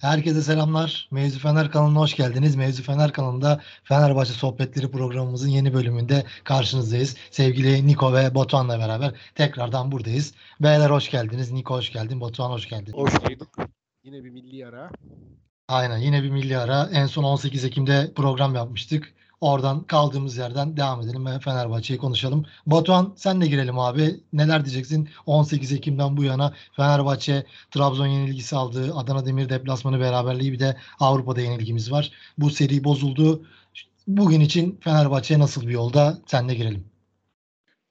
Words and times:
Herkese 0.00 0.42
selamlar. 0.42 1.08
Mevzu 1.10 1.38
Fener 1.38 1.70
kanalına 1.70 1.98
hoş 1.98 2.16
geldiniz. 2.16 2.56
Mevzu 2.56 2.82
Fener 2.82 3.12
kanalında 3.12 3.60
Fenerbahçe 3.84 4.32
Sohbetleri 4.32 4.90
programımızın 4.90 5.48
yeni 5.48 5.74
bölümünde 5.74 6.24
karşınızdayız. 6.44 7.16
Sevgili 7.30 7.86
Niko 7.86 8.12
ve 8.12 8.34
Batuhan'la 8.34 8.78
beraber 8.78 9.14
tekrardan 9.34 9.92
buradayız. 9.92 10.34
Beyler 10.60 10.90
hoş 10.90 11.10
geldiniz. 11.10 11.52
Niko 11.52 11.74
hoş 11.74 11.92
geldin. 11.92 12.20
Batuhan 12.20 12.50
hoş 12.50 12.68
geldin. 12.68 12.92
Hoş 12.92 13.12
bulduk. 13.14 13.48
Yine 14.04 14.24
bir 14.24 14.30
milli 14.30 14.66
ara. 14.66 14.90
Aynen 15.68 15.98
yine 15.98 16.22
bir 16.22 16.30
milli 16.30 16.58
ara. 16.58 16.88
En 16.92 17.06
son 17.06 17.24
18 17.24 17.64
Ekim'de 17.64 18.12
program 18.16 18.54
yapmıştık. 18.54 19.14
Oradan 19.40 19.84
kaldığımız 19.84 20.36
yerden 20.36 20.76
devam 20.76 21.00
edelim 21.00 21.26
ve 21.26 21.38
Fenerbahçe'yi 21.40 21.98
konuşalım. 21.98 22.46
Batuhan 22.66 23.12
senle 23.16 23.46
girelim 23.46 23.78
abi. 23.78 24.20
Neler 24.32 24.64
diyeceksin? 24.64 25.08
18 25.26 25.72
Ekim'den 25.72 26.16
bu 26.16 26.24
yana 26.24 26.54
Fenerbahçe 26.72 27.46
Trabzon 27.70 28.06
yenilgisi 28.06 28.56
aldı. 28.56 28.94
Adana 28.94 29.26
Demir 29.26 29.48
deplasmanı 29.48 30.00
beraberliği 30.00 30.52
bir 30.52 30.58
de 30.58 30.76
Avrupa'da 31.00 31.40
yenilgimiz 31.40 31.92
var. 31.92 32.12
Bu 32.38 32.50
seri 32.50 32.84
bozuldu. 32.84 33.46
Bugün 34.06 34.40
için 34.40 34.78
Fenerbahçe 34.80 35.38
nasıl 35.38 35.66
bir 35.66 35.72
yolda? 35.72 36.18
Senle 36.26 36.54
girelim. 36.54 36.84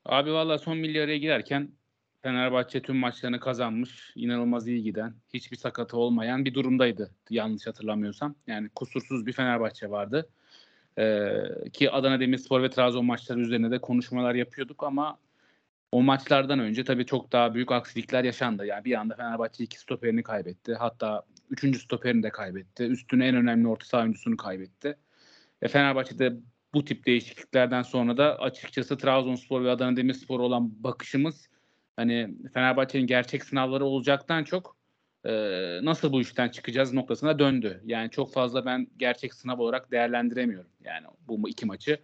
Abi 0.05 0.33
valla 0.33 0.57
son 0.57 0.77
milli 0.77 1.01
araya 1.01 1.17
girerken 1.17 1.71
Fenerbahçe 2.21 2.81
tüm 2.81 2.95
maçlarını 2.95 3.39
kazanmış. 3.39 4.13
inanılmaz 4.15 4.67
iyi 4.67 4.83
giden, 4.83 5.13
hiçbir 5.33 5.57
sakatı 5.57 5.97
olmayan 5.97 6.45
bir 6.45 6.53
durumdaydı 6.53 7.11
yanlış 7.29 7.67
hatırlamıyorsam. 7.67 8.35
Yani 8.47 8.69
kusursuz 8.69 9.25
bir 9.25 9.33
Fenerbahçe 9.33 9.89
vardı. 9.89 10.29
Ee, 10.99 11.43
ki 11.73 11.91
Adana 11.91 12.19
Demirspor 12.19 12.63
ve 12.63 12.69
Trabzon 12.69 13.05
maçları 13.05 13.39
üzerine 13.39 13.71
de 13.71 13.81
konuşmalar 13.81 14.35
yapıyorduk 14.35 14.83
ama 14.83 15.19
o 15.91 16.01
maçlardan 16.01 16.59
önce 16.59 16.83
tabii 16.83 17.05
çok 17.05 17.31
daha 17.31 17.53
büyük 17.53 17.71
aksilikler 17.71 18.23
yaşandı. 18.23 18.65
Yani 18.65 18.85
bir 18.85 18.93
anda 18.93 19.15
Fenerbahçe 19.15 19.63
iki 19.63 19.79
stoperini 19.79 20.23
kaybetti. 20.23 20.73
Hatta 20.73 21.23
üçüncü 21.49 21.79
stoperini 21.79 22.23
de 22.23 22.29
kaybetti. 22.29 22.83
Üstüne 22.83 23.27
en 23.27 23.35
önemli 23.35 23.67
orta 23.67 23.85
saha 23.85 24.01
oyuncusunu 24.01 24.37
kaybetti. 24.37 24.97
E 25.61 25.67
Fenerbahçe'de 25.67 26.33
bu 26.73 26.85
tip 26.85 27.05
değişikliklerden 27.05 27.81
sonra 27.81 28.17
da 28.17 28.39
açıkçası 28.39 28.97
Trabzonspor 28.97 29.63
ve 29.63 29.71
Adana 29.71 29.97
Demirspor 29.97 30.39
olan 30.39 30.83
bakışımız 30.83 31.49
hani 31.95 32.35
Fenerbahçe'nin 32.53 33.07
gerçek 33.07 33.45
sınavları 33.45 33.85
olacaktan 33.85 34.43
çok 34.43 34.76
e, 35.27 35.33
nasıl 35.83 36.11
bu 36.11 36.21
işten 36.21 36.49
çıkacağız 36.49 36.93
noktasına 36.93 37.39
döndü. 37.39 37.81
Yani 37.85 38.09
çok 38.09 38.33
fazla 38.33 38.65
ben 38.65 38.87
gerçek 38.97 39.33
sınav 39.33 39.59
olarak 39.59 39.91
değerlendiremiyorum. 39.91 40.69
Yani 40.83 41.07
bu 41.27 41.49
iki 41.49 41.65
maçı. 41.65 41.99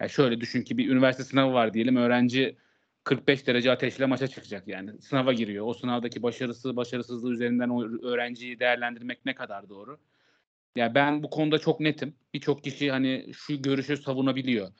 Yani 0.00 0.10
şöyle 0.10 0.40
düşün 0.40 0.62
ki 0.62 0.78
bir 0.78 0.90
üniversite 0.90 1.24
sınavı 1.24 1.52
var 1.52 1.74
diyelim. 1.74 1.96
Öğrenci 1.96 2.56
45 3.04 3.46
derece 3.46 3.72
ateşle 3.72 4.06
maça 4.06 4.26
çıkacak 4.26 4.68
yani. 4.68 5.02
Sınava 5.02 5.32
giriyor. 5.32 5.66
O 5.66 5.74
sınavdaki 5.74 6.22
başarısı, 6.22 6.76
başarısızlığı 6.76 7.32
üzerinden 7.32 7.68
o 7.68 7.82
öğrenciyi 7.82 8.60
değerlendirmek 8.60 9.26
ne 9.26 9.34
kadar 9.34 9.68
doğru? 9.68 9.90
Ya 10.76 10.84
yani 10.84 10.94
ben 10.94 11.22
bu 11.22 11.30
konuda 11.30 11.58
çok 11.58 11.80
netim. 11.80 12.14
Birçok 12.34 12.64
kişi 12.64 12.90
hani 12.90 13.32
şu 13.34 13.62
görüşü 13.62 13.96
savunabiliyor. 13.96 14.72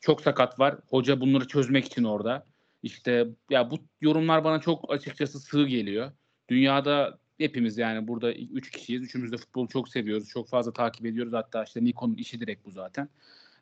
Çok 0.00 0.20
sakat 0.20 0.58
var. 0.58 0.76
Hoca 0.88 1.20
bunları 1.20 1.46
çözmek 1.48 1.84
için 1.84 2.04
orada. 2.04 2.46
İşte 2.82 3.26
ya 3.50 3.70
bu 3.70 3.78
yorumlar 4.00 4.44
bana 4.44 4.60
çok 4.60 4.92
açıkçası 4.92 5.40
sığ 5.40 5.66
geliyor. 5.66 6.12
Dünyada 6.48 7.18
hepimiz 7.42 7.78
yani 7.78 8.08
burada 8.08 8.32
üç 8.34 8.70
kişiyiz. 8.70 9.02
Üçümüz 9.02 9.32
de 9.32 9.36
futbolu 9.36 9.68
çok 9.68 9.88
seviyoruz. 9.88 10.28
Çok 10.28 10.48
fazla 10.48 10.72
takip 10.72 11.06
ediyoruz. 11.06 11.32
Hatta 11.32 11.64
işte 11.64 11.84
Nikon'un 11.84 12.14
işi 12.14 12.40
direkt 12.40 12.66
bu 12.66 12.70
zaten. 12.70 13.08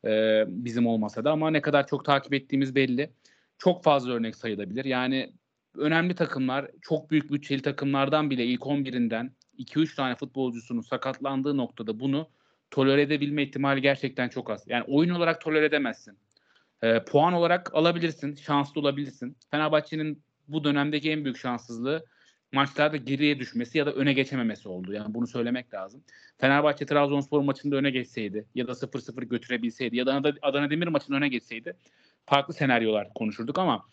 Ee, 0.04 0.44
bizim 0.48 0.86
olmasa 0.86 1.24
da 1.24 1.30
ama 1.30 1.50
ne 1.50 1.60
kadar 1.60 1.86
çok 1.86 2.04
takip 2.04 2.34
ettiğimiz 2.34 2.74
belli. 2.74 3.10
Çok 3.58 3.84
fazla 3.84 4.12
örnek 4.12 4.36
sayılabilir. 4.36 4.84
Yani 4.84 5.32
önemli 5.76 6.14
takımlar, 6.14 6.70
çok 6.80 7.10
büyük 7.10 7.32
bütçeli 7.32 7.62
takımlardan 7.62 8.30
bile 8.30 8.44
ilk 8.44 8.60
11'inden 8.60 9.30
2-3 9.58 9.96
tane 9.96 10.14
futbolcusunun 10.14 10.80
sakatlandığı 10.80 11.56
noktada 11.56 12.00
bunu 12.00 12.28
tolere 12.70 13.02
edebilme 13.02 13.42
ihtimali 13.42 13.82
gerçekten 13.82 14.28
çok 14.28 14.50
az. 14.50 14.64
Yani 14.66 14.84
oyun 14.86 15.10
olarak 15.10 15.40
tolere 15.40 15.64
edemezsin. 15.64 16.18
Ee, 16.82 17.04
puan 17.04 17.32
olarak 17.32 17.74
alabilirsin, 17.74 18.34
şanslı 18.34 18.80
olabilirsin. 18.80 19.36
Fenerbahçe'nin 19.50 20.22
bu 20.48 20.64
dönemdeki 20.64 21.10
en 21.10 21.24
büyük 21.24 21.38
şanssızlığı 21.38 22.04
maçlarda 22.52 22.96
geriye 22.96 23.38
düşmesi 23.38 23.78
ya 23.78 23.86
da 23.86 23.92
öne 23.92 24.12
geçememesi 24.12 24.68
oldu. 24.68 24.92
Yani 24.92 25.14
bunu 25.14 25.26
söylemek 25.26 25.74
lazım. 25.74 26.04
Fenerbahçe 26.38 26.86
Trabzonspor 26.86 27.40
maçında 27.40 27.76
öne 27.76 27.90
geçseydi 27.90 28.46
ya 28.54 28.66
da 28.66 28.72
0-0 28.72 29.24
götürebilseydi 29.24 29.96
ya 29.96 30.06
da 30.06 30.14
Adana, 30.14 30.34
Adana 30.42 30.70
Demir 30.70 30.86
maçında 30.86 31.16
öne 31.16 31.28
geçseydi 31.28 31.76
farklı 32.26 32.54
senaryolar 32.54 33.14
konuşurduk 33.14 33.58
ama 33.58 33.86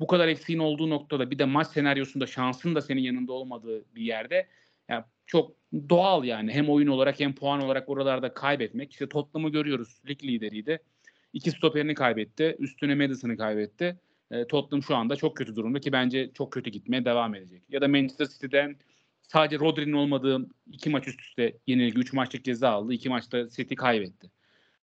bu 0.00 0.06
kadar 0.06 0.28
eksiğin 0.28 0.58
olduğu 0.58 0.90
noktada 0.90 1.30
bir 1.30 1.38
de 1.38 1.44
maç 1.44 1.66
senaryosunda 1.66 2.26
şansın 2.26 2.74
da 2.74 2.80
senin 2.80 3.00
yanında 3.00 3.32
olmadığı 3.32 3.94
bir 3.94 4.02
yerde 4.02 4.48
yani 4.88 5.04
çok 5.26 5.56
doğal 5.88 6.24
yani 6.24 6.52
hem 6.52 6.68
oyun 6.68 6.86
olarak 6.86 7.20
hem 7.20 7.34
puan 7.34 7.60
olarak 7.60 7.88
oralarda 7.88 8.34
kaybetmek. 8.34 8.92
İşte 8.92 9.08
Tottenham'ı 9.08 9.52
görüyoruz 9.52 10.00
lig 10.08 10.24
lideriydi. 10.24 10.78
İki 11.32 11.50
stoperini 11.50 11.94
kaybetti. 11.94 12.56
Üstüne 12.58 12.94
Madison'ı 12.94 13.36
kaybetti 13.36 13.96
e, 14.34 14.46
Tottenham 14.46 14.82
şu 14.82 14.96
anda 14.96 15.16
çok 15.16 15.36
kötü 15.36 15.56
durumda 15.56 15.80
ki 15.80 15.92
bence 15.92 16.30
çok 16.34 16.52
kötü 16.52 16.70
gitmeye 16.70 17.04
devam 17.04 17.34
edecek. 17.34 17.62
Ya 17.68 17.80
da 17.80 17.88
Manchester 17.88 18.26
City'den 18.26 18.76
sadece 19.22 19.58
Rodri'nin 19.58 19.92
olmadığı 19.92 20.46
iki 20.72 20.90
maç 20.90 21.08
üst 21.08 21.20
üste 21.20 21.58
yenilgi, 21.66 21.98
üç 21.98 22.12
maçlık 22.12 22.44
ceza 22.44 22.70
aldı. 22.70 22.92
iki 22.92 23.08
maçta 23.08 23.48
City 23.48 23.74
kaybetti. 23.74 24.30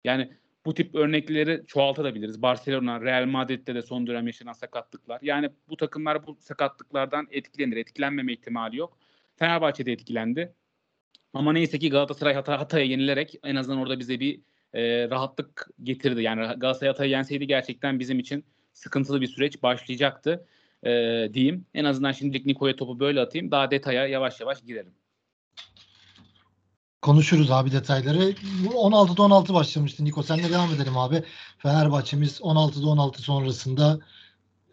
Yani 0.05 0.31
bu 0.65 0.75
tip 0.75 0.95
örnekleri 0.95 1.63
çoğaltabiliriz. 1.67 2.43
Barcelona, 2.43 3.01
Real 3.01 3.27
Madrid'de 3.27 3.75
de 3.75 3.83
son 3.83 4.07
dönem 4.07 4.27
yaşanan 4.27 4.53
sakatlıklar. 4.53 5.19
Yani 5.23 5.51
bu 5.69 5.77
takımlar 5.77 6.27
bu 6.27 6.37
sakatlıklardan 6.41 7.27
etkilenir. 7.31 7.77
Etkilenmeme 7.77 8.33
ihtimali 8.33 8.77
yok. 8.77 8.99
Fenerbahçe 9.37 9.87
de 9.87 9.93
etkilendi. 9.93 10.55
Ama 11.33 11.53
neyse 11.53 11.79
ki 11.79 11.91
Galatasaray 11.91 12.35
Hatay, 12.35 12.57
Hatay'a 12.57 12.85
yenilerek 12.85 13.35
en 13.45 13.57
azından 13.57 13.79
orada 13.79 13.99
bize 13.99 14.21
bir 14.21 14.41
e, 14.73 15.11
rahatlık 15.11 15.69
getirdi. 15.83 16.23
Yani 16.23 16.41
Galatasaray 16.41 16.93
Hatay'ı 16.93 17.11
yenseydi 17.11 17.47
gerçekten 17.47 18.01
bizim 18.01 18.19
için 18.19 18.45
sıkıntılı 18.77 19.21
bir 19.21 19.27
süreç 19.27 19.63
başlayacaktı 19.63 20.47
e, 20.83 20.91
diyeyim. 21.35 21.67
En 21.75 21.85
azından 21.85 22.13
şimdilik 22.13 22.47
Niko'ya 22.47 22.77
topu 22.77 23.01
böyle 23.01 23.21
atayım. 23.21 23.51
Daha 23.51 23.71
detaya 23.71 24.07
yavaş 24.07 24.41
yavaş 24.41 24.63
girelim. 24.63 24.95
Konuşuruz 27.03 27.51
abi 27.51 27.73
detayları. 27.73 28.31
16'da 28.65 29.23
16 29.23 29.55
başlamıştı 29.55 30.05
Niko. 30.05 30.23
Senle 30.23 30.51
devam 30.51 30.75
edelim 30.75 30.99
abi. 30.99 31.23
Fenerbahçe'miz 31.59 32.41
16'da 32.41 32.89
16 32.89 33.23
sonrasında 33.23 33.99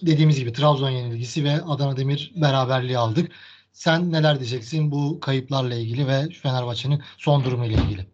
dediğimiz 0.02 0.40
gibi 0.40 0.54
Trabzon 0.54 0.90
yenilgisi 0.90 1.44
ve 1.44 1.62
Adana 1.62 1.98
Demir 1.98 2.32
beraberliği 2.36 2.98
aldık. 2.98 3.32
Sen 3.74 4.12
neler 4.12 4.40
diyeceksin 4.40 4.92
bu 4.92 5.20
kayıplarla 5.20 5.76
ilgili 5.76 6.08
ve 6.08 6.30
Fenerbahçe'nin 6.30 7.04
son 7.18 7.44
durumu 7.44 7.66
ile 7.66 7.74
ilgili? 7.74 8.13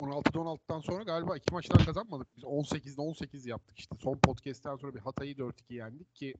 16'da 0.00 0.38
16'dan 0.38 0.80
sonra 0.80 1.02
galiba 1.02 1.36
iki 1.36 1.54
maçtan 1.54 1.84
kazanmadık. 1.84 2.28
Biz 2.36 2.44
18'de 2.44 3.00
18 3.00 3.46
yaptık 3.46 3.78
işte. 3.78 3.96
Son 4.00 4.18
podcast'ten 4.18 4.76
sonra 4.76 4.94
bir 4.94 5.00
Hatay'ı 5.00 5.34
4-2 5.34 5.74
yendik 5.74 6.14
ki 6.14 6.34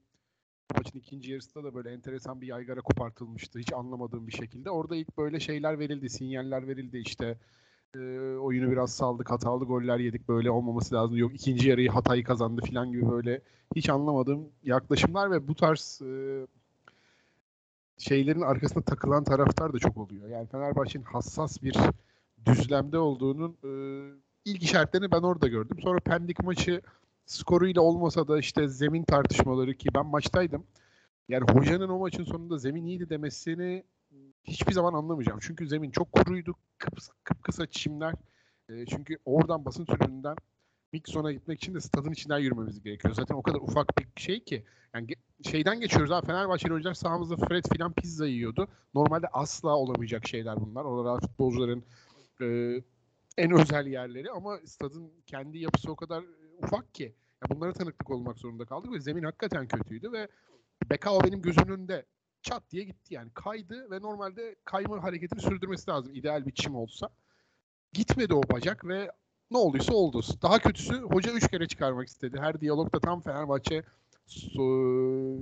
maçın 0.77 0.99
ikinci 0.99 1.33
yarısında 1.33 1.65
da 1.65 1.75
böyle 1.75 1.91
enteresan 1.91 2.41
bir 2.41 2.47
yaygara 2.47 2.81
kopartılmıştı. 2.81 3.59
Hiç 3.59 3.73
anlamadığım 3.73 4.27
bir 4.27 4.33
şekilde. 4.33 4.71
Orada 4.71 4.97
ilk 4.97 5.19
böyle 5.19 5.41
şeyler 5.41 5.79
verildi, 5.79 6.11
sinyaller 6.11 6.69
verildi 6.69 6.99
işte. 6.99 7.39
E, 7.95 7.99
oyunu 8.37 8.71
biraz 8.71 8.93
saldık, 8.93 9.31
hatalı 9.31 9.65
goller 9.65 9.99
yedik. 9.99 10.29
Böyle 10.29 10.51
olmaması 10.51 10.95
lazım. 10.95 11.17
Yok 11.17 11.35
ikinci 11.35 11.69
yarıyı 11.69 11.91
Hatay 11.91 12.23
kazandı 12.23 12.61
falan 12.71 12.93
gibi 12.93 13.11
böyle 13.11 13.41
hiç 13.77 13.89
anlamadığım 13.89 14.49
yaklaşımlar 14.63 15.31
ve 15.31 15.49
bu 15.49 15.55
tarz 15.55 16.03
e, 16.03 16.47
şeylerin 17.99 18.41
arkasında 18.41 18.85
takılan 18.85 19.25
taraftar 19.25 19.73
da 19.73 19.79
çok 19.79 19.97
oluyor. 19.97 20.29
Yani 20.29 20.47
Fenerbahçe'nin 20.47 21.05
hassas 21.05 21.63
bir 21.63 21.77
düzlemde 22.47 22.99
olduğunun 22.99 23.57
e, 23.65 23.71
ilk 24.45 24.63
işaretlerini 24.63 25.11
ben 25.11 25.23
orada 25.23 25.49
gördüm. 25.49 25.77
Sonra 25.83 26.01
Pendik 26.01 26.43
maçı 26.43 26.83
skoruyla 27.27 27.83
olmasa 27.83 28.29
da 28.29 28.39
işte 28.39 28.69
zemin 28.69 29.05
tartışmaları 29.05 29.75
ki 29.75 29.89
ben 29.95 30.07
maçtaydım. 30.07 30.65
Yani 31.29 31.45
hocanın 31.53 31.89
o 31.89 31.99
maçın 31.99 32.25
sonunda 32.25 32.59
zemin 32.59 32.85
iyiydi 32.85 33.11
demesini 33.11 33.85
hiçbir 34.45 34.73
zaman 34.73 34.95
anlamayacağım. 34.95 35.39
Çünkü 35.43 35.69
zemin 35.69 35.91
çok 35.91 36.13
kuruydu. 36.13 36.55
Kıp, 36.79 36.99
kıpkısa 37.25 37.67
çimler. 37.67 38.15
E, 38.69 38.87
çünkü 38.87 39.19
oradan 39.25 39.65
basın 39.65 39.85
tribününden 39.85 40.37
Mikson'a 40.93 41.33
gitmek 41.33 41.63
için 41.63 41.75
de 41.75 41.81
stadın 41.81 42.13
içinden 42.13 42.39
yürümemiz 42.39 42.83
gerekiyor. 42.83 43.15
Zaten 43.15 43.35
o 43.35 43.43
kadar 43.43 43.59
ufak 43.59 43.99
bir 43.99 44.21
şey 44.21 44.45
ki. 44.45 44.65
Yani 44.95 45.09
şeyden 45.51 45.81
geçiyoruz 45.81 46.13
abi. 46.13 46.27
Fenerbahçeli 46.27 46.73
oyuncular 46.73 46.95
sahamızda 46.95 47.37
Fred 47.37 47.65
filan 47.73 47.93
pizza 47.93 48.27
yiyordu. 48.27 48.69
Normalde 48.95 49.27
asla 49.33 49.77
olamayacak 49.77 50.29
şeyler 50.29 50.61
bunlar. 50.61 50.85
Orada 50.85 51.19
futbolcuların 51.27 51.85
e, 52.41 52.83
en 53.39 53.51
özel 53.61 53.87
yerleri 53.87 54.31
ama 54.31 54.59
stadın 54.65 55.13
kendi 55.27 55.59
yapısı 55.59 55.93
o 55.93 55.97
kadar 55.97 56.25
ufak 56.63 56.95
ki 56.95 57.15
ya 57.43 57.57
bunlara 57.57 57.73
tanıklık 57.73 58.11
olmak 58.11 58.39
zorunda 58.39 58.65
kaldık 58.65 58.93
ve 58.93 59.01
zemin 59.01 59.23
hakikaten 59.23 59.69
kötüydü 59.69 60.13
ve 60.13 60.29
Bekao 60.91 61.25
benim 61.25 61.43
gözümün 61.43 61.69
önünde 61.69 62.07
çat 62.43 62.63
diye 62.71 62.85
gitti 62.85 63.15
yani 63.15 63.31
kaydı 63.35 63.91
ve 63.91 64.01
normalde 64.01 64.57
kayma 64.65 65.03
hareketini 65.03 65.41
sürdürmesi 65.41 65.91
lazım 65.91 66.15
ideal 66.15 66.47
bir 66.47 66.55
çim 66.55 66.75
olsa. 66.75 67.09
Gitmedi 67.93 68.35
o 68.35 68.43
bacak 68.43 68.85
ve 68.85 69.11
ne 69.51 69.59
olduysa 69.59 69.95
oldu. 69.95 70.23
Daha 70.43 70.59
kötüsü 70.59 70.95
hoca 71.01 71.33
üç 71.33 71.49
kere 71.51 71.69
çıkarmak 71.69 72.09
istedi. 72.09 72.37
Her 72.41 72.61
diyalogda 72.61 73.01
tam 73.01 73.21
Fenerbahçe 73.21 73.83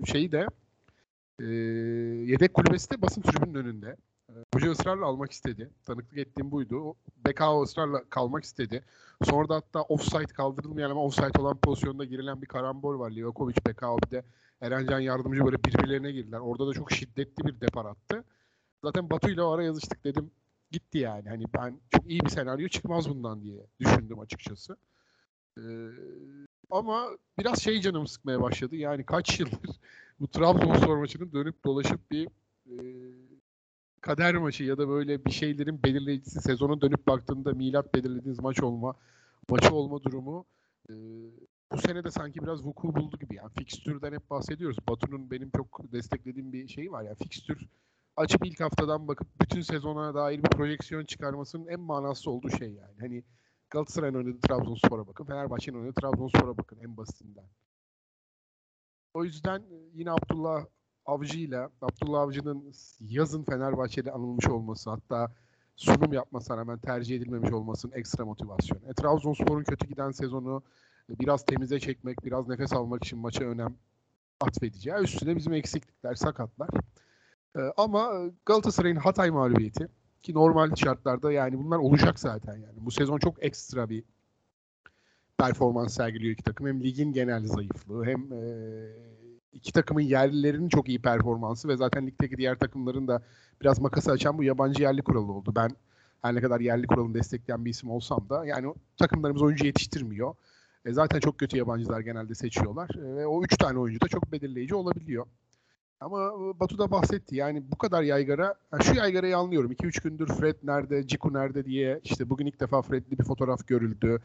şeyi 0.06 0.32
de 0.32 0.46
e, 1.40 1.44
yedek 2.32 2.54
kulübesi 2.54 2.90
de 2.90 3.02
basın 3.02 3.22
tribünün 3.22 3.54
önünde. 3.54 3.96
Hoca 4.54 4.70
ısrarla 4.70 5.06
almak 5.06 5.32
istedi. 5.32 5.70
Tanıklık 5.84 6.18
ettiğim 6.18 6.50
buydu. 6.50 6.94
Bekao 7.26 7.62
ısrarla 7.62 8.04
kalmak 8.10 8.44
istedi. 8.44 8.84
Sonra 9.24 9.48
da 9.48 9.54
hatta 9.54 9.82
offside 9.82 10.26
kaldırılmayan 10.26 10.90
ama 10.90 11.04
offside 11.04 11.40
olan 11.40 11.56
pozisyonda 11.56 12.04
girilen 12.04 12.42
bir 12.42 12.46
karambol 12.46 12.98
var. 12.98 13.10
Livakovic, 13.10 13.56
Bekao 13.66 13.98
bir 13.98 14.10
de 14.10 14.24
Erencan 14.60 15.00
yardımcı 15.00 15.44
böyle 15.44 15.56
birbirlerine 15.64 16.12
girdiler. 16.12 16.38
Orada 16.38 16.68
da 16.68 16.72
çok 16.72 16.92
şiddetli 16.92 17.44
bir 17.46 17.60
depar 17.60 17.84
attı. 17.84 18.24
Zaten 18.84 19.10
Batu 19.10 19.30
ile 19.30 19.42
ara 19.42 19.64
yazıştık 19.64 20.04
dedim. 20.04 20.30
Gitti 20.70 20.98
yani. 20.98 21.28
Hani 21.28 21.44
ben 21.54 21.80
çok 21.90 22.10
iyi 22.10 22.20
bir 22.20 22.30
senaryo 22.30 22.68
çıkmaz 22.68 23.10
bundan 23.10 23.42
diye 23.42 23.66
düşündüm 23.80 24.18
açıkçası. 24.20 24.76
Ee, 25.58 25.62
ama 26.70 27.08
biraz 27.38 27.62
şey 27.62 27.80
canım 27.80 28.06
sıkmaya 28.06 28.42
başladı. 28.42 28.76
Yani 28.76 29.06
kaç 29.06 29.40
yıldır 29.40 29.80
bu 30.20 30.28
Trabzonspor 30.28 30.96
maçının 30.96 31.32
dönüp 31.32 31.64
dolaşıp 31.64 32.10
bir 32.10 32.28
e, 32.66 32.74
kader 34.00 34.34
maçı 34.34 34.64
ya 34.64 34.78
da 34.78 34.88
böyle 34.88 35.24
bir 35.24 35.30
şeylerin 35.30 35.82
belirleyicisi 35.82 36.40
sezona 36.40 36.80
dönüp 36.80 37.06
baktığında 37.06 37.52
milat 37.52 37.94
belirlediğiniz 37.94 38.40
maç 38.40 38.62
olma 38.62 38.94
maçı 39.50 39.74
olma 39.74 40.02
durumu 40.02 40.46
e, 40.90 40.94
bu 41.72 41.78
sene 41.78 42.04
de 42.04 42.10
sanki 42.10 42.42
biraz 42.42 42.64
vuku 42.64 42.96
buldu 42.96 43.18
gibi. 43.18 43.34
Yani 43.34 43.50
fikstürden 43.58 44.12
hep 44.12 44.30
bahsediyoruz. 44.30 44.78
Batu'nun 44.88 45.30
benim 45.30 45.50
çok 45.50 45.92
desteklediğim 45.92 46.52
bir 46.52 46.68
şeyi 46.68 46.92
var. 46.92 47.02
Yani 47.02 47.16
fikstür 47.16 47.68
açıp 48.16 48.46
ilk 48.46 48.60
haftadan 48.60 49.08
bakıp 49.08 49.40
bütün 49.40 49.60
sezona 49.60 50.14
dair 50.14 50.38
bir 50.38 50.48
projeksiyon 50.48 51.04
çıkarmasının 51.04 51.66
en 51.66 51.80
manası 51.80 52.30
olduğu 52.30 52.50
şey 52.50 52.72
yani. 52.72 52.94
Hani 53.00 53.24
Galatasaray'ın 53.70 54.14
oynadığı 54.14 54.40
Trabzonspor'a 54.40 55.06
bakın. 55.06 55.24
Fenerbahçe'nin 55.24 55.76
oynadığı 55.76 56.00
Trabzonspor'a 56.00 56.58
bakın 56.58 56.78
en 56.78 56.96
basitinden. 56.96 57.48
O 59.14 59.24
yüzden 59.24 59.62
yine 59.94 60.10
Abdullah 60.10 60.66
Avcı 61.08 61.38
ile 61.38 61.68
Abdullah 61.82 62.20
Avcı'nın 62.20 62.72
yazın 63.00 63.42
Fenerbahçe'de 63.42 64.12
anılmış 64.12 64.48
olması 64.48 64.90
hatta 64.90 65.32
sunum 65.76 66.12
yapmasına 66.12 66.56
rağmen 66.56 66.78
tercih 66.78 67.16
edilmemiş 67.16 67.52
olmasının 67.52 67.92
ekstra 67.92 68.24
motivasyon. 68.24 68.78
E, 68.88 68.94
Trabzonspor'un 68.94 69.64
kötü 69.64 69.88
giden 69.88 70.10
sezonu 70.10 70.62
biraz 71.08 71.44
temize 71.44 71.80
çekmek, 71.80 72.24
biraz 72.24 72.48
nefes 72.48 72.72
almak 72.72 73.04
için 73.04 73.18
maça 73.18 73.44
önem 73.44 73.76
atfedeceği. 74.40 74.96
Üstüne 74.96 75.36
bizim 75.36 75.52
eksiklikler, 75.52 76.14
sakatlar. 76.14 76.68
E, 77.56 77.60
ama 77.76 78.30
Galatasaray'ın 78.46 78.96
Hatay 78.96 79.30
mağlubiyeti 79.30 79.88
ki 80.22 80.34
normal 80.34 80.74
şartlarda 80.74 81.32
yani 81.32 81.58
bunlar 81.58 81.78
olacak 81.78 82.18
zaten 82.18 82.54
yani. 82.54 82.76
Bu 82.76 82.90
sezon 82.90 83.18
çok 83.18 83.44
ekstra 83.44 83.88
bir 83.90 84.04
performans 85.38 85.94
sergiliyor 85.94 86.32
iki 86.32 86.42
takım. 86.42 86.66
Hem 86.66 86.80
ligin 86.82 87.12
genel 87.12 87.46
zayıflığı 87.46 88.04
hem 88.04 88.32
e, 88.32 88.38
iki 89.52 89.72
takımın 89.72 90.00
yerlilerinin 90.00 90.68
çok 90.68 90.88
iyi 90.88 91.02
performansı 91.02 91.68
ve 91.68 91.76
zaten 91.76 92.06
ligdeki 92.06 92.36
diğer 92.36 92.58
takımların 92.58 93.08
da 93.08 93.22
biraz 93.62 93.80
makası 93.80 94.12
açan 94.12 94.38
bu 94.38 94.44
yabancı 94.44 94.82
yerli 94.82 95.02
kuralı 95.02 95.32
oldu. 95.32 95.52
Ben 95.56 95.70
her 96.22 96.34
ne 96.34 96.40
kadar 96.40 96.60
yerli 96.60 96.86
kuralını 96.86 97.14
destekleyen 97.14 97.64
bir 97.64 97.70
isim 97.70 97.90
olsam 97.90 98.28
da 98.30 98.46
yani 98.46 98.74
takımlarımız 98.98 99.42
oyuncu 99.42 99.66
yetiştirmiyor. 99.66 100.34
E, 100.84 100.92
zaten 100.92 101.20
çok 101.20 101.38
kötü 101.38 101.56
yabancılar 101.56 102.00
genelde 102.00 102.34
seçiyorlar. 102.34 102.90
E, 102.94 103.16
ve 103.16 103.26
o 103.26 103.42
üç 103.42 103.56
tane 103.56 103.78
oyuncu 103.78 104.00
da 104.00 104.08
çok 104.08 104.32
belirleyici 104.32 104.74
olabiliyor. 104.74 105.26
Ama 106.00 106.26
e, 106.26 106.60
Batu 106.60 106.78
da 106.78 106.90
bahsetti. 106.90 107.36
Yani 107.36 107.70
bu 107.70 107.78
kadar 107.78 108.02
yaygara, 108.02 108.54
yani 108.72 108.84
şu 108.84 108.94
yaygarayı 108.94 109.36
anlıyorum. 109.36 109.72
2-3 109.72 110.02
gündür 110.02 110.26
Fred 110.26 110.56
nerede, 110.62 111.06
Ciku 111.06 111.32
nerede 111.32 111.64
diye 111.64 112.00
işte 112.04 112.30
bugün 112.30 112.46
ilk 112.46 112.60
defa 112.60 112.82
Fred'li 112.82 113.18
bir 113.18 113.24
fotoğraf 113.24 113.66
görüldü 113.66 114.20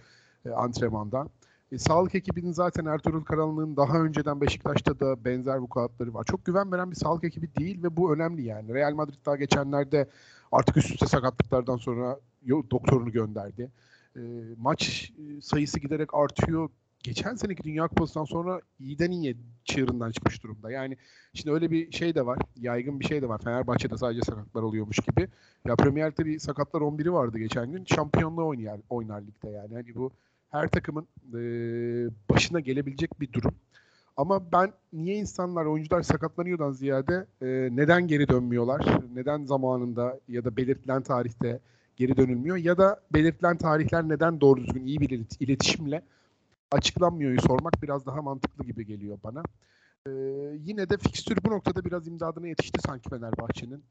e, 0.45 0.49
antrenmanda. 0.49 1.27
E, 1.73 1.77
sağlık 1.77 2.15
ekibinin 2.15 2.51
zaten 2.51 2.85
Ertuğrul 2.85 3.23
Karanlık'ın 3.23 3.77
daha 3.77 3.97
önceden 4.03 4.41
Beşiktaş'ta 4.41 4.99
da 4.99 5.25
benzer 5.25 5.57
vukuatları 5.57 6.13
var. 6.13 6.23
Çok 6.23 6.45
güven 6.45 6.71
veren 6.71 6.91
bir 6.91 6.95
sağlık 6.95 7.23
ekibi 7.23 7.55
değil 7.55 7.83
ve 7.83 7.97
bu 7.97 8.13
önemli 8.13 8.43
yani. 8.43 8.73
Real 8.73 8.93
Madrid 8.93 9.25
daha 9.25 9.35
geçenlerde 9.35 10.07
artık 10.51 10.77
üst 10.77 10.91
üste 10.91 11.05
sakatlıklardan 11.05 11.77
sonra 11.77 12.19
doktorunu 12.71 13.11
gönderdi. 13.11 13.71
E, 14.15 14.21
maç 14.57 15.11
e, 15.17 15.41
sayısı 15.41 15.79
giderek 15.79 16.13
artıyor. 16.13 16.69
Geçen 17.03 17.35
seneki 17.35 17.63
Dünya 17.63 17.87
Kupası'ndan 17.87 18.25
sonra 18.25 18.61
iyiden 18.79 19.11
iyiye 19.11 19.35
çığırından 19.65 20.11
çıkmış 20.11 20.43
durumda. 20.43 20.71
Yani 20.71 20.97
şimdi 21.33 21.53
öyle 21.53 21.71
bir 21.71 21.91
şey 21.91 22.15
de 22.15 22.25
var. 22.25 22.39
Yaygın 22.55 22.99
bir 22.99 23.05
şey 23.05 23.21
de 23.21 23.29
var. 23.29 23.41
Fenerbahçe'de 23.43 23.97
sadece 23.97 24.21
sakatlar 24.21 24.61
oluyormuş 24.61 24.97
gibi. 24.97 25.27
Ya 25.65 25.75
Premier 25.75 26.11
Lig'de 26.11 26.25
bir 26.25 26.39
sakatlar 26.39 26.81
11'i 26.81 27.13
vardı 27.13 27.37
geçen 27.37 27.71
gün. 27.71 27.85
Şampiyonluğa 27.85 28.45
oynar, 28.45 28.79
oynar 28.89 29.21
ligde 29.21 29.49
yani. 29.49 29.73
Hani 29.73 29.95
bu 29.95 30.11
her 30.53 30.67
takımın 30.67 31.07
e, 31.33 31.39
başına 32.29 32.59
gelebilecek 32.59 33.21
bir 33.21 33.33
durum. 33.33 33.55
Ama 34.17 34.51
ben 34.51 34.73
niye 34.93 35.15
insanlar, 35.15 35.65
oyuncular 35.65 36.01
sakatlanıyordan 36.01 36.71
ziyade 36.71 37.25
e, 37.41 37.45
neden 37.71 38.07
geri 38.07 38.27
dönmüyorlar? 38.27 39.01
Neden 39.15 39.45
zamanında 39.45 40.19
ya 40.27 40.45
da 40.45 40.57
belirtilen 40.57 41.01
tarihte 41.01 41.59
geri 41.95 42.17
dönülmüyor? 42.17 42.57
Ya 42.57 42.77
da 42.77 43.01
belirtilen 43.13 43.57
tarihler 43.57 44.09
neden 44.09 44.41
doğru 44.41 44.61
düzgün 44.61 44.85
iyi 44.85 44.99
bir 44.99 45.25
iletişimle 45.39 46.01
açıklanmıyor 46.71 47.37
sormak 47.39 47.83
biraz 47.83 48.05
daha 48.05 48.21
mantıklı 48.21 48.65
gibi 48.65 48.85
geliyor 48.85 49.17
bana. 49.23 49.43
E, 50.07 50.11
yine 50.59 50.89
de 50.89 50.97
fikstür 50.97 51.37
bu 51.43 51.49
noktada 51.49 51.85
biraz 51.85 52.07
imdadına 52.07 52.47
yetişti 52.47 52.81
sanki 52.85 53.09
Fenerbahçe'nin. 53.09 53.83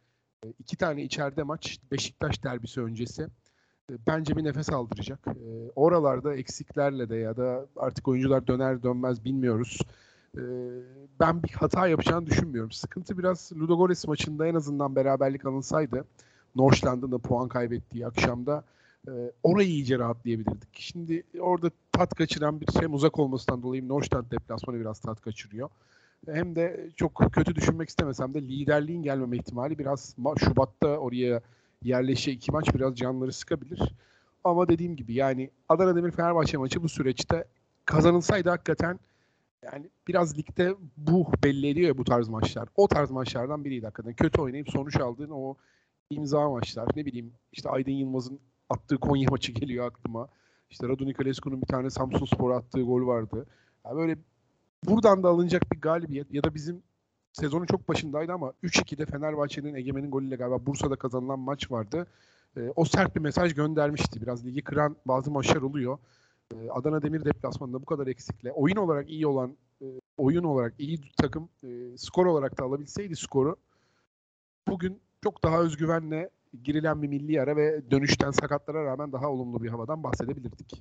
E, 0.45 0.49
iki 0.59 0.77
tane 0.77 1.03
içeride 1.03 1.43
maç 1.43 1.79
Beşiktaş 1.93 2.45
derbisi 2.45 2.81
öncesi 2.81 3.27
bence 4.07 4.37
bir 4.37 4.45
nefes 4.45 4.71
aldıracak. 4.71 5.19
E, 5.27 5.71
oralarda 5.77 6.37
eksiklerle 6.37 7.09
de 7.09 7.17
ya 7.17 7.37
da 7.37 7.67
artık 7.77 8.09
oyuncular 8.09 8.47
döner 8.47 8.83
dönmez 8.83 9.25
bilmiyoruz. 9.25 9.79
E, 10.37 10.43
ben 11.21 11.43
bir 11.43 11.51
hata 11.51 11.87
yapacağını 11.87 12.27
düşünmüyorum. 12.27 12.71
Sıkıntı 12.71 13.19
biraz 13.19 13.53
Ludogorets 13.57 14.07
maçında 14.07 14.47
en 14.47 14.55
azından 14.55 14.97
beraberlik 14.97 15.45
alınsaydı 15.45 16.05
Norşland'ın 16.57 17.13
da 17.13 17.19
puan 17.19 17.49
kaybettiği 17.49 18.07
akşamda 18.07 18.65
e, 19.09 19.13
orayı 19.43 19.69
iyice 19.69 19.99
rahatlayabilirdik. 19.99 20.69
Şimdi 20.73 21.23
orada 21.41 21.71
tat 21.93 22.15
kaçıran 22.15 22.61
bir 22.61 22.69
hem 22.81 22.95
uzak 22.95 23.19
olmasından 23.19 23.63
dolayı 23.63 23.89
Norşland 23.89 24.31
deplasmanı 24.31 24.81
biraz 24.81 25.01
tat 25.01 25.21
kaçırıyor. 25.21 25.69
Hem 26.27 26.57
de 26.57 26.91
çok 26.97 27.33
kötü 27.33 27.55
düşünmek 27.55 27.89
istemesem 27.89 28.35
de 28.35 28.43
liderliğin 28.43 29.03
gelmeme 29.03 29.37
ihtimali 29.37 29.79
biraz 29.79 30.17
Şubat'ta 30.39 30.89
oraya 30.89 31.41
yerleşe 31.85 32.33
iki 32.33 32.53
maç 32.53 32.75
biraz 32.75 32.97
canları 32.97 33.33
sıkabilir. 33.33 33.95
Ama 34.45 34.69
dediğim 34.69 34.97
gibi 34.97 35.15
yani 35.15 35.51
Adana 35.69 35.97
Demir 35.97 36.11
Fenerbahçe 36.11 36.57
maçı 36.57 36.83
bu 36.83 36.89
süreçte 36.89 37.45
kazanılsaydı 37.85 38.51
hakikaten 38.51 39.01
yani 39.63 39.91
biraz 40.09 40.39
ligde 40.39 40.75
bu 40.97 41.27
belli 41.45 41.69
ediyor 41.69 41.89
ya 41.89 41.99
bu 41.99 42.05
tarz 42.05 42.29
maçlar. 42.29 42.69
O 42.77 42.89
tarz 42.89 43.11
maçlardan 43.11 43.65
biriydi 43.65 43.85
hakikaten. 43.85 44.15
Kötü 44.15 44.41
oynayıp 44.41 44.71
sonuç 44.71 44.97
aldığın 44.97 45.31
o 45.31 45.55
imza 46.11 46.51
maçlar. 46.51 46.89
Ne 46.97 47.07
bileyim 47.07 47.33
işte 47.53 47.69
Aydın 47.69 47.91
Yılmaz'ın 47.91 48.41
attığı 48.71 48.99
Konya 48.99 49.29
maçı 49.31 49.53
geliyor 49.53 49.87
aklıma. 49.87 50.29
İşte 50.71 50.89
Radu 50.89 51.07
Niculescu'nun 51.07 51.63
bir 51.63 51.67
tane 51.67 51.91
Samsun 51.91 52.27
Spor 52.27 52.51
attığı 52.51 52.83
gol 52.83 53.07
vardı. 53.07 53.47
Yani 53.87 53.97
böyle 53.97 54.19
buradan 54.85 55.23
da 55.23 55.29
alınacak 55.29 55.73
bir 55.73 55.81
galibiyet 55.81 56.35
ya 56.35 56.45
da 56.45 56.55
bizim 56.55 56.83
sezonun 57.33 57.67
çok 57.67 57.89
başındaydı 57.89 58.33
ama 58.33 58.53
3-2'de 58.63 59.07
Fenerbahçe'nin 59.07 59.75
Egemen'in 59.75 60.11
golüyle 60.11 60.37
galiba 60.37 60.67
Bursa'da 60.67 60.97
kazanılan 60.97 61.39
maç 61.39 61.71
vardı. 61.71 62.07
E, 62.57 62.61
o 62.77 62.85
sert 62.85 63.17
bir 63.17 63.21
mesaj 63.21 63.55
göndermişti. 63.55 64.23
Biraz 64.23 64.47
ligi 64.47 64.63
kıran 64.63 64.97
bazı 65.07 65.31
maçlar 65.31 65.63
oluyor. 65.63 65.99
E, 66.55 66.71
Adana 66.71 67.03
Demir 67.03 67.25
deplasmanında 67.25 67.83
bu 67.83 67.87
kadar 67.87 68.07
eksikle 68.07 68.53
oyun 68.53 68.77
olarak 68.77 69.11
iyi 69.11 69.27
olan 69.27 69.57
e, 69.83 69.87
oyun 70.17 70.45
olarak 70.45 70.75
iyi 70.79 71.01
takım 71.17 71.49
e, 71.65 71.99
skor 71.99 72.27
olarak 72.27 72.59
da 72.59 72.65
alabilseydi 72.65 73.17
skoru 73.17 73.57
bugün 74.69 75.01
çok 75.25 75.45
daha 75.45 75.61
özgüvenle 75.61 76.31
girilen 76.65 77.03
bir 77.03 77.09
milli 77.09 77.43
ara 77.43 77.57
ve 77.57 77.91
dönüşten 77.91 78.31
sakatlara 78.31 78.85
rağmen 78.85 79.13
daha 79.13 79.31
olumlu 79.31 79.63
bir 79.63 79.69
havadan 79.69 80.03
bahsedebilirdik. 80.03 80.81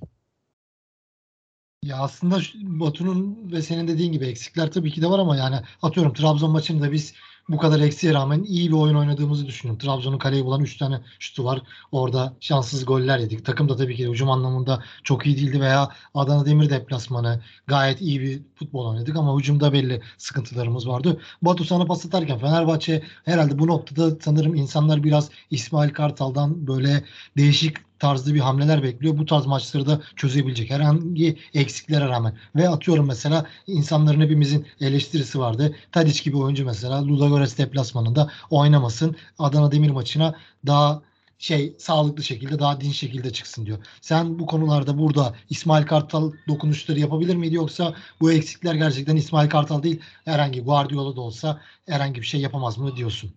Ya 1.82 1.96
aslında 1.98 2.38
Batu'nun 2.54 3.52
ve 3.52 3.62
senin 3.62 3.88
dediğin 3.88 4.12
gibi 4.12 4.26
eksikler 4.26 4.72
tabii 4.72 4.90
ki 4.90 5.02
de 5.02 5.06
var 5.06 5.18
ama 5.18 5.36
yani 5.36 5.56
atıyorum 5.82 6.12
Trabzon 6.12 6.50
maçında 6.50 6.92
biz 6.92 7.14
bu 7.48 7.58
kadar 7.58 7.80
eksiğe 7.80 8.14
rağmen 8.14 8.42
iyi 8.44 8.68
bir 8.68 8.74
oyun 8.74 8.94
oynadığımızı 8.94 9.46
düşünüyorum. 9.46 9.78
Trabzon'un 9.78 10.18
kaleyi 10.18 10.44
bulan 10.44 10.60
3 10.60 10.76
tane 10.76 11.00
şutu 11.18 11.44
var. 11.44 11.62
Orada 11.92 12.34
şanssız 12.40 12.84
goller 12.84 13.18
yedik. 13.18 13.44
Takım 13.44 13.68
da 13.68 13.76
tabii 13.76 13.96
ki 13.96 14.08
hücum 14.08 14.30
anlamında 14.30 14.82
çok 15.04 15.26
iyi 15.26 15.36
değildi 15.36 15.60
veya 15.60 15.88
Adana 16.14 16.46
Demir 16.46 16.70
deplasmanı 16.70 17.42
gayet 17.66 18.00
iyi 18.00 18.20
bir 18.20 18.42
futbol 18.54 18.86
oynadık 18.86 19.16
ama 19.16 19.38
hücumda 19.38 19.72
belli 19.72 20.02
sıkıntılarımız 20.18 20.88
vardı. 20.88 21.20
Batu 21.42 21.64
sana 21.64 21.84
pas 21.84 22.06
atarken 22.06 22.38
Fenerbahçe 22.38 23.02
herhalde 23.24 23.58
bu 23.58 23.66
noktada 23.66 24.16
sanırım 24.20 24.54
insanlar 24.54 25.04
biraz 25.04 25.30
İsmail 25.50 25.90
Kartal'dan 25.90 26.66
böyle 26.66 27.04
değişik 27.36 27.76
tarzda 28.02 28.34
bir 28.34 28.40
hamleler 28.40 28.82
bekliyor. 28.82 29.18
Bu 29.18 29.26
tarz 29.26 29.46
maçları 29.46 29.86
da 29.86 30.00
çözebilecek 30.16 30.70
herhangi 30.70 31.38
eksiklere 31.54 32.08
rağmen. 32.08 32.38
Ve 32.56 32.68
atıyorum 32.68 33.06
mesela 33.06 33.46
insanların 33.66 34.20
hepimizin 34.20 34.66
eleştirisi 34.80 35.38
vardı. 35.38 35.76
Tadic 35.92 36.24
gibi 36.24 36.36
oyuncu 36.36 36.64
mesela 36.64 37.06
Ludogorets 37.06 37.58
deplasmanında 37.58 38.30
oynamasın. 38.50 39.16
Adana 39.38 39.72
Demir 39.72 39.90
maçına 39.90 40.34
daha 40.66 41.02
şey 41.38 41.74
sağlıklı 41.78 42.22
şekilde 42.22 42.58
daha 42.58 42.80
dinç 42.80 42.96
şekilde 42.96 43.32
çıksın 43.32 43.66
diyor. 43.66 43.78
Sen 44.00 44.38
bu 44.38 44.46
konularda 44.46 44.98
burada 44.98 45.34
İsmail 45.50 45.86
Kartal 45.86 46.32
dokunuşları 46.48 47.00
yapabilir 47.00 47.36
miydi 47.36 47.54
yoksa 47.54 47.94
bu 48.20 48.32
eksikler 48.32 48.74
gerçekten 48.74 49.16
İsmail 49.16 49.48
Kartal 49.48 49.82
değil 49.82 50.00
herhangi 50.24 50.60
Guardiola 50.60 51.16
da 51.16 51.20
olsa 51.20 51.60
herhangi 51.86 52.20
bir 52.20 52.26
şey 52.26 52.40
yapamaz 52.40 52.78
mı 52.78 52.96
diyorsun? 52.96 53.30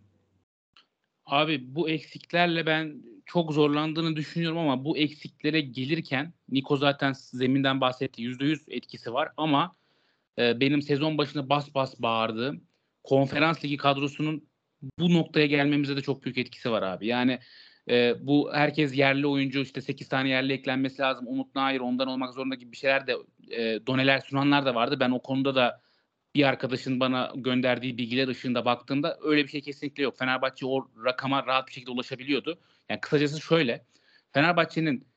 Abi 1.25 1.75
bu 1.75 1.89
eksiklerle 1.89 2.65
ben 2.65 3.14
çok 3.25 3.53
zorlandığını 3.53 4.15
düşünüyorum 4.15 4.57
ama 4.57 4.85
bu 4.85 4.97
eksiklere 4.97 5.61
gelirken 5.61 6.33
Niko 6.49 6.77
zaten 6.77 7.13
zeminden 7.13 7.81
bahsetti. 7.81 8.21
%100 8.21 8.63
etkisi 8.67 9.13
var 9.13 9.29
ama 9.37 9.75
e, 10.39 10.59
benim 10.59 10.81
sezon 10.81 11.17
başında 11.17 11.49
bas 11.49 11.75
bas 11.75 11.99
bağırdığım 11.99 12.63
konferans 13.03 13.65
ligi 13.65 13.77
kadrosunun 13.77 14.47
bu 14.99 15.13
noktaya 15.13 15.45
gelmemize 15.45 15.97
de 15.97 16.01
çok 16.01 16.23
büyük 16.23 16.37
etkisi 16.37 16.71
var 16.71 16.81
abi. 16.81 17.07
Yani 17.07 17.39
e, 17.89 18.15
bu 18.21 18.53
herkes 18.53 18.97
yerli 18.97 19.27
oyuncu 19.27 19.59
işte 19.59 19.81
8 19.81 20.09
tane 20.09 20.29
yerli 20.29 20.53
eklenmesi 20.53 21.01
lazım. 21.01 21.27
Umut 21.27 21.55
Nair 21.55 21.79
ondan 21.79 22.07
olmak 22.07 22.33
zorunda 22.33 22.55
gibi 22.55 22.71
bir 22.71 22.77
şeyler 22.77 23.07
de 23.07 23.15
e, 23.51 23.87
doneler 23.87 24.19
sunanlar 24.19 24.65
da 24.65 24.75
vardı. 24.75 24.97
Ben 24.99 25.11
o 25.11 25.21
konuda 25.21 25.55
da 25.55 25.81
bir 26.35 26.43
arkadaşın 26.43 26.99
bana 26.99 27.31
gönderdiği 27.35 27.97
bilgiler 27.97 28.27
ışığında 28.27 28.65
baktığımda 28.65 29.17
öyle 29.21 29.43
bir 29.43 29.49
şey 29.49 29.61
kesinlikle 29.61 30.03
yok. 30.03 30.17
Fenerbahçe 30.17 30.65
o 30.65 30.87
rakama 31.05 31.45
rahat 31.45 31.67
bir 31.67 31.73
şekilde 31.73 31.91
ulaşabiliyordu. 31.91 32.59
Yani 32.89 33.01
kısacası 33.01 33.41
şöyle. 33.41 33.85
Fenerbahçe'nin 34.31 35.07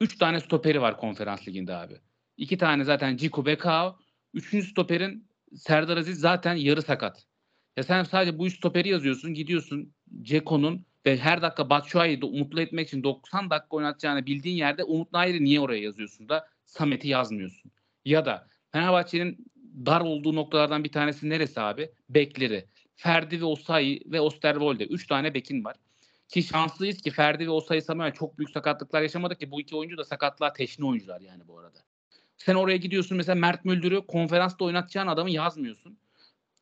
3 0.00 0.18
tane 0.18 0.40
stoperi 0.40 0.80
var 0.80 0.96
konferans 0.96 1.48
liginde 1.48 1.74
abi. 1.74 2.00
2 2.36 2.58
tane 2.58 2.84
zaten 2.84 3.16
Ciku 3.16 3.46
Bekao. 3.46 3.98
Üçüncü 4.34 4.66
stoperin 4.66 5.28
Serdar 5.56 5.96
Aziz 5.96 6.20
zaten 6.20 6.54
yarı 6.54 6.82
sakat. 6.82 7.26
Ya 7.76 7.82
sen 7.82 8.02
sadece 8.02 8.38
bu 8.38 8.46
üç 8.46 8.56
stoperi 8.56 8.88
yazıyorsun. 8.88 9.34
Gidiyorsun 9.34 9.94
Ceko'nun 10.22 10.86
ve 11.06 11.18
her 11.18 11.42
dakika 11.42 11.70
Batshuayi'yi 11.70 12.20
de 12.22 12.26
umutlu 12.26 12.60
etmek 12.60 12.88
için 12.88 13.02
90 13.02 13.50
dakika 13.50 13.76
oynatacağını 13.76 14.26
bildiğin 14.26 14.56
yerde 14.56 14.84
Umut 14.84 15.12
Nayir'i 15.12 15.44
niye 15.44 15.60
oraya 15.60 15.82
yazıyorsun 15.82 16.28
da 16.28 16.48
Samet'i 16.64 17.08
yazmıyorsun? 17.08 17.72
Ya 18.04 18.24
da 18.24 18.48
Fenerbahçe'nin 18.72 19.46
dar 19.86 20.00
olduğu 20.00 20.34
noktalardan 20.34 20.84
bir 20.84 20.92
tanesi 20.92 21.28
neresi 21.30 21.60
abi? 21.60 21.90
Bekleri. 22.08 22.66
Ferdi 22.96 23.40
ve 23.40 23.44
Osayi 23.44 24.02
ve 24.06 24.20
Osterwolde. 24.20 24.86
Üç 24.86 25.06
tane 25.06 25.34
bekin 25.34 25.64
var. 25.64 25.76
Ki 26.32 26.42
şanslıyız 26.42 27.02
ki 27.02 27.10
Ferdi 27.10 27.46
ve 27.46 27.50
Osayi 27.50 27.82
Samuel 27.82 28.12
çok 28.12 28.38
büyük 28.38 28.50
sakatlıklar 28.50 29.02
yaşamadı 29.02 29.38
ki 29.38 29.50
bu 29.50 29.60
iki 29.60 29.76
oyuncu 29.76 29.98
da 29.98 30.04
sakatlığa 30.04 30.52
teşne 30.52 30.86
oyuncular 30.86 31.20
yani 31.20 31.48
bu 31.48 31.58
arada. 31.58 31.78
Sen 32.36 32.54
oraya 32.54 32.76
gidiyorsun 32.76 33.16
mesela 33.16 33.34
Mert 33.34 33.64
Müldür'ü 33.64 34.06
konferansta 34.06 34.64
oynatacağın 34.64 35.06
adamı 35.06 35.30
yazmıyorsun. 35.30 35.98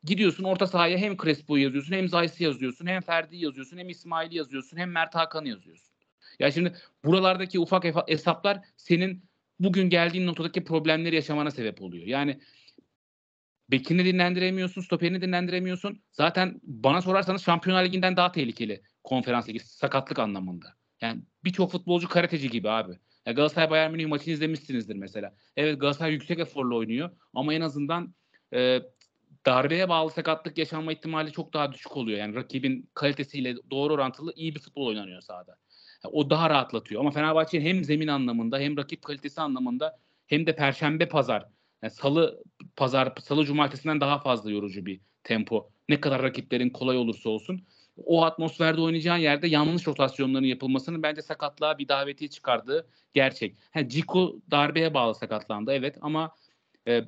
Gidiyorsun 0.03 0.43
orta 0.43 0.67
sahaya 0.67 0.97
hem 0.97 1.17
Crespo'yu 1.17 1.63
yazıyorsun 1.63 1.93
hem 1.93 2.09
Zayt'ı 2.09 2.43
yazıyorsun 2.43 2.85
hem 2.85 3.01
Ferdi'yi 3.01 3.43
yazıyorsun 3.43 3.77
hem 3.77 3.89
İsmail'i 3.89 4.35
yazıyorsun 4.35 4.77
hem 4.77 4.91
Mert 4.91 5.15
Hakan'ı 5.15 5.47
yazıyorsun. 5.47 5.93
Ya 6.39 6.51
şimdi 6.51 6.75
buralardaki 7.05 7.59
ufak 7.59 7.83
hesaplar 8.07 8.59
senin 8.77 9.23
bugün 9.59 9.89
geldiğin 9.89 10.27
noktadaki 10.27 10.63
problemleri 10.63 11.15
yaşamana 11.15 11.51
sebep 11.51 11.81
oluyor. 11.81 12.07
Yani 12.07 12.39
bekini 13.71 14.05
dinlendiremiyorsun, 14.05 14.81
stoperini 14.81 15.21
dinlendiremiyorsun. 15.21 16.03
Zaten 16.11 16.59
bana 16.63 17.01
sorarsanız 17.01 17.43
Şampiyonlar 17.43 17.85
Ligi'nden 17.85 18.17
daha 18.17 18.31
tehlikeli 18.31 18.81
konferans 19.03 19.49
ligi 19.49 19.59
sakatlık 19.59 20.19
anlamında. 20.19 20.67
Yani 21.01 21.21
birçok 21.43 21.71
futbolcu 21.71 22.09
karateci 22.09 22.49
gibi 22.49 22.69
abi. 22.69 22.99
Ya 23.25 23.33
Galatasaray 23.33 23.69
Bayern 23.69 23.91
Münih 23.91 24.07
maçını 24.07 24.33
izlemişsinizdir 24.33 24.95
mesela. 24.95 25.35
Evet 25.57 25.81
Galatasaray 25.81 26.13
yüksek 26.13 26.39
eforla 26.39 26.75
oynuyor 26.75 27.09
ama 27.33 27.53
en 27.53 27.61
azından 27.61 28.15
e, 28.53 28.81
darbeye 29.45 29.89
bağlı 29.89 30.11
sakatlık 30.11 30.57
yaşanma 30.57 30.93
ihtimali 30.93 31.31
çok 31.31 31.53
daha 31.53 31.73
düşük 31.73 31.97
oluyor. 31.97 32.19
Yani 32.19 32.35
rakibin 32.35 32.89
kalitesiyle 32.93 33.55
doğru 33.71 33.93
orantılı 33.93 34.33
iyi 34.35 34.55
bir 34.55 34.59
futbol 34.59 34.87
oynanıyor 34.87 35.21
sahada. 35.21 35.57
Yani 36.03 36.13
o 36.13 36.29
daha 36.29 36.49
rahatlatıyor. 36.49 37.01
Ama 37.01 37.11
Fenerbahçe 37.11 37.61
hem 37.61 37.83
zemin 37.83 38.07
anlamında 38.07 38.59
hem 38.59 38.77
rakip 38.77 39.01
kalitesi 39.01 39.41
anlamında 39.41 39.99
hem 40.27 40.45
de 40.45 40.55
perşembe 40.55 41.07
pazar 41.07 41.45
yani 41.81 41.93
salı 41.93 42.43
pazar 42.75 43.13
salı 43.23 43.45
cumartesinden 43.45 44.01
daha 44.01 44.19
fazla 44.19 44.51
yorucu 44.51 44.85
bir 44.85 45.01
tempo. 45.23 45.69
Ne 45.89 46.01
kadar 46.01 46.21
rakiplerin 46.21 46.69
kolay 46.69 46.97
olursa 46.97 47.29
olsun 47.29 47.61
o 48.05 48.23
atmosferde 48.23 48.81
oynayacağın 48.81 49.17
yerde 49.17 49.47
yanlış 49.47 49.87
rotasyonların 49.87 50.45
yapılmasının 50.45 51.03
bence 51.03 51.21
sakatlığa 51.21 51.77
bir 51.77 51.87
daveti 51.87 52.29
çıkardığı 52.29 52.87
gerçek. 53.13 53.57
Ha, 53.71 53.89
Ciku 53.89 54.41
darbeye 54.51 54.93
bağlı 54.93 55.15
sakatlandı 55.15 55.71
evet 55.71 55.97
ama 56.01 56.35
e, 56.87 57.01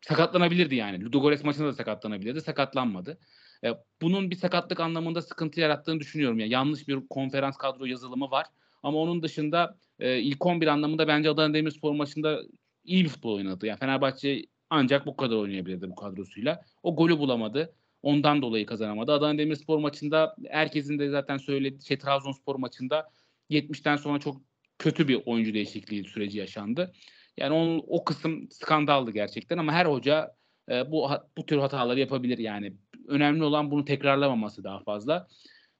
sakatlanabilirdi 0.00 0.74
yani. 0.74 1.04
Ludogorets 1.04 1.44
maçında 1.44 1.66
da 1.66 1.72
sakatlanabilirdi. 1.72 2.40
Sakatlanmadı. 2.40 3.18
E, 3.64 3.68
bunun 4.02 4.30
bir 4.30 4.36
sakatlık 4.36 4.80
anlamında 4.80 5.22
sıkıntı 5.22 5.60
yarattığını 5.60 6.00
düşünüyorum. 6.00 6.38
Yani 6.38 6.52
yanlış 6.52 6.88
bir 6.88 7.08
konferans 7.10 7.56
kadro 7.56 7.84
yazılımı 7.84 8.30
var. 8.30 8.46
Ama 8.82 8.98
onun 8.98 9.22
dışında 9.22 9.78
e, 9.98 10.18
ilk 10.18 10.46
11 10.46 10.66
anlamında 10.66 11.08
bence 11.08 11.30
Adana 11.30 11.54
Demirspor 11.54 11.92
maçında 11.92 12.42
iyi 12.88 13.04
bir 13.04 13.08
futbol 13.08 13.34
oynadı. 13.34 13.66
Yani 13.66 13.78
Fenerbahçe 13.78 14.42
ancak 14.70 15.06
bu 15.06 15.16
kadar 15.16 15.36
oynayabilirdi 15.36 15.90
bu 15.90 15.94
kadrosuyla. 15.94 16.64
O 16.82 16.96
golü 16.96 17.18
bulamadı. 17.18 17.74
Ondan 18.02 18.42
dolayı 18.42 18.66
kazanamadı. 18.66 19.12
Adana 19.12 19.38
Demirspor 19.38 19.78
maçında 19.78 20.36
herkesin 20.50 20.98
de 20.98 21.10
zaten 21.10 21.36
söylediği 21.36 21.82
şey 21.82 21.98
Trabzonspor 21.98 22.56
maçında 22.56 23.10
70'ten 23.50 23.96
sonra 23.96 24.18
çok 24.18 24.40
kötü 24.78 25.08
bir 25.08 25.22
oyuncu 25.26 25.54
değişikliği 25.54 26.04
süreci 26.04 26.38
yaşandı. 26.38 26.92
Yani 27.36 27.52
onun, 27.52 27.84
o 27.86 28.04
kısım 28.04 28.48
skandaldı 28.50 29.10
gerçekten 29.10 29.58
ama 29.58 29.72
her 29.72 29.86
hoca 29.86 30.34
e, 30.70 30.90
bu 30.90 31.10
bu 31.36 31.46
tür 31.46 31.58
hataları 31.58 32.00
yapabilir 32.00 32.38
yani. 32.38 32.72
Önemli 33.08 33.44
olan 33.44 33.70
bunu 33.70 33.84
tekrarlamaması 33.84 34.64
daha 34.64 34.80
fazla. 34.80 35.28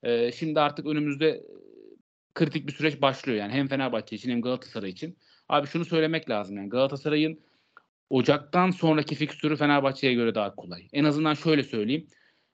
E, 0.02 0.32
şimdi 0.32 0.60
artık 0.60 0.86
önümüzde 0.86 1.42
kritik 2.34 2.66
bir 2.66 2.72
süreç 2.72 3.02
başlıyor 3.02 3.38
yani 3.38 3.52
hem 3.52 3.68
Fenerbahçe 3.68 4.16
için 4.16 4.30
hem 4.30 4.42
Galatasaray 4.42 4.90
için. 4.90 5.18
Abi 5.48 5.66
şunu 5.66 5.84
söylemek 5.84 6.30
lazım 6.30 6.56
yani 6.56 6.68
Galatasaray'ın 6.68 7.40
Ocak'tan 8.10 8.70
sonraki 8.70 9.14
fikstürü 9.14 9.56
Fenerbahçe'ye 9.56 10.14
göre 10.14 10.34
daha 10.34 10.54
kolay. 10.54 10.88
En 10.92 11.04
azından 11.04 11.34
şöyle 11.34 11.62
söyleyeyim. 11.62 12.06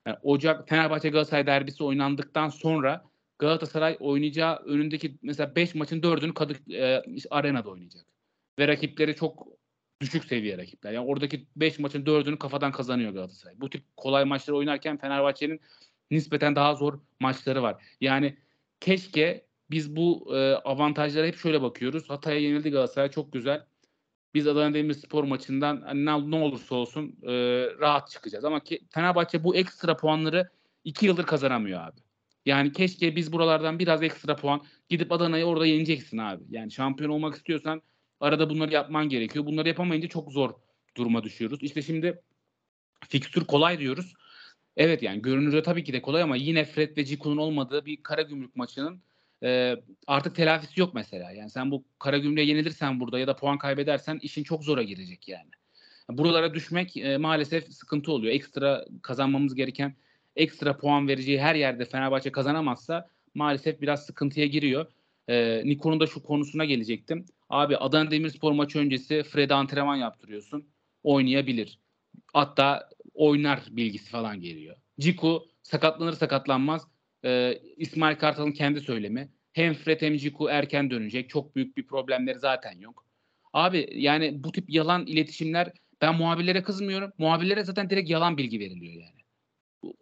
Yani 0.06 0.16
Ocak 0.22 0.68
Fenerbahçe 0.68 1.08
Galatasaray 1.08 1.46
derbisi 1.46 1.84
oynandıktan 1.84 2.48
sonra 2.48 3.04
Galatasaray 3.38 3.96
oynayacağı 4.00 4.56
önündeki 4.56 5.18
mesela 5.22 5.56
5 5.56 5.74
maçın 5.74 6.00
4'ünü 6.00 6.34
Kadık 6.34 6.70
e, 6.70 7.02
arenada 7.30 7.70
oynayacak. 7.70 8.06
Ve 8.58 8.68
rakipleri 8.68 9.16
çok 9.16 9.46
düşük 10.00 10.24
seviye 10.24 10.58
rakipler. 10.58 10.92
Yani 10.92 11.06
oradaki 11.06 11.46
5 11.56 11.78
maçın 11.78 12.04
4'ünü 12.04 12.38
kafadan 12.38 12.72
kazanıyor 12.72 13.12
Galatasaray. 13.12 13.60
Bu 13.60 13.70
tip 13.70 13.84
kolay 13.96 14.24
maçları 14.24 14.56
oynarken 14.56 14.96
Fenerbahçe'nin 14.96 15.60
nispeten 16.10 16.56
daha 16.56 16.74
zor 16.74 17.00
maçları 17.20 17.62
var. 17.62 17.82
Yani 18.00 18.36
keşke 18.80 19.43
biz 19.70 19.96
bu 19.96 20.36
e, 20.36 20.54
avantajlara 20.54 21.26
hep 21.26 21.36
şöyle 21.36 21.62
bakıyoruz. 21.62 22.10
Hatay'a 22.10 22.40
yenildi 22.40 22.70
Galatasaray 22.70 23.10
çok 23.10 23.32
güzel. 23.32 23.64
Biz 24.34 24.46
Adana 24.46 24.74
Demirspor 24.74 25.24
maçından 25.24 25.80
hani 25.80 26.04
ne, 26.04 26.30
ne 26.30 26.36
olursa 26.36 26.74
olsun 26.74 27.16
e, 27.22 27.32
rahat 27.80 28.10
çıkacağız. 28.10 28.44
Ama 28.44 28.60
ki, 28.60 28.80
Fenerbahçe 28.90 29.44
bu 29.44 29.56
ekstra 29.56 29.96
puanları 29.96 30.50
iki 30.84 31.06
yıldır 31.06 31.24
kazanamıyor 31.24 31.80
abi. 31.80 32.00
Yani 32.46 32.72
keşke 32.72 33.16
biz 33.16 33.32
buralardan 33.32 33.78
biraz 33.78 34.02
ekstra 34.02 34.36
puan 34.36 34.62
gidip 34.88 35.12
Adana'yı 35.12 35.44
orada 35.44 35.66
yeneceksin 35.66 36.18
abi. 36.18 36.44
Yani 36.50 36.70
şampiyon 36.70 37.10
olmak 37.10 37.34
istiyorsan 37.34 37.82
arada 38.20 38.50
bunları 38.50 38.72
yapman 38.72 39.08
gerekiyor. 39.08 39.46
Bunları 39.46 39.68
yapamayınca 39.68 40.08
çok 40.08 40.32
zor 40.32 40.50
duruma 40.96 41.24
düşüyoruz. 41.24 41.58
İşte 41.62 41.82
şimdi 41.82 42.22
fikstür 43.08 43.44
kolay 43.44 43.78
diyoruz. 43.78 44.14
Evet 44.76 45.02
yani 45.02 45.22
görünürde 45.22 45.62
tabii 45.62 45.84
ki 45.84 45.92
de 45.92 46.02
kolay 46.02 46.22
ama 46.22 46.36
yine 46.36 46.64
Fred 46.64 46.96
ve 46.96 47.04
Ciku'nun 47.04 47.36
olmadığı 47.36 47.86
bir 47.86 48.02
Karagümrük 48.02 48.56
maçının 48.56 49.02
e, 49.44 49.76
artık 50.06 50.34
telafisi 50.36 50.80
yok 50.80 50.94
mesela. 50.94 51.30
Yani 51.30 51.50
sen 51.50 51.70
bu 51.70 51.84
Karagümrük'e 51.98 52.42
yenilirsen 52.42 53.00
burada 53.00 53.18
ya 53.18 53.26
da 53.26 53.36
puan 53.36 53.58
kaybedersen 53.58 54.18
işin 54.22 54.42
çok 54.42 54.64
zora 54.64 54.82
girecek 54.82 55.28
yani. 55.28 55.50
Buralara 56.10 56.54
düşmek 56.54 56.96
e, 56.96 57.16
maalesef 57.16 57.72
sıkıntı 57.72 58.12
oluyor. 58.12 58.34
Ekstra 58.34 58.84
kazanmamız 59.02 59.54
gereken 59.54 59.94
ekstra 60.36 60.76
puan 60.76 61.08
vereceği 61.08 61.40
her 61.40 61.54
yerde 61.54 61.84
Fenerbahçe 61.84 62.32
kazanamazsa 62.32 63.08
maalesef 63.34 63.80
biraz 63.80 64.06
sıkıntıya 64.06 64.46
giriyor. 64.46 64.86
E, 65.28 65.62
Niko'nun 65.64 66.00
da 66.00 66.06
şu 66.06 66.22
konusuna 66.22 66.64
gelecektim. 66.64 67.24
Abi 67.50 67.76
Adana 67.76 68.10
Demirspor 68.10 68.52
maçı 68.52 68.78
öncesi 68.78 69.22
Fred'e 69.22 69.54
antrenman 69.54 69.96
yaptırıyorsun. 69.96 70.68
Oynayabilir. 71.02 71.78
Hatta 72.32 72.88
oynar 73.14 73.60
bilgisi 73.70 74.10
falan 74.10 74.40
geliyor. 74.40 74.76
Ciku 75.00 75.46
sakatlanır 75.62 76.12
sakatlanmaz 76.12 76.88
e, 77.24 77.58
İsmail 77.76 78.16
Kartal'ın 78.16 78.52
kendi 78.52 78.80
söylemi. 78.80 79.28
Hem 79.52 79.74
Fred 79.74 80.02
hem 80.02 80.16
Ciku 80.16 80.48
erken 80.48 80.90
dönecek. 80.90 81.30
Çok 81.30 81.56
büyük 81.56 81.76
bir 81.76 81.86
problemleri 81.86 82.38
zaten 82.38 82.78
yok. 82.78 83.06
Abi 83.52 83.88
yani 83.92 84.44
bu 84.44 84.52
tip 84.52 84.70
yalan 84.70 85.06
iletişimler 85.06 85.72
ben 86.00 86.14
muhabirlere 86.14 86.62
kızmıyorum. 86.62 87.12
Muhabirlere 87.18 87.64
zaten 87.64 87.90
direkt 87.90 88.10
yalan 88.10 88.36
bilgi 88.36 88.60
veriliyor 88.60 88.92
yani. 88.92 89.24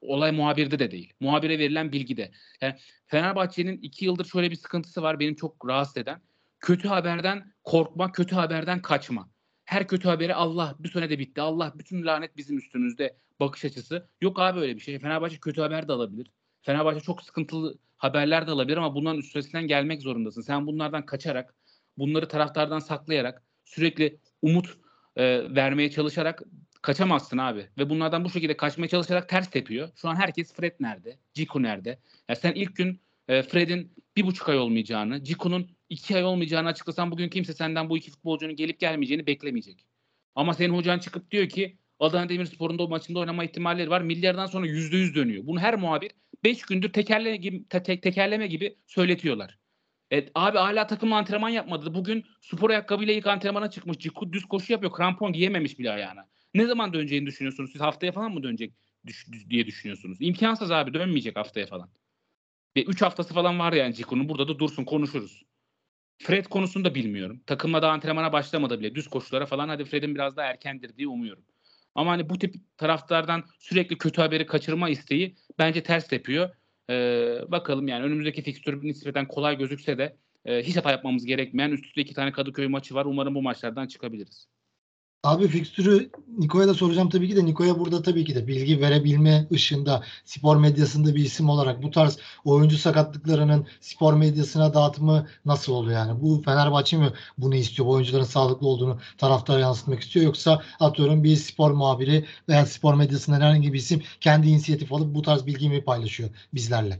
Olay 0.00 0.32
muhabirde 0.32 0.78
de 0.78 0.90
değil. 0.90 1.12
Muhabire 1.20 1.58
verilen 1.58 1.92
bilgide. 1.92 2.32
Yani 2.60 2.74
Fenerbahçe'nin 3.06 3.78
iki 3.78 4.04
yıldır 4.04 4.24
şöyle 4.24 4.50
bir 4.50 4.56
sıkıntısı 4.56 5.02
var 5.02 5.20
benim 5.20 5.34
çok 5.34 5.68
rahatsız 5.68 5.96
eden. 5.96 6.20
Kötü 6.60 6.88
haberden 6.88 7.52
korkma, 7.64 8.12
kötü 8.12 8.34
haberden 8.34 8.82
kaçma. 8.82 9.30
Her 9.64 9.88
kötü 9.88 10.08
haberi 10.08 10.34
Allah 10.34 10.76
bir 10.78 10.88
sene 10.88 11.10
de 11.10 11.18
bitti. 11.18 11.40
Allah 11.40 11.72
bütün 11.78 12.06
lanet 12.06 12.36
bizim 12.36 12.58
üstümüzde 12.58 13.16
bakış 13.40 13.64
açısı. 13.64 14.08
Yok 14.20 14.40
abi 14.40 14.60
öyle 14.60 14.76
bir 14.76 14.80
şey. 14.80 14.98
Fenerbahçe 14.98 15.38
kötü 15.38 15.60
haber 15.60 15.88
de 15.88 15.92
alabilir. 15.92 16.26
Fenerbahçe 16.62 17.00
çok 17.00 17.23
sıkıntılı 17.23 17.78
haberler 17.97 18.47
de 18.47 18.50
alabilir 18.50 18.76
ama 18.76 18.95
bunların 18.95 19.19
üstesinden 19.19 19.66
gelmek 19.66 20.02
zorundasın. 20.02 20.42
Sen 20.42 20.66
bunlardan 20.66 21.07
kaçarak, 21.07 21.54
bunları 21.99 22.28
taraftardan 22.28 22.78
saklayarak, 22.78 23.42
sürekli 23.64 24.19
umut 24.42 24.78
e, 25.16 25.54
vermeye 25.54 25.90
çalışarak 25.90 26.42
Kaçamazsın 26.83 27.38
abi. 27.38 27.69
Ve 27.78 27.90
bunlardan 27.90 28.25
bu 28.25 28.31
şekilde 28.31 28.57
kaçmaya 28.57 28.88
çalışarak 28.88 29.28
ters 29.28 29.50
tepiyor. 29.50 29.88
Şu 29.97 30.09
an 30.09 30.16
herkes 30.16 30.54
Fred 30.54 30.73
nerede? 30.81 31.19
Ciku 31.35 31.62
nerede? 31.62 31.99
Ya 32.28 32.37
sen 32.37 32.52
ilk 32.52 32.76
gün 32.76 33.00
e, 33.28 33.42
Fred'in 33.42 33.92
bir 34.16 34.26
buçuk 34.26 34.49
ay 34.49 34.59
olmayacağını, 34.59 35.25
Ciku'nun 35.25 35.71
iki 35.90 36.16
ay 36.16 36.25
olmayacağını 36.25 36.69
açıklasan 36.69 37.11
bugün 37.11 37.28
kimse 37.28 37.52
senden 37.52 37.90
bu 37.90 37.99
iki 37.99 38.11
futbolcunun 38.11 38.57
gelip 38.57 38.81
gelmeyeceğini 38.81 39.26
beklemeyecek. 39.26 39.87
Ama 40.35 40.54
senin 40.54 40.75
hocan 40.75 40.99
çıkıp 40.99 41.31
diyor 41.31 41.49
ki 41.49 41.76
Adana 42.00 42.28
Demirspor'un 42.28 42.78
da 42.78 42.83
o 42.83 42.88
maçında 42.88 43.19
oynama 43.19 43.45
ihtimalleri 43.45 43.90
var. 43.90 44.00
Milyardan 44.00 44.47
sonra 44.47 44.66
yüzde 44.66 44.97
yüz 44.97 45.14
dönüyor. 45.14 45.47
Bunu 45.47 45.61
her 45.61 45.78
muhabir 45.78 46.11
5 46.44 46.62
gündür 46.62 46.92
tekerleme 46.92 47.37
gibi, 47.37 47.68
te- 47.68 47.82
te- 47.82 48.00
tekerleme 48.00 48.46
gibi 48.46 48.78
söyletiyorlar. 48.87 49.58
Evet, 50.11 50.30
abi 50.34 50.58
hala 50.58 50.87
takımla 50.87 51.16
antrenman 51.16 51.49
yapmadı. 51.49 51.94
Bugün 51.94 52.25
spor 52.40 52.70
ayakkabıyla 52.70 53.14
ilk 53.14 53.26
antrenmana 53.26 53.70
çıkmış. 53.70 53.99
Ciku 53.99 54.32
düz 54.32 54.44
koşu 54.44 54.72
yapıyor. 54.72 54.92
Krampon 54.92 55.32
giyememiş 55.32 55.78
bile 55.78 55.90
ayağına. 55.90 56.28
Ne 56.54 56.66
zaman 56.66 56.92
döneceğini 56.92 57.26
düşünüyorsunuz? 57.26 57.72
Siz 57.72 57.80
haftaya 57.80 58.12
falan 58.12 58.32
mı 58.32 58.42
dönecek 58.42 58.75
diye 59.50 59.66
düşünüyorsunuz? 59.66 60.18
İmkansız 60.20 60.70
abi 60.70 60.94
dönmeyecek 60.94 61.37
haftaya 61.37 61.66
falan. 61.66 61.90
Ve 62.76 62.84
3 62.84 63.02
haftası 63.02 63.34
falan 63.34 63.58
var 63.58 63.72
yani 63.72 63.94
Ciku'nun. 63.94 64.28
Burada 64.28 64.49
da 64.49 64.58
dursun 64.58 64.84
konuşuruz. 64.84 65.42
Fred 66.18 66.46
konusunu 66.46 66.84
da 66.84 66.94
bilmiyorum. 66.94 67.42
Takımla 67.46 67.82
da 67.82 67.90
antrenmana 67.90 68.32
başlamadı 68.32 68.80
bile. 68.80 68.94
Düz 68.94 69.08
koşulara 69.08 69.46
falan 69.46 69.68
hadi 69.68 69.84
Fred'in 69.84 70.14
biraz 70.14 70.37
daha 70.37 70.46
erkendir 70.46 70.96
diye 70.96 71.08
umuyorum. 71.08 71.44
Ama 71.94 72.11
hani 72.11 72.28
bu 72.28 72.38
tip 72.38 72.54
taraftardan 72.76 73.44
sürekli 73.58 73.99
kötü 73.99 74.22
haberi 74.22 74.46
kaçırma 74.46 74.88
isteği 74.88 75.34
bence 75.58 75.82
ters 75.82 76.08
tepiyor. 76.08 76.50
Ee, 76.90 77.38
bakalım 77.49 77.88
yani 77.88 78.04
önümüzdeki 78.04 78.42
fikstür 78.42 78.84
nispeten 78.84 79.28
kolay 79.28 79.58
gözükse 79.58 79.99
de 79.99 80.16
e, 80.44 80.62
hiç 80.62 80.76
hata 80.76 80.90
yapmamız 80.90 81.25
gerekmeyen 81.25 81.70
üst 81.70 81.87
üste 81.87 82.00
iki 82.00 82.14
tane 82.14 82.32
Kadıköy 82.32 82.66
maçı 82.68 82.94
var. 82.94 83.04
Umarım 83.04 83.34
bu 83.34 83.42
maçlardan 83.42 83.87
çıkabiliriz. 83.87 84.51
Abi 85.24 85.48
fikstürü 85.48 86.10
Niko'ya 86.38 86.68
da 86.68 86.74
soracağım 86.74 87.08
tabii 87.08 87.28
ki 87.28 87.36
de 87.36 87.46
Niko'ya 87.46 87.78
burada 87.78 88.02
tabii 88.02 88.24
ki 88.24 88.34
de 88.34 88.46
bilgi 88.46 88.80
verebilme 88.80 89.46
ışığında 89.52 90.02
spor 90.24 90.56
medyasında 90.56 91.14
bir 91.14 91.24
isim 91.24 91.48
olarak 91.48 91.82
bu 91.82 91.90
tarz 91.90 92.18
oyuncu 92.44 92.78
sakatlıklarının 92.78 93.66
spor 93.80 94.14
medyasına 94.14 94.74
dağıtımı 94.74 95.26
nasıl 95.44 95.72
oluyor 95.72 95.98
yani? 95.98 96.20
Bu 96.22 96.42
Fenerbahçe 96.42 96.96
mi 96.96 97.12
bunu 97.38 97.54
istiyor? 97.54 97.88
Bu 97.88 97.92
oyuncuların 97.92 98.24
sağlıklı 98.24 98.66
olduğunu 98.66 98.98
taraftara 99.18 99.58
yansıtmak 99.58 100.00
istiyor 100.00 100.26
yoksa 100.26 100.62
atıyorum 100.80 101.24
bir 101.24 101.36
spor 101.36 101.70
muhabiri 101.70 102.24
veya 102.48 102.66
spor 102.66 102.94
medyasından 102.94 103.40
herhangi 103.40 103.72
bir 103.72 103.78
isim 103.78 104.02
kendi 104.20 104.48
inisiyatif 104.48 104.92
alıp 104.92 105.14
bu 105.14 105.22
tarz 105.22 105.46
bilgiyi 105.46 105.70
mi 105.70 105.84
paylaşıyor 105.84 106.30
bizlerle? 106.54 106.98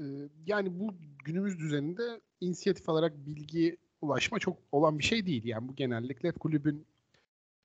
Ee, 0.00 0.04
yani 0.46 0.80
bu 0.80 0.94
günümüz 1.24 1.58
düzeninde 1.58 2.20
inisiyatif 2.40 2.88
alarak 2.88 3.26
bilgi 3.26 3.76
ulaşma 4.00 4.38
çok 4.38 4.56
olan 4.72 4.98
bir 4.98 5.04
şey 5.04 5.26
değil. 5.26 5.44
Yani 5.44 5.68
bu 5.68 5.74
genellikle 5.74 6.32
kulübün 6.32 6.86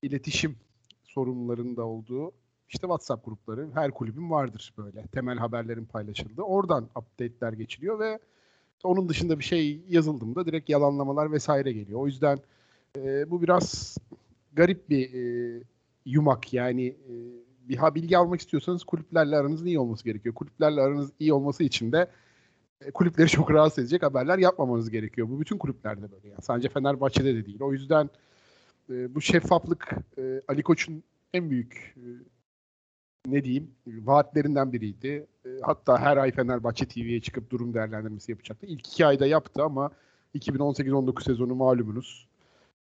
iletişim 0.01 0.55
sorunlarında 1.03 1.84
olduğu 1.86 2.31
işte 2.70 2.81
WhatsApp 2.81 3.25
grupları 3.25 3.70
her 3.74 3.91
kulübün 3.91 4.31
vardır 4.31 4.74
böyle. 4.77 5.08
Temel 5.08 5.38
haberlerin 5.38 5.86
paylaşıldığı. 5.86 6.41
Oradan 6.41 6.89
update'ler 6.96 7.53
geçiliyor 7.53 8.00
ve 8.00 8.20
onun 8.84 9.10
dışında 9.10 9.39
bir 9.39 9.43
şey 9.43 9.81
yazıldığında 9.89 10.46
direkt 10.46 10.70
yalanlamalar 10.70 11.31
vesaire 11.31 11.72
geliyor. 11.72 12.00
O 12.00 12.08
yüzden 12.08 12.39
e, 12.98 13.31
bu 13.31 13.41
biraz 13.41 13.98
garip 14.53 14.89
bir 14.89 15.13
e, 15.13 15.63
yumak 16.05 16.53
yani 16.53 16.88
e, 16.88 17.13
bir 17.70 17.77
ha 17.77 17.96
bilgi 17.96 18.17
almak 18.17 18.39
istiyorsanız 18.39 18.84
kulüplerle 18.84 19.38
aranızın 19.38 19.65
iyi 19.65 19.79
olması 19.79 20.03
gerekiyor. 20.03 20.36
Kulüplerle 20.36 20.81
aranız 20.81 21.12
iyi 21.20 21.34
olması 21.34 21.63
için 21.63 21.91
de 21.91 22.08
e, 22.81 22.91
kulüpleri 22.91 23.27
çok 23.27 23.51
rahatsız 23.51 23.79
edecek 23.79 24.03
haberler 24.03 24.38
yapmamanız 24.38 24.89
gerekiyor. 24.89 25.29
Bu 25.29 25.39
bütün 25.39 25.58
kulüplerde 25.58 26.12
böyle 26.12 26.29
yani. 26.29 26.41
Sadece 26.41 26.70
Fenerbahçe'de 26.70 27.36
de 27.36 27.46
değil. 27.46 27.62
O 27.62 27.74
yüzden 27.74 28.10
e, 28.91 29.15
bu 29.15 29.21
şeffaflık 29.21 29.91
e, 30.17 30.41
Ali 30.48 30.63
Koç'un 30.63 31.03
en 31.33 31.50
büyük 31.50 31.95
e, 31.98 32.07
ne 33.27 33.43
diyeyim 33.43 33.71
vaatlerinden 33.88 34.74
biriydi. 34.74 35.27
E, 35.45 35.50
hatta 35.62 36.00
her 36.00 36.17
ay 36.17 36.31
Fenerbahçe 36.31 36.86
TV'ye 36.86 37.21
çıkıp 37.21 37.50
durum 37.50 37.74
değerlendirmesi 37.74 38.31
yapacaktı. 38.31 38.65
İlk 38.65 38.88
iki 38.88 39.05
ayda 39.05 39.27
yaptı 39.27 39.63
ama 39.63 39.91
2018-19 40.36 41.24
sezonu 41.24 41.55
malumunuz. 41.55 42.27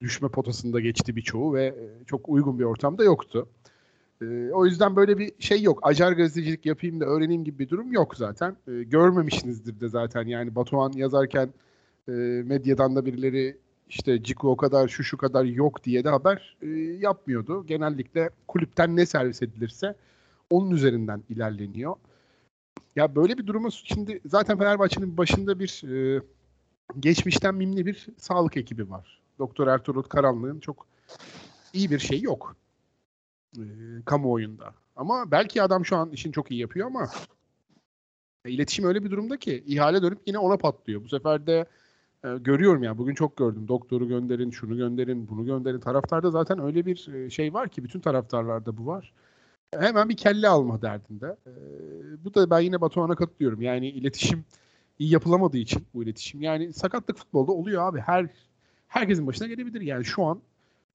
Düşme 0.02 0.30
potasında 0.30 0.80
geçti 0.80 1.16
birçoğu 1.16 1.54
ve 1.54 1.66
e, 1.66 2.06
çok 2.06 2.30
uygun 2.30 2.60
bir 2.60 2.64
ortamda 2.64 3.04
yoktu. 3.04 3.50
E, 4.22 4.50
o 4.54 4.66
yüzden 4.66 4.96
böyle 4.96 5.18
bir 5.18 5.32
şey 5.40 5.62
yok. 5.62 5.80
Acar 5.82 6.12
gazetecilik 6.12 6.66
yapayım 6.66 7.00
da 7.00 7.06
öğreneyim 7.06 7.44
gibi 7.44 7.60
bir 7.60 7.70
durum 7.70 7.92
yok 7.92 8.16
zaten. 8.16 8.56
E, 8.68 8.84
görmemişsinizdir 8.84 9.80
de 9.80 9.90
zaten. 9.90 10.28
Yani 10.28 10.56
Batuhan 10.56 10.92
yazarken 10.92 11.54
e, 12.08 12.12
medyadan 12.46 12.96
da 12.96 13.06
birileri 13.06 13.58
işte 13.90 14.24
Ciku 14.24 14.50
o 14.50 14.58
kadar 14.58 14.88
şu 14.88 15.04
şu 15.04 15.18
kadar 15.18 15.44
yok 15.44 15.84
diye 15.84 16.04
de 16.04 16.10
haber 16.10 16.58
e, 16.62 16.68
yapmıyordu. 17.00 17.66
Genellikle 17.66 18.30
kulüpten 18.48 18.96
ne 18.96 19.06
servis 19.06 19.42
edilirse 19.42 19.96
onun 20.50 20.72
üzerinden 20.72 21.24
ilerleniyor. 21.30 21.96
Ya 22.96 23.16
böyle 23.16 23.38
bir 23.38 23.48
durumu 23.48 23.72
şimdi 23.72 24.22
zaten 24.26 24.58
Fenerbahçe'nin 24.58 25.18
başında 25.18 25.60
bir 25.60 25.84
e, 26.18 26.22
geçmişten 27.00 27.56
mimli 27.56 27.86
bir 27.86 28.08
sağlık 28.18 28.58
ekibi 28.58 28.90
var. 28.90 29.22
Doktor 29.40 29.68
Ertuğrul 29.68 30.04
Karanlık'ın 30.04 30.60
çok 30.60 30.88
iyi 31.74 31.92
bir 31.92 32.00
şey 32.00 32.22
yok 32.22 32.56
e, 33.58 33.64
kamuoyunda. 34.06 34.74
Ama 34.96 35.32
belki 35.32 35.64
adam 35.64 35.86
şu 35.86 35.98
an 35.98 36.12
işini 36.12 36.34
çok 36.34 36.52
iyi 36.52 36.62
yapıyor 36.62 36.88
ama 36.88 37.10
e, 38.46 38.52
iletişim 38.52 38.86
öyle 38.86 39.04
bir 39.04 39.12
durumda 39.12 39.38
ki 39.38 39.64
ihale 39.68 40.02
dönüp 40.02 40.20
yine 40.26 40.38
ona 40.38 40.58
patlıyor. 40.58 41.04
Bu 41.04 41.08
sefer 41.08 41.48
de 41.48 41.66
e, 42.24 42.38
görüyorum 42.38 42.84
ya 42.84 42.98
bugün 42.98 43.16
çok 43.16 43.38
gördüm. 43.38 43.68
Doktoru 43.68 44.08
gönderin, 44.08 44.52
şunu 44.52 44.78
gönderin, 44.78 45.28
bunu 45.30 45.46
gönderin. 45.46 45.80
Taraftarda 45.80 46.32
zaten 46.32 46.60
öyle 46.60 46.86
bir 46.86 47.14
e, 47.14 47.30
şey 47.30 47.54
var 47.54 47.70
ki 47.70 47.84
bütün 47.84 48.00
taraftarlarda 48.00 48.78
bu 48.78 48.86
var. 48.88 49.14
Hemen 49.80 50.10
bir 50.10 50.18
kelle 50.18 50.48
alma 50.48 50.82
derdinde. 50.82 51.38
E, 51.48 51.52
bu 52.26 52.34
da 52.34 52.50
ben 52.50 52.60
yine 52.60 52.82
Batuhan'a 52.82 53.16
katılıyorum. 53.16 53.62
Yani 53.62 53.90
iletişim 53.90 54.46
iyi 55.00 55.12
yapılamadığı 55.12 55.58
için 55.58 55.86
bu 55.94 56.04
iletişim. 56.04 56.42
Yani 56.42 56.74
sakatlık 56.74 57.18
futbolda 57.18 57.52
oluyor 57.52 57.90
abi. 57.90 58.00
Her 58.00 58.28
herkesin 58.88 59.28
başına 59.28 59.48
gelebilir. 59.48 59.82
Yani 59.82 60.06
şu 60.06 60.24
an 60.24 60.42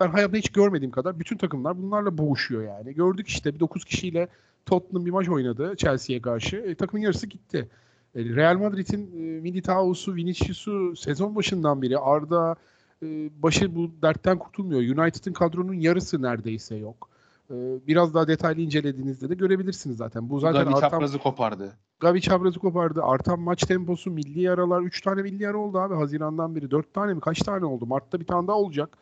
ben 0.00 0.08
hayatımda 0.08 0.38
hiç 0.38 0.52
görmediğim 0.52 0.90
kadar 0.90 1.20
bütün 1.20 1.36
takımlar 1.36 1.82
bunlarla 1.82 2.18
boğuşuyor 2.18 2.62
yani. 2.62 2.94
Gördük 2.94 3.28
işte 3.28 3.54
bir 3.54 3.60
9 3.60 3.84
kişiyle 3.84 4.28
Tottenham 4.66 5.06
bir 5.06 5.10
maç 5.10 5.28
oynadı 5.28 5.74
Chelsea'ye 5.76 6.22
karşı. 6.22 6.56
E, 6.56 6.74
takımın 6.74 7.02
yarısı 7.02 7.26
gitti. 7.26 7.68
E, 8.14 8.24
Real 8.24 8.58
Madrid'in 8.58 9.10
e, 9.16 9.40
Militao'su, 9.40 10.14
Vinicius'u 10.14 10.96
sezon 10.96 11.36
başından 11.36 11.82
beri 11.82 11.98
Arda 11.98 12.56
e, 13.02 13.06
başı 13.42 13.74
bu 13.74 13.90
dertten 14.02 14.38
kurtulmuyor. 14.38 14.80
United'ın 14.80 15.32
kadronun 15.32 15.74
yarısı 15.74 16.22
neredeyse 16.22 16.76
yok. 16.76 17.08
E, 17.50 17.54
biraz 17.86 18.14
daha 18.14 18.28
detaylı 18.28 18.60
incelediğinizde 18.60 19.28
de 19.28 19.34
görebilirsiniz 19.34 19.96
zaten. 19.96 20.30
Bu 20.30 20.40
zaten 20.40 20.64
Gavi 20.64 20.74
artan, 20.74 20.88
çaprazı 20.90 21.18
kopardı. 21.18 21.72
Gavi 22.00 22.20
çaprazı 22.20 22.58
kopardı. 22.58 23.02
Artan 23.02 23.40
maç 23.40 23.62
temposu, 23.62 24.10
milli 24.10 24.40
yaralar. 24.40 24.80
3 24.80 25.00
tane 25.00 25.22
milli 25.22 25.42
yara 25.42 25.58
oldu 25.58 25.78
abi 25.78 25.94
Haziran'dan 25.94 26.56
beri. 26.56 26.70
4 26.70 26.94
tane 26.94 27.14
mi? 27.14 27.20
Kaç 27.20 27.38
tane 27.38 27.64
oldu? 27.64 27.86
Mart'ta 27.86 28.20
bir 28.20 28.26
tane 28.26 28.48
daha 28.48 28.56
olacak. 28.56 28.98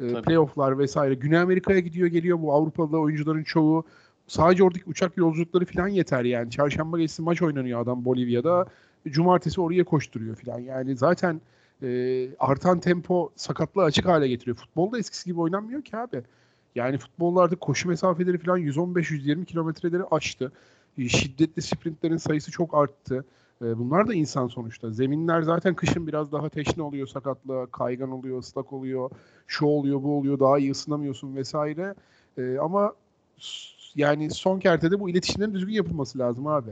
E, 0.00 0.22
playoff'lar 0.22 0.78
vesaire. 0.78 1.14
Güney 1.14 1.38
Amerika'ya 1.38 1.80
gidiyor 1.80 2.08
geliyor 2.08 2.42
bu 2.42 2.52
Avrupalı 2.52 2.98
oyuncuların 2.98 3.42
çoğu. 3.42 3.84
Sadece 4.26 4.64
oradaki 4.64 4.84
uçak 4.86 5.16
yolculukları 5.16 5.64
falan 5.64 5.88
yeter 5.88 6.24
yani. 6.24 6.50
Çarşamba 6.50 6.98
gecesi 6.98 7.22
maç 7.22 7.42
oynanıyor 7.42 7.80
adam 7.80 8.04
Bolivya'da. 8.04 8.66
Cumartesi 9.08 9.60
oraya 9.60 9.84
koşturuyor 9.84 10.36
falan. 10.36 10.58
Yani 10.58 10.96
zaten 10.96 11.40
e, 11.82 12.28
artan 12.38 12.80
tempo 12.80 13.30
sakatlığı 13.36 13.82
açık 13.82 14.06
hale 14.06 14.28
getiriyor. 14.28 14.56
Futbolda 14.56 14.98
eskisi 14.98 15.24
gibi 15.30 15.40
oynanmıyor 15.40 15.82
ki 15.82 15.96
abi. 15.96 16.22
Yani 16.74 16.98
futbolda 16.98 17.40
artık 17.40 17.60
koşu 17.60 17.88
mesafeleri 17.88 18.38
falan 18.38 18.58
115-120 18.60 19.44
kilometreleri 19.44 20.02
aştı. 20.10 20.52
E, 20.98 21.08
Şiddetli 21.08 21.62
sprintlerin 21.62 22.16
sayısı 22.16 22.50
çok 22.50 22.74
arttı. 22.74 23.24
E, 23.62 23.78
Bunlar 23.78 24.08
da 24.08 24.14
insan 24.14 24.48
sonuçta. 24.48 24.90
Zeminler 24.90 25.42
zaten 25.42 25.74
kışın 25.74 26.06
biraz 26.06 26.32
daha 26.32 26.48
teşne 26.48 26.82
oluyor 26.82 27.06
sakatlığa, 27.06 27.66
kaygan 27.66 28.10
oluyor, 28.10 28.38
ıslak 28.38 28.72
oluyor, 28.72 29.10
şu 29.46 29.66
oluyor, 29.66 30.02
bu 30.02 30.18
oluyor, 30.18 30.40
daha 30.40 30.58
iyi 30.58 30.70
ısınamıyorsun 30.70 31.36
vesaire. 31.36 31.94
E, 32.38 32.58
ama 32.58 32.92
yani 33.96 34.30
son 34.30 34.58
kertede 34.58 35.00
bu 35.00 35.10
iletişimlerin 35.10 35.54
düzgün 35.54 35.72
yapılması 35.72 36.18
lazım 36.18 36.46
abi. 36.46 36.70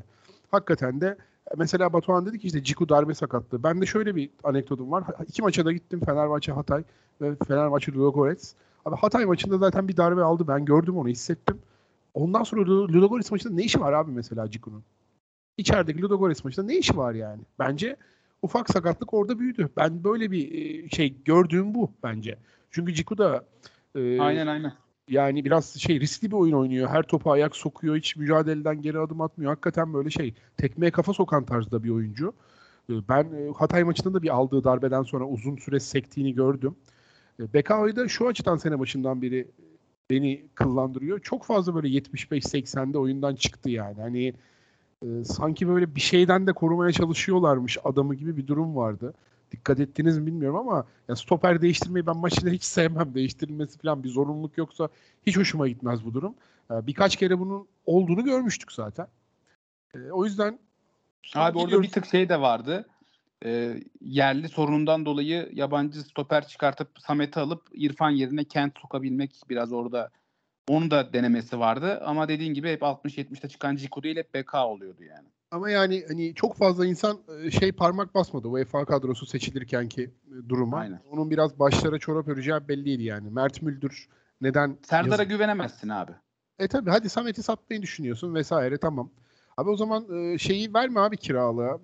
Hakikaten 0.51 1.01
de 1.01 1.17
mesela 1.57 1.93
Batuhan 1.93 2.27
dedi 2.27 2.39
ki 2.39 2.47
işte 2.47 2.65
Ciku 2.65 2.89
darbe 2.89 3.15
sakatlığı. 3.15 3.63
Ben 3.63 3.81
de 3.81 3.87
şöyle 3.87 4.17
bir 4.17 4.31
anekdotum 4.45 4.93
var. 4.93 5.05
İki 5.29 5.43
maça 5.43 5.65
da 5.65 5.73
gittim 5.73 6.01
Fenerbahçe 6.05 6.53
Hatay 6.53 6.83
ve 7.21 7.37
Fenerbahçe 7.49 7.93
Ludogorets. 7.93 8.55
Abi 8.85 8.97
Hatay 8.97 9.25
maçında 9.25 9.59
zaten 9.59 9.89
bir 9.89 9.97
darbe 9.97 10.23
aldı. 10.23 10.49
Ben 10.49 10.65
gördüm 10.65 10.97
onu, 10.97 11.09
hissettim. 11.09 11.59
Ondan 12.15 12.43
sonra 12.43 12.61
Lu- 12.63 12.89
Ludogorets 12.93 13.31
maçında 13.33 13.55
ne 13.55 13.63
işi 13.63 13.81
var 13.81 13.93
abi 13.93 14.11
mesela 14.11 14.51
Ciku'nun? 14.51 14.83
İçerideki 15.59 16.03
Ludogorets 16.03 16.45
maçında 16.45 16.67
ne 16.67 16.77
işi 16.77 16.97
var 16.97 17.15
yani? 17.15 17.41
Bence 17.59 17.97
ufak 18.43 18.71
sakatlık 18.71 19.15
orada 19.15 19.39
büyüdü. 19.39 19.69
Ben 19.77 20.05
böyle 20.05 20.31
bir 20.31 20.53
e, 20.53 20.89
şey 20.89 21.15
gördüğüm 21.25 21.75
bu 21.75 21.91
bence. 22.03 22.39
Çünkü 22.71 22.95
Ciku 22.95 23.19
da 23.19 23.45
e, 23.95 24.21
Aynen 24.21 24.47
aynen. 24.47 24.73
Yani 25.09 25.45
biraz 25.45 25.75
şey 25.75 26.01
riskli 26.01 26.31
bir 26.31 26.37
oyun 26.37 26.53
oynuyor. 26.53 26.89
Her 26.89 27.03
topa 27.03 27.33
ayak 27.33 27.57
sokuyor. 27.57 27.97
Hiç 27.97 28.17
mücadeleden 28.17 28.83
geri 28.83 28.99
adım 28.99 29.21
atmıyor. 29.21 29.51
Hakikaten 29.51 29.95
böyle 29.95 30.11
şey 30.11 30.35
tekmeye 30.57 30.91
kafa 30.91 31.13
sokan 31.13 31.45
tarzda 31.45 31.85
bir 31.85 31.91
oyuncu. 31.91 32.35
E, 32.91 32.93
Ben 33.09 33.25
e, 33.25 33.53
Hatay 33.57 33.85
maçında 33.85 34.15
da 34.15 34.23
bir 34.23 34.29
aldığı 34.29 34.65
darbeden 34.65 35.03
sonra 35.03 35.25
uzun 35.27 35.57
süre 35.57 35.81
sektiğini 35.81 36.35
gördüm. 36.35 36.77
E, 37.41 37.53
Bekao'yu 37.55 37.97
da 37.97 38.09
şu 38.09 38.29
açıdan 38.29 38.57
sene 38.57 38.79
başından 38.79 39.23
beri 39.23 39.51
beni 40.11 40.49
kıllandırıyor. 40.55 41.21
Çok 41.21 41.45
fazla 41.45 41.75
böyle 41.75 41.89
75-80'de 41.89 42.99
oyundan 42.99 43.35
çıktı 43.35 43.71
yani. 43.71 44.01
Hani 44.01 44.35
e, 45.03 45.25
sanki 45.25 45.69
böyle 45.69 45.95
bir 45.95 46.01
şeyden 46.01 46.47
de 46.47 46.53
korumaya 46.53 46.93
çalışıyorlarmış 46.93 47.79
adamı 47.85 48.15
gibi 48.15 48.37
bir 48.37 48.47
durum 48.47 48.77
vardı. 48.77 49.15
Dikkat 49.53 49.81
ettiniz 49.81 50.19
mi 50.19 50.27
bilmiyorum 50.27 50.57
ama 50.57 50.87
ya 51.09 51.17
stoper 51.17 51.63
değiştirmeyi 51.63 52.07
ben 52.07 52.17
maçında 52.17 52.51
hiç 52.51 52.65
sevmem. 52.65 53.15
Değiştirilmesi 53.15 53.79
falan 53.79 54.05
bir 54.05 54.09
zorunluluk 54.09 54.59
yoksa 54.59 54.89
hiç 55.27 55.37
hoşuma 55.37 55.69
gitmez 55.69 56.05
bu 56.05 56.15
durum. 56.15 56.35
E, 56.71 56.87
birkaç 56.87 57.17
kere 57.17 57.39
bunun 57.39 57.69
olduğunu 57.87 58.25
görmüştük 58.25 58.73
zaten. 58.73 59.07
E, 59.95 59.99
o 59.99 60.25
yüzden 60.25 60.59
Abi 61.35 61.59
orada 61.59 61.65
gidiyoruz. 61.65 61.87
bir 61.87 61.93
tık 61.93 62.07
şey 62.07 62.29
de 62.29 62.41
vardı. 62.41 62.87
Ee, 63.45 63.81
yerli 64.01 64.49
sorunundan 64.49 65.07
dolayı 65.07 65.51
yabancı 65.53 66.03
stoper 66.03 66.49
çıkartıp 66.49 66.89
Samet'i 66.99 67.41
alıp 67.41 67.63
İrfan 67.73 68.11
yerine 68.11 68.45
Kent 68.45 68.79
sokabilmek 68.79 69.43
biraz 69.49 69.73
orada 69.73 70.11
onu 70.69 70.91
da 70.91 71.13
denemesi 71.13 71.59
vardı. 71.59 72.01
Ama 72.05 72.29
dediğin 72.29 72.55
gibi 72.55 72.73
hep 72.73 72.83
60-70'te 72.83 73.49
çıkan 73.49 73.77
Ciku 73.77 74.03
değil 74.03 74.17
hep 74.17 74.35
BK 74.35 74.55
oluyordu 74.55 75.03
yani. 75.03 75.29
Ama 75.53 75.71
yani 75.71 76.05
hani 76.09 76.35
çok 76.35 76.57
fazla 76.57 76.87
insan 76.87 77.19
şey 77.61 77.73
parmak 77.73 78.15
basmadı 78.15 78.49
UEFA 78.49 78.85
kadrosu 78.85 79.27
seçilirken 79.27 79.89
ki 79.89 80.11
duruma. 80.49 80.79
Aynen. 80.79 81.01
Onun 81.11 81.31
biraz 81.31 81.59
başlara 81.59 81.99
çorap 81.99 82.29
öreceği 82.29 82.69
belliydi 82.69 83.03
yani. 83.03 83.31
Mert 83.31 83.63
Müldür 83.63 84.09
neden 84.41 84.79
Serdar'a 84.83 85.11
yazık- 85.11 85.29
güvenemezsin 85.31 85.89
abi. 85.89 86.13
E 86.59 86.69
tabi 86.69 86.91
hadi 86.91 87.09
Samet'i 87.09 87.43
satmayı 87.43 87.83
düşünüyorsun 87.83 88.35
vesaire 88.35 88.79
tamam. 88.79 89.11
Abi 89.57 89.71
o 89.71 89.77
zaman 89.77 90.37
şeyi 90.37 90.75
verme 90.75 91.01
abi 91.01 91.17
kiralığa. 91.17 91.79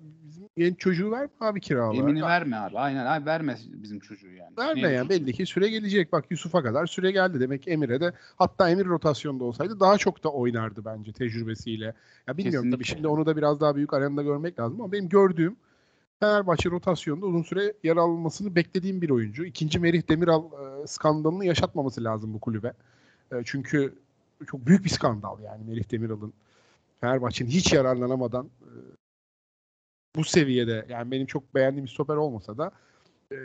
Genç 0.59 0.79
çocuğu 0.79 1.11
verme 1.11 1.29
abi 1.39 1.61
kiralığa. 1.61 1.95
Emini 1.95 2.21
verme 2.21 2.55
abi. 2.55 2.77
Aynen 2.77 3.05
abi 3.05 3.25
verme 3.25 3.57
bizim 3.73 3.99
çocuğu 3.99 4.31
yani. 4.31 4.57
Verme 4.57 4.81
Ne 4.81 4.91
yani 4.91 5.09
belli 5.09 5.33
ki 5.33 5.45
süre 5.45 5.69
gelecek. 5.69 6.11
Bak 6.11 6.25
Yusuf'a 6.29 6.63
kadar 6.63 6.85
süre 6.85 7.11
geldi. 7.11 7.39
Demek 7.39 7.67
Emir'e 7.67 8.01
de 8.01 8.13
hatta 8.35 8.69
Emir 8.69 8.85
rotasyonda 8.85 9.43
olsaydı 9.43 9.79
daha 9.79 9.97
çok 9.97 10.23
da 10.23 10.29
oynardı 10.29 10.85
bence 10.85 11.11
tecrübesiyle. 11.11 11.93
Ya 12.27 12.37
bilmiyorum 12.37 12.71
tabii 12.71 12.83
Kesinlikle. 12.83 12.95
şimdi 12.95 13.07
onu 13.07 13.25
da 13.25 13.37
biraz 13.37 13.61
daha 13.61 13.75
büyük 13.75 13.93
arenada 13.93 14.23
görmek 14.23 14.59
lazım 14.59 14.81
ama 14.81 14.91
benim 14.91 15.09
gördüğüm 15.09 15.55
Fenerbahçe 16.19 16.69
rotasyonda 16.69 17.25
uzun 17.25 17.43
süre 17.43 17.73
yer 17.83 17.97
almasını 17.97 18.55
beklediğim 18.55 19.01
bir 19.01 19.09
oyuncu. 19.09 19.45
İkinci 19.45 19.79
Merih 19.79 20.09
Demiral 20.09 20.43
e, 20.43 20.87
skandalını 20.87 21.45
yaşatmaması 21.45 22.03
lazım 22.03 22.33
bu 22.33 22.39
kulübe. 22.39 22.73
E, 23.31 23.35
çünkü 23.45 23.93
çok 24.47 24.65
büyük 24.67 24.83
bir 24.83 24.89
skandal 24.89 25.39
yani 25.39 25.63
Merih 25.67 25.91
Demiral'ın 25.91 26.33
Fenerbahçe'nin 27.01 27.49
hiç 27.49 27.73
yararlanamadan 27.73 28.45
e, 28.45 28.71
bu 30.15 30.23
seviyede 30.23 30.85
yani 30.89 31.11
benim 31.11 31.25
çok 31.25 31.55
beğendiğim 31.55 31.85
bir 31.85 31.91
stoper 31.91 32.15
olmasa 32.15 32.57
da 32.57 32.71
e, 33.31 33.37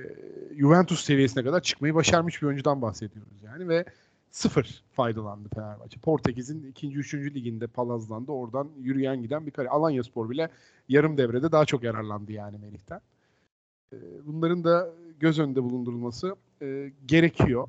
Juventus 0.57 1.05
seviyesine 1.05 1.44
kadar 1.44 1.62
çıkmayı 1.62 1.94
başarmış 1.94 2.42
bir 2.42 2.46
oyuncudan 2.46 2.83
bahsediyoruz 2.83 3.42
yani 3.42 3.68
ve 3.68 3.85
sıfır 4.31 4.83
faydalandı 4.92 5.48
Fenerbahçe. 5.55 6.00
Portekiz'in 6.00 6.70
ikinci, 6.70 6.98
üçüncü 6.98 7.35
liginde 7.35 7.66
palazlandı. 7.66 8.33
Oradan 8.33 8.68
yürüyen 8.81 9.22
giden 9.22 9.46
bir 9.46 9.50
kare. 9.50 9.68
Alanya 9.68 10.03
Spor 10.03 10.31
bile 10.31 10.48
yarım 10.88 11.18
devrede 11.18 11.53
daha 11.53 11.64
çok 11.64 11.83
yararlandı 11.83 12.33
yani 12.33 12.59
Melih'ten. 12.59 13.00
E, 13.92 13.96
bunların 14.27 14.64
da 14.64 14.90
göz 15.20 15.38
önünde 15.38 15.62
bulundurulması 15.62 16.37
e, 16.62 16.92
gerekiyor. 17.07 17.68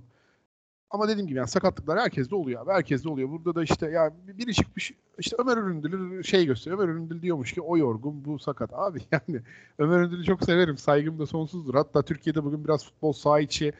Ama 0.89 1.07
dediğim 1.07 1.27
gibi 1.27 1.37
yani 1.37 1.47
sakatlıklar 1.47 1.99
herkeste 1.99 2.35
oluyor 2.35 2.61
abi. 2.61 2.71
Herkeste 2.71 3.09
oluyor. 3.09 3.29
Burada 3.29 3.55
da 3.55 3.63
işte 3.63 3.89
ya 3.89 4.13
biri 4.27 4.53
çıkmış 4.53 4.91
işte 5.17 5.35
Ömer 5.39 5.57
Üründül'ü 5.57 6.23
şey 6.23 6.45
gösteriyor. 6.45 6.79
Ömer 6.79 6.93
Üründül 6.93 7.21
diyormuş 7.21 7.53
ki 7.53 7.61
o 7.61 7.77
yorgun 7.77 8.25
bu 8.25 8.39
sakat. 8.39 8.73
Abi 8.73 9.01
yani 9.11 9.41
Ömer 9.79 9.99
Üründül'ü 9.99 10.23
çok 10.23 10.43
severim. 10.43 10.77
Saygım 10.77 11.19
da 11.19 11.25
sonsuzdur. 11.25 11.75
Hatta 11.75 12.01
Türkiye'de 12.01 12.43
bugün 12.43 12.65
biraz 12.65 12.85
futbol 12.85 13.13
saha 13.13 13.39
içi 13.39 13.73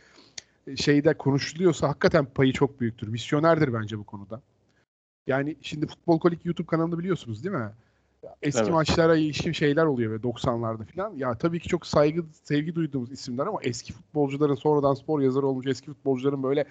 e, 0.67 0.75
şeyde 0.75 1.13
konuşuluyorsa 1.13 1.89
hakikaten 1.89 2.25
payı 2.25 2.53
çok 2.53 2.79
büyüktür. 2.79 3.07
Misyonerdir 3.07 3.73
bence 3.73 3.99
bu 3.99 4.03
konuda. 4.03 4.41
Yani 5.27 5.55
şimdi 5.61 5.87
Futbol 5.87 6.19
Kolik 6.19 6.45
YouTube 6.45 6.67
kanalını 6.67 6.99
biliyorsunuz 6.99 7.43
değil 7.43 7.55
mi? 7.55 7.71
Eski 8.41 8.61
Evet. 8.61 8.71
maçlara 8.71 9.15
ilişkin 9.15 9.51
şeyler 9.51 9.85
oluyor 9.85 10.11
ve 10.11 10.23
90'larda 10.23 10.85
falan. 10.85 11.13
Ya 11.17 11.37
tabii 11.37 11.59
ki 11.59 11.69
çok 11.69 11.85
saygı, 11.85 12.23
sevgi 12.43 12.75
duyduğumuz 12.75 13.11
isimler 13.11 13.47
ama 13.47 13.59
eski 13.61 13.93
futbolcuların 13.93 14.55
sonradan 14.55 14.93
spor 14.93 15.21
yazarı 15.21 15.47
olmuş 15.47 15.67
eski 15.67 15.85
futbolcuların 15.87 16.43
böyle 16.43 16.65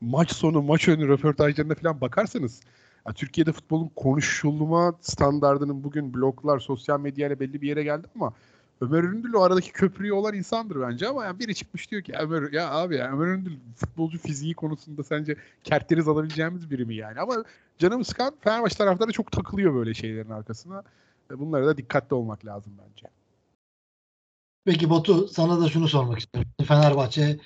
maç 0.00 0.32
sonu, 0.32 0.62
maç 0.62 0.88
önü 0.88 1.08
röportajlarına 1.08 1.74
falan 1.74 2.00
bakarsanız 2.00 2.60
ya 3.06 3.12
Türkiye'de 3.12 3.52
futbolun 3.52 3.90
konuşulma 3.96 4.94
standardının 5.00 5.84
bugün 5.84 6.14
bloglar, 6.14 6.58
sosyal 6.58 7.00
medyayla 7.00 7.40
belli 7.40 7.62
bir 7.62 7.68
yere 7.68 7.82
geldi 7.82 8.06
ama 8.14 8.32
Ömer 8.80 9.04
Üründül 9.04 9.32
o 9.32 9.40
aradaki 9.40 9.72
köprüyü 9.72 10.12
olan 10.12 10.34
insandır 10.34 10.80
bence 10.80 11.08
ama 11.08 11.24
yani 11.24 11.38
biri 11.38 11.54
çıkmış 11.54 11.90
diyor 11.90 12.02
ki 12.02 12.12
Ömer 12.18 12.52
ya 12.52 12.70
abi 12.70 12.96
ya 12.96 13.12
Ömer 13.12 13.26
Üründül 13.26 13.56
futbolcu 13.76 14.18
fiziği 14.18 14.54
konusunda 14.54 15.02
sence 15.02 15.36
kerteriz 15.64 16.08
alabileceğimiz 16.08 16.70
biri 16.70 16.84
mi 16.84 16.94
yani? 16.94 17.20
Ama 17.20 17.44
canım 17.78 18.04
sıkan 18.04 18.34
Fenerbahçe 18.40 18.76
taraftarı 18.76 19.12
çok 19.12 19.32
takılıyor 19.32 19.74
böyle 19.74 19.94
şeylerin 19.94 20.30
arkasına. 20.30 20.82
E, 21.30 21.38
Bunlara 21.38 21.66
da 21.66 21.76
dikkatli 21.76 22.14
olmak 22.14 22.46
lazım 22.46 22.72
bence. 22.78 23.06
Peki 24.64 24.90
Batu 24.90 25.28
sana 25.28 25.60
da 25.60 25.68
şunu 25.68 25.88
sormak 25.88 26.18
istiyorum. 26.18 26.50
Fenerbahçe 26.64 27.38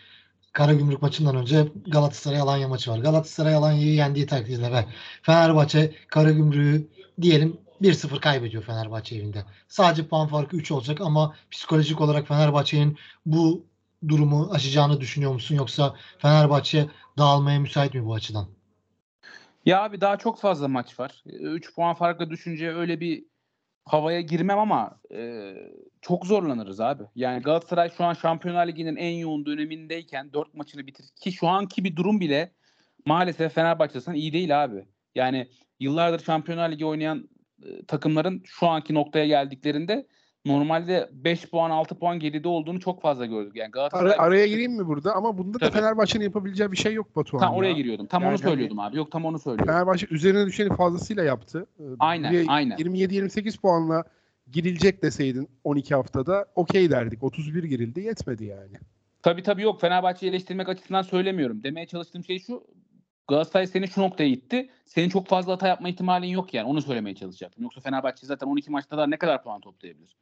Karagümrük 0.53 1.03
maçından 1.03 1.37
önce 1.37 1.69
Galatasaray 1.87 2.41
Alanya 2.41 2.69
maçı 2.69 2.91
var. 2.91 2.99
Galatasaray 2.99 3.55
Alanya'yı 3.55 3.95
yendiği 3.95 4.27
takdirde 4.27 4.73
ve 4.73 4.85
Fenerbahçe 5.23 5.95
Karagümrük'ü 6.09 6.87
diyelim 7.21 7.57
1-0 7.83 8.21
kaybediyor 8.21 8.63
Fenerbahçe 8.63 9.17
evinde. 9.17 9.45
Sadece 9.69 10.07
puan 10.07 10.29
farkı 10.29 10.57
3 10.57 10.71
olacak 10.71 11.01
ama 11.01 11.35
psikolojik 11.51 12.01
olarak 12.01 12.29
Fenerbahçe'nin 12.29 12.99
bu 13.27 13.67
durumu 14.09 14.49
aşacağını 14.53 15.01
düşünüyor 15.01 15.33
musun? 15.33 15.55
Yoksa 15.55 15.95
Fenerbahçe 16.19 16.87
dağılmaya 17.19 17.61
müsait 17.61 17.95
mi 17.95 18.07
bu 18.07 18.15
açıdan? 18.15 18.47
Ya 19.67 19.83
abi 19.83 20.01
daha 20.01 20.17
çok 20.17 20.41
fazla 20.41 20.69
maç 20.69 21.01
var. 21.01 21.23
3 21.27 21.75
puan 21.75 21.95
farkla 21.95 22.31
düşünce 22.31 22.75
öyle 22.75 23.01
bir 23.01 23.25
havaya 23.85 24.21
girmem 24.21 24.59
ama 24.59 25.01
e, 25.15 25.53
çok 26.01 26.27
zorlanırız 26.27 26.81
abi. 26.81 27.03
Yani 27.17 27.43
Galatasaray 27.43 27.91
şu 27.91 28.05
an 28.05 28.15
Şampiyonlar 28.15 28.67
Ligi'nin 28.67 28.97
en 28.97 29.17
yoğun 29.17 29.47
dönemindeyken 29.47 30.33
4 30.33 30.55
maçını 30.55 30.87
bitir 30.87 31.07
ki 31.21 31.33
şu 31.33 31.49
anki 31.49 31.85
bir 31.85 31.97
durum 31.97 32.21
bile 32.21 32.53
maalesef 33.07 33.55
Fenerbahçe'den 33.55 34.15
iyi 34.15 34.33
değil 34.33 34.65
abi. 34.65 34.87
Yani 35.15 35.49
yıllardır 35.81 36.25
Şampiyonlar 36.25 36.71
Ligi 36.71 36.87
oynayan 36.87 37.29
takımların 37.89 38.43
şu 38.45 38.67
anki 38.69 38.95
noktaya 38.95 39.27
geldiklerinde 39.27 40.07
normalde 40.47 41.09
5 41.13 41.47
puan 41.51 41.71
6 41.71 41.95
puan 41.99 42.19
geride 42.19 42.49
olduğunu 42.49 42.81
çok 42.81 43.03
fazla 43.03 43.27
gördük. 43.27 43.57
Yani 43.57 43.71
Galatasaray 43.71 44.13
Ara- 44.13 44.23
araya 44.23 44.47
gireyim 44.47 44.73
mi 44.73 44.87
burada? 44.87 45.15
Ama 45.15 45.39
bunda 45.39 45.61
da 45.61 45.71
Tabii. 45.71 45.79
Fenerbahçe'nin 45.81 46.25
yapabileceği 46.25 46.73
bir 46.73 46.77
şey 46.77 46.95
yok 46.95 47.17
Batuhan 47.17 47.41
tam 47.45 47.53
ya. 47.53 47.59
oraya 47.59 47.73
giriyordum. 47.73 48.07
Tam 48.07 48.23
Yani 48.23 48.31
onu 48.31 48.39
hani- 48.39 48.49
söylüyordum 48.51 48.79
abi. 48.79 48.97
Yok 48.97 49.13
tam 49.13 49.25
onu 49.25 49.39
söylüyordum. 49.39 49.75
Fenerbahçe 49.75 50.07
üzerine 50.11 50.47
düşeni 50.47 50.77
fazlasıyla 50.77 51.25
yaptı. 51.25 51.67
Ee, 51.81 51.83
Aynen, 51.99 52.33
buraya 52.33 52.45
aynen. 52.49 52.77
27-28 52.77 53.61
puanla 53.61 54.05
girilecek 54.53 55.03
deseydin 55.03 55.49
12 55.65 55.95
haftada 55.95 56.47
okey 56.55 56.91
derdik. 56.91 57.23
31 57.23 57.65
girildi 57.65 58.01
yetmedi 58.01 58.45
yani. 58.45 58.73
Tabii 59.23 59.43
tabii 59.43 59.63
yok 59.63 59.81
Fenerbahçe'yi 59.81 60.31
eleştirmek 60.31 60.69
açısından 60.69 61.03
söylemiyorum. 61.03 61.63
Demeye 61.63 61.87
çalıştığım 61.87 62.25
şey 62.25 62.39
şu. 62.39 62.65
Galatasaray 63.29 63.67
seni 63.67 63.89
şu 63.89 64.01
noktaya 64.01 64.29
itti. 64.29 64.71
Senin 64.85 65.09
çok 65.09 65.27
fazla 65.27 65.53
hata 65.53 65.69
yapma 65.69 65.89
ihtimalin 65.89 66.29
yok 66.29 66.55
yani. 66.55 66.69
Onu 66.69 66.83
söylemeye 66.83 67.17
çalışacaktım. 67.17 67.63
Yoksa 67.63 67.81
Fenerbahçe 67.81 68.27
zaten 68.27 68.47
12 68.47 68.71
maçta 68.71 68.99
da 68.99 69.07
ne 69.07 69.17
kadar 69.17 69.43
puan 69.43 69.61
toplayabilir? 69.61 70.17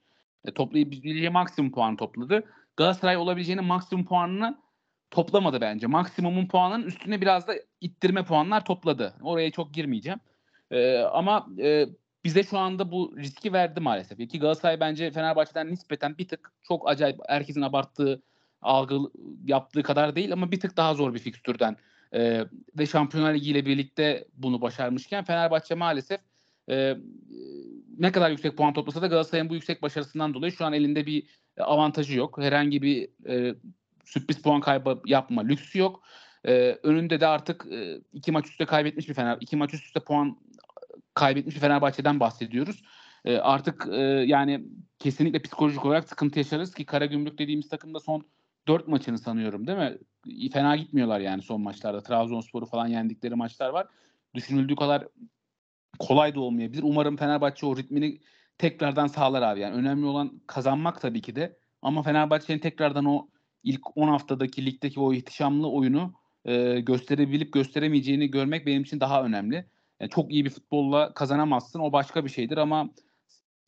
E, 0.44 0.54
toplayabileceği 0.54 1.30
maksimum 1.30 1.72
puan 1.72 1.96
topladı. 1.96 2.44
Galatasaray 2.76 3.16
olabileceğinin 3.16 3.64
maksimum 3.64 4.04
puanını 4.04 4.58
toplamadı 5.10 5.60
bence. 5.60 5.86
Maksimumun 5.86 6.46
puanının 6.46 6.86
üstüne 6.86 7.20
biraz 7.20 7.48
da 7.48 7.54
ittirme 7.80 8.24
puanlar 8.24 8.64
topladı. 8.64 9.14
Oraya 9.22 9.50
çok 9.50 9.74
girmeyeceğim. 9.74 10.20
E, 10.70 10.98
ama 10.98 11.46
e, 11.58 11.86
bize 12.24 12.42
şu 12.42 12.58
anda 12.58 12.92
bu 12.92 13.14
riski 13.16 13.52
verdi 13.52 13.80
maalesef. 13.80 14.30
Ki 14.30 14.38
Galatasaray 14.38 14.80
bence 14.80 15.10
Fenerbahçe'den 15.10 15.70
nispeten 15.70 16.18
bir 16.18 16.28
tık 16.28 16.52
çok 16.62 16.88
acayip 16.88 17.18
herkesin 17.28 17.62
abarttığı 17.62 18.22
algı 18.62 18.98
yaptığı 19.44 19.82
kadar 19.82 20.16
değil 20.16 20.32
ama 20.32 20.50
bir 20.50 20.60
tık 20.60 20.76
daha 20.76 20.94
zor 20.94 21.14
bir 21.14 21.18
fikstürden 21.18 21.76
e, 22.14 22.44
ve 22.78 22.86
Şampiyonlar 22.86 23.34
Ligi 23.34 23.50
ile 23.50 23.66
birlikte 23.66 24.24
bunu 24.36 24.60
başarmışken 24.60 25.24
Fenerbahçe 25.24 25.74
maalesef 25.74 26.20
e, 26.70 26.96
ne 27.98 28.12
kadar 28.12 28.30
yüksek 28.30 28.56
puan 28.56 28.72
toplasa 28.72 29.02
da 29.02 29.06
Galatasaray'ın 29.06 29.50
bu 29.50 29.54
yüksek 29.54 29.82
başarısından 29.82 30.34
dolayı 30.34 30.52
şu 30.52 30.64
an 30.64 30.72
elinde 30.72 31.06
bir 31.06 31.26
avantajı 31.58 32.18
yok. 32.18 32.38
Herhangi 32.38 32.82
bir 32.82 33.08
e, 33.28 33.54
sürpriz 34.04 34.42
puan 34.42 34.60
kaybı 34.60 35.02
yapma 35.06 35.42
lüksü 35.42 35.78
yok. 35.78 36.02
E, 36.44 36.78
önünde 36.82 37.20
de 37.20 37.26
artık 37.26 37.66
e, 37.72 38.00
iki 38.12 38.32
maç 38.32 38.46
üstte 38.46 38.64
kaybetmiş 38.64 39.08
bir 39.08 39.14
Fener, 39.14 39.38
iki 39.40 39.56
maç 39.56 39.74
üst 39.74 39.86
üste 39.86 40.00
puan 40.00 40.36
kaybetmiş 41.14 41.54
bir 41.54 41.60
Fenerbahçe'den 41.60 42.20
bahsediyoruz. 42.20 42.82
E, 43.24 43.36
artık 43.36 43.88
e, 43.92 44.00
yani 44.26 44.64
kesinlikle 44.98 45.42
psikolojik 45.42 45.84
olarak 45.84 46.08
sıkıntı 46.08 46.38
yaşarız 46.38 46.74
ki 46.74 46.84
Karagümrük 46.84 47.38
dediğimiz 47.38 47.68
takımda 47.68 48.00
son 48.00 48.26
4 48.68 48.88
maçını 48.88 49.18
sanıyorum 49.18 49.66
değil 49.66 49.78
mi? 49.78 49.98
Fena 50.52 50.76
gitmiyorlar 50.76 51.20
yani 51.20 51.42
son 51.42 51.60
maçlarda. 51.60 52.02
Trabzonspor'u 52.02 52.66
falan 52.66 52.86
yendikleri 52.86 53.34
maçlar 53.34 53.70
var. 53.70 53.86
Düşünüldüğü 54.34 54.76
kadar 54.76 55.08
kolay 55.98 56.34
da 56.34 56.40
olmayabilir. 56.40 56.82
Umarım 56.82 57.16
Fenerbahçe 57.16 57.66
o 57.66 57.76
ritmini 57.76 58.20
tekrardan 58.58 59.06
sağlar 59.06 59.42
abi. 59.42 59.60
Yani 59.60 59.74
önemli 59.74 60.06
olan 60.06 60.40
kazanmak 60.46 61.00
tabii 61.00 61.22
ki 61.22 61.36
de. 61.36 61.58
Ama 61.82 62.02
Fenerbahçe'nin 62.02 62.58
tekrardan 62.58 63.04
o 63.04 63.28
ilk 63.62 63.96
10 63.96 64.08
haftadaki 64.08 64.66
ligdeki 64.66 65.00
o 65.00 65.12
ihtişamlı 65.12 65.70
oyunu 65.70 66.14
e, 66.44 66.80
gösterebilip 66.80 67.52
gösteremeyeceğini 67.52 68.30
görmek 68.30 68.66
benim 68.66 68.82
için 68.82 69.00
daha 69.00 69.24
önemli. 69.24 69.66
Yani 70.00 70.10
çok 70.10 70.32
iyi 70.32 70.44
bir 70.44 70.50
futbolla 70.50 71.14
kazanamazsın 71.14 71.80
o 71.80 71.92
başka 71.92 72.24
bir 72.24 72.30
şeydir 72.30 72.56
ama 72.56 72.90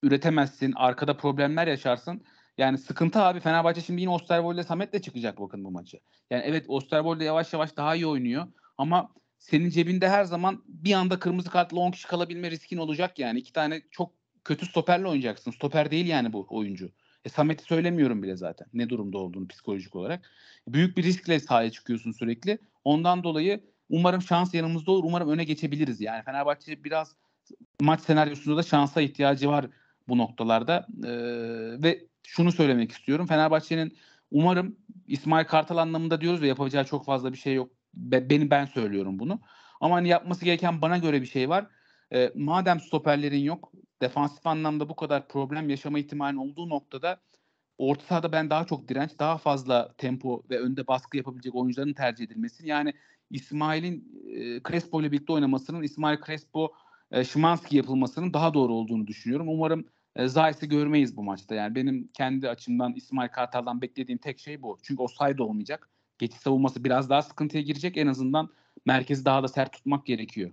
üretemezsin, 0.02 0.72
arkada 0.76 1.16
problemler 1.16 1.66
yaşarsın. 1.66 2.24
Yani 2.58 2.78
sıkıntı 2.78 3.20
abi 3.20 3.40
Fenerbahçe 3.40 3.80
şimdi 3.80 4.00
yine 4.00 4.10
Osterwold'le 4.10 4.62
Samet'le 4.62 5.02
çıkacak 5.02 5.40
bakın 5.40 5.64
bu 5.64 5.70
maçı. 5.70 6.00
Yani 6.30 6.42
evet 6.46 6.64
Osterwold 6.68 7.20
yavaş 7.20 7.52
yavaş 7.52 7.76
daha 7.76 7.94
iyi 7.94 8.06
oynuyor 8.06 8.46
ama 8.78 9.08
senin 9.38 9.70
cebinde 9.70 10.08
her 10.08 10.24
zaman 10.24 10.62
bir 10.66 10.92
anda 10.92 11.18
kırmızı 11.18 11.50
kartla 11.50 11.80
10 11.80 11.90
kişi 11.90 12.08
kalabilme 12.08 12.50
riskin 12.50 12.76
olacak 12.76 13.18
yani. 13.18 13.38
iki 13.38 13.52
tane 13.52 13.82
çok 13.90 14.12
kötü 14.44 14.66
stoperle 14.66 15.06
oynayacaksın. 15.06 15.50
Stoper 15.50 15.90
değil 15.90 16.06
yani 16.06 16.32
bu 16.32 16.46
oyuncu. 16.50 16.90
E, 17.24 17.28
Samet'i 17.28 17.64
söylemiyorum 17.64 18.22
bile 18.22 18.36
zaten 18.36 18.66
ne 18.74 18.88
durumda 18.88 19.18
olduğunu 19.18 19.48
psikolojik 19.48 19.96
olarak. 19.96 20.30
Büyük 20.68 20.96
bir 20.96 21.02
riskle 21.02 21.40
sahaya 21.40 21.70
çıkıyorsun 21.70 22.12
sürekli. 22.12 22.58
Ondan 22.84 23.24
dolayı 23.24 23.60
umarım 23.90 24.22
şans 24.22 24.54
yanımızda 24.54 24.90
olur. 24.90 25.04
Umarım 25.04 25.28
öne 25.28 25.44
geçebiliriz. 25.44 26.00
Yani 26.00 26.22
Fenerbahçe 26.24 26.84
biraz 26.84 27.16
maç 27.80 28.00
senaryosunda 28.00 28.56
da 28.56 28.62
şansa 28.62 29.00
ihtiyacı 29.00 29.48
var 29.48 29.66
bu 30.08 30.18
noktalarda. 30.18 30.86
Ee, 31.04 31.12
ve 31.82 32.06
şunu 32.26 32.52
söylemek 32.52 32.92
istiyorum. 32.92 33.26
Fenerbahçe'nin 33.26 33.96
umarım 34.30 34.76
İsmail 35.06 35.44
Kartal 35.44 35.76
anlamında 35.76 36.20
diyoruz 36.20 36.42
ve 36.42 36.46
yapacağı 36.46 36.84
çok 36.84 37.04
fazla 37.04 37.32
bir 37.32 37.38
şey 37.38 37.54
yok. 37.54 37.70
Be, 37.94 38.30
benim 38.30 38.50
ben 38.50 38.64
söylüyorum 38.64 39.18
bunu. 39.18 39.40
Ama 39.80 39.94
hani 39.94 40.08
yapması 40.08 40.44
gereken 40.44 40.82
bana 40.82 40.98
göre 40.98 41.20
bir 41.22 41.26
şey 41.26 41.48
var. 41.48 41.66
Ee, 42.12 42.32
madem 42.34 42.80
stoperlerin 42.80 43.38
yok, 43.38 43.72
defansif 44.02 44.46
anlamda 44.46 44.88
bu 44.88 44.96
kadar 44.96 45.28
problem 45.28 45.70
yaşama 45.70 45.98
ihtimalinin 45.98 46.40
olduğu 46.40 46.68
noktada 46.68 47.20
orta 47.78 48.04
sahada 48.04 48.32
ben 48.32 48.50
daha 48.50 48.64
çok 48.66 48.88
direnç, 48.88 49.10
daha 49.18 49.38
fazla 49.38 49.94
tempo 49.98 50.42
ve 50.50 50.58
önde 50.58 50.86
baskı 50.86 51.16
yapabilecek 51.16 51.54
oyuncuların 51.54 51.92
tercih 51.92 52.24
edilmesi. 52.24 52.66
Yani 52.68 52.92
İsmail'in 53.30 54.22
e, 54.28 54.60
Crespo 54.68 55.00
ile 55.00 55.12
birlikte 55.12 55.32
oynamasının 55.32 55.82
İsmail 55.82 56.18
Crespo 56.26 56.72
e, 57.10 57.24
Şimanski 57.24 57.76
yapılmasının 57.76 58.34
daha 58.34 58.54
doğru 58.54 58.72
olduğunu 58.72 59.06
düşünüyorum. 59.06 59.48
Umarım 59.48 59.84
e, 60.16 60.28
Zayt'i 60.28 60.68
görmeyiz 60.68 61.16
bu 61.16 61.22
maçta. 61.22 61.54
Yani 61.54 61.74
benim 61.74 62.08
kendi 62.14 62.48
açımdan 62.48 62.94
İsmail 62.94 63.28
Kartal'dan 63.28 63.82
beklediğim 63.82 64.18
tek 64.18 64.38
şey 64.40 64.62
bu. 64.62 64.78
Çünkü 64.82 65.02
o 65.02 65.08
sayda 65.08 65.44
olmayacak. 65.44 65.90
Geçiş 66.18 66.40
savunması 66.40 66.84
biraz 66.84 67.10
daha 67.10 67.22
sıkıntıya 67.22 67.62
girecek. 67.62 67.96
En 67.96 68.06
azından 68.06 68.48
merkezi 68.86 69.24
daha 69.24 69.42
da 69.42 69.48
sert 69.48 69.72
tutmak 69.72 70.06
gerekiyor. 70.06 70.52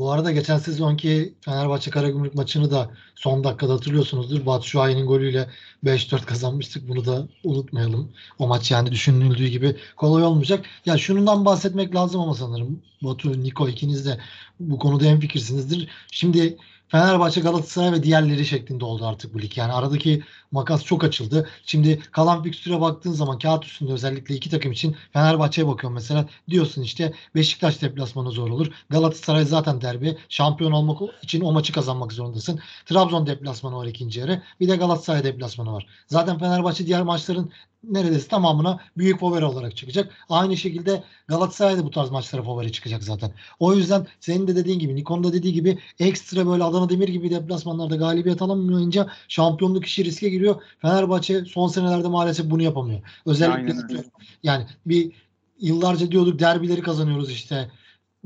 Bu 0.00 0.12
arada 0.12 0.32
geçen 0.32 0.58
sezonki 0.58 1.34
Fenerbahçe 1.40 1.90
Karagümrük 1.90 2.34
maçını 2.34 2.70
da 2.70 2.90
son 3.14 3.44
dakikada 3.44 3.72
hatırlıyorsunuzdur. 3.72 4.46
Batu 4.46 4.68
Şahin'in 4.68 5.06
golüyle 5.06 5.48
5-4 5.84 6.24
kazanmıştık. 6.26 6.88
Bunu 6.88 7.04
da 7.06 7.28
unutmayalım. 7.44 8.12
O 8.38 8.46
maç 8.46 8.70
yani 8.70 8.90
düşünüldüğü 8.90 9.46
gibi 9.46 9.76
kolay 9.96 10.24
olmayacak. 10.24 10.66
Ya 10.86 10.98
şundan 10.98 11.44
bahsetmek 11.44 11.94
lazım 11.94 12.20
ama 12.20 12.34
sanırım 12.34 12.82
Batu, 13.02 13.42
Niko 13.42 13.68
ikiniz 13.68 14.06
de 14.06 14.18
bu 14.60 14.78
konuda 14.78 15.04
en 15.04 15.20
fikirsinizdir. 15.20 15.88
Şimdi 16.10 16.58
Fenerbahçe, 16.90 17.40
Galatasaray 17.40 17.92
ve 17.92 18.02
diğerleri 18.02 18.46
şeklinde 18.46 18.84
oldu 18.84 19.06
artık 19.06 19.34
bu 19.34 19.42
lig. 19.42 19.56
Yani 19.58 19.72
aradaki 19.72 20.22
makas 20.50 20.84
çok 20.84 21.04
açıldı. 21.04 21.48
Şimdi 21.66 22.02
kalan 22.12 22.42
fikstüre 22.42 22.80
baktığın 22.80 23.12
zaman 23.12 23.38
kağıt 23.38 23.64
üstünde 23.64 23.92
özellikle 23.92 24.34
iki 24.34 24.50
takım 24.50 24.72
için 24.72 24.96
Fenerbahçe'ye 25.12 25.66
bakıyorum 25.68 25.94
mesela. 25.94 26.28
Diyorsun 26.48 26.82
işte 26.82 27.12
Beşiktaş 27.34 27.82
deplasmanı 27.82 28.30
zor 28.30 28.50
olur. 28.50 28.72
Galatasaray 28.88 29.44
zaten 29.44 29.80
derbi. 29.80 30.18
Şampiyon 30.28 30.72
olmak 30.72 30.98
için 31.22 31.40
o 31.40 31.52
maçı 31.52 31.72
kazanmak 31.72 32.12
zorundasın. 32.12 32.60
Trabzon 32.86 33.26
deplasmanı 33.26 33.76
var 33.76 33.86
ikinci 33.86 34.20
yarı. 34.20 34.42
Bir 34.60 34.68
de 34.68 34.76
Galatasaray 34.76 35.24
deplasmanı 35.24 35.72
var. 35.72 35.86
Zaten 36.06 36.38
Fenerbahçe 36.38 36.86
diğer 36.86 37.02
maçların 37.02 37.50
neredeyse 37.84 38.28
tamamına 38.28 38.80
büyük 38.96 39.20
favori 39.20 39.44
olarak 39.44 39.76
çıkacak. 39.76 40.12
Aynı 40.28 40.56
şekilde 40.56 41.04
Galatasaray 41.28 41.78
da 41.78 41.84
bu 41.84 41.90
tarz 41.90 42.10
maçlara 42.10 42.42
favori 42.42 42.72
çıkacak 42.72 43.04
zaten. 43.04 43.32
O 43.58 43.74
yüzden 43.74 44.06
senin 44.20 44.46
de 44.46 44.56
dediğin 44.56 44.78
gibi 44.78 44.96
Nikon'un 44.96 45.24
da 45.24 45.32
dediği 45.32 45.52
gibi 45.52 45.78
ekstra 45.98 46.46
böyle 46.46 46.64
Adana 46.64 46.88
Demir 46.88 47.08
gibi 47.08 47.30
deplasmanlarda 47.30 47.96
galibiyet 47.96 48.42
alamayınca 48.42 49.08
şampiyonluk 49.28 49.86
işi 49.86 50.04
riske 50.04 50.28
giriyor. 50.28 50.62
Fenerbahçe 50.82 51.44
son 51.44 51.68
senelerde 51.68 52.08
maalesef 52.08 52.50
bunu 52.50 52.62
yapamıyor. 52.62 53.00
Özellikle 53.26 54.04
yani 54.42 54.66
bir 54.86 55.12
yıllarca 55.60 56.10
diyorduk 56.10 56.38
derbileri 56.38 56.82
kazanıyoruz 56.82 57.30
işte. 57.30 57.70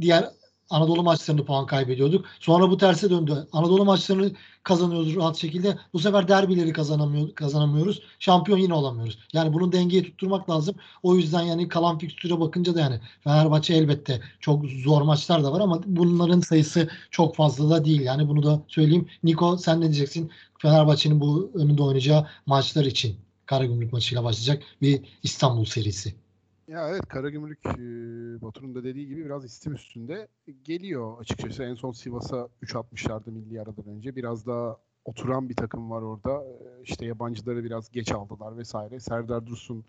Diğer 0.00 0.30
Anadolu 0.70 1.02
maçlarında 1.02 1.44
puan 1.44 1.66
kaybediyorduk. 1.66 2.24
Sonra 2.40 2.70
bu 2.70 2.76
terse 2.76 3.10
döndü. 3.10 3.46
Anadolu 3.52 3.84
maçlarını 3.84 4.32
kazanıyoruz 4.62 5.16
rahat 5.16 5.36
şekilde. 5.36 5.78
Bu 5.92 5.98
sefer 5.98 6.28
derbileri 6.28 6.72
kazanamıyor, 6.72 7.34
kazanamıyoruz. 7.34 8.02
Şampiyon 8.18 8.58
yine 8.58 8.74
olamıyoruz. 8.74 9.18
Yani 9.32 9.52
bunun 9.52 9.72
dengeyi 9.72 10.02
tutturmak 10.02 10.50
lazım. 10.50 10.74
O 11.02 11.16
yüzden 11.16 11.42
yani 11.42 11.68
kalan 11.68 11.98
fikstüre 11.98 12.40
bakınca 12.40 12.74
da 12.74 12.80
yani 12.80 13.00
Fenerbahçe 13.24 13.74
elbette 13.74 14.20
çok 14.40 14.64
zor 14.66 15.02
maçlar 15.02 15.44
da 15.44 15.52
var 15.52 15.60
ama 15.60 15.80
bunların 15.86 16.40
sayısı 16.40 16.88
çok 17.10 17.36
fazla 17.36 17.70
da 17.70 17.84
değil. 17.84 18.00
Yani 18.00 18.28
bunu 18.28 18.42
da 18.42 18.62
söyleyeyim. 18.68 19.08
Niko 19.24 19.56
sen 19.56 19.80
ne 19.80 19.84
diyeceksin? 19.84 20.30
Fenerbahçe'nin 20.58 21.20
bu 21.20 21.50
önünde 21.54 21.82
oynayacağı 21.82 22.26
maçlar 22.46 22.84
için 22.84 23.16
Karagümrük 23.46 23.92
maçıyla 23.92 24.24
başlayacak 24.24 24.62
bir 24.82 25.00
İstanbul 25.22 25.64
serisi. 25.64 26.23
Ya 26.68 26.88
evet 26.88 27.06
Karagümrük 27.08 27.64
Batur'un 28.42 28.74
da 28.74 28.84
dediği 28.84 29.06
gibi 29.06 29.24
biraz 29.24 29.44
istim 29.44 29.74
üstünde 29.74 30.28
geliyor 30.64 31.20
açıkçası. 31.20 31.64
En 31.64 31.74
son 31.74 31.92
Sivas'a 31.92 32.48
3 32.62 32.76
atmışlardı 32.76 33.32
milli 33.32 33.60
aradan 33.60 33.86
önce. 33.88 34.16
Biraz 34.16 34.46
daha 34.46 34.76
oturan 35.04 35.48
bir 35.48 35.56
takım 35.56 35.90
var 35.90 36.02
orada. 36.02 36.44
İşte 36.82 37.06
yabancıları 37.06 37.64
biraz 37.64 37.90
geç 37.90 38.12
aldılar 38.12 38.58
vesaire. 38.58 39.00
Serdar 39.00 39.46
Dursun 39.46 39.84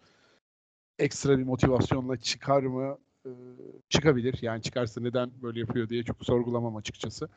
ekstra 1.00 1.38
bir 1.38 1.44
motivasyonla 1.44 2.18
çıkar 2.18 2.64
mı? 2.64 2.98
çıkabilir. 3.90 4.40
Yani 4.42 4.62
çıkarsa 4.62 5.02
neden 5.02 5.32
böyle 5.42 5.60
yapıyor 5.60 5.90
diye 5.90 6.04
çok 6.04 6.26
sorgulamam 6.26 6.76
açıkçası. 6.76 7.30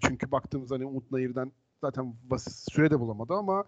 Çünkü 0.00 0.30
baktığımız 0.30 0.70
hani 0.70 0.84
Umut 0.84 1.12
Nayır'dan 1.12 1.52
zaten 1.80 2.14
basit 2.24 2.72
süre 2.72 2.90
de 2.90 3.00
bulamadı 3.00 3.34
ama 3.34 3.64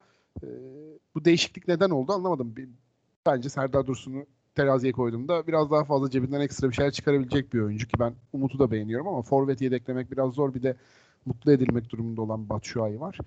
bu 1.15 1.25
değişiklik 1.25 1.69
neden 1.69 1.91
oldu 1.91 2.13
anlamadım. 2.13 2.55
Bence 3.27 3.49
Serdar 3.49 3.87
Dursun'u 3.87 4.27
teraziye 4.61 4.93
koyduğumda 4.93 5.47
biraz 5.47 5.71
daha 5.71 5.85
fazla 5.85 6.11
cebinden 6.11 6.41
ekstra 6.41 6.69
bir 6.69 6.75
şeyler 6.75 6.93
çıkarabilecek 6.93 7.55
bir 7.55 7.61
oyuncu 7.61 7.89
ki 7.89 7.99
ben 7.99 8.13
Umut'u 8.33 8.59
da 8.59 8.71
beğeniyorum 8.71 9.09
ama 9.09 9.23
forvet 9.23 9.61
yedeklemek 9.61 10.13
biraz 10.13 10.35
zor 10.35 10.55
bir 10.55 10.63
de 10.63 10.77
mutlu 11.27 11.53
edilmek 11.53 11.91
durumunda 11.91 12.23
olan 12.23 12.49
Batshuayi 12.49 13.01
var. 13.01 13.19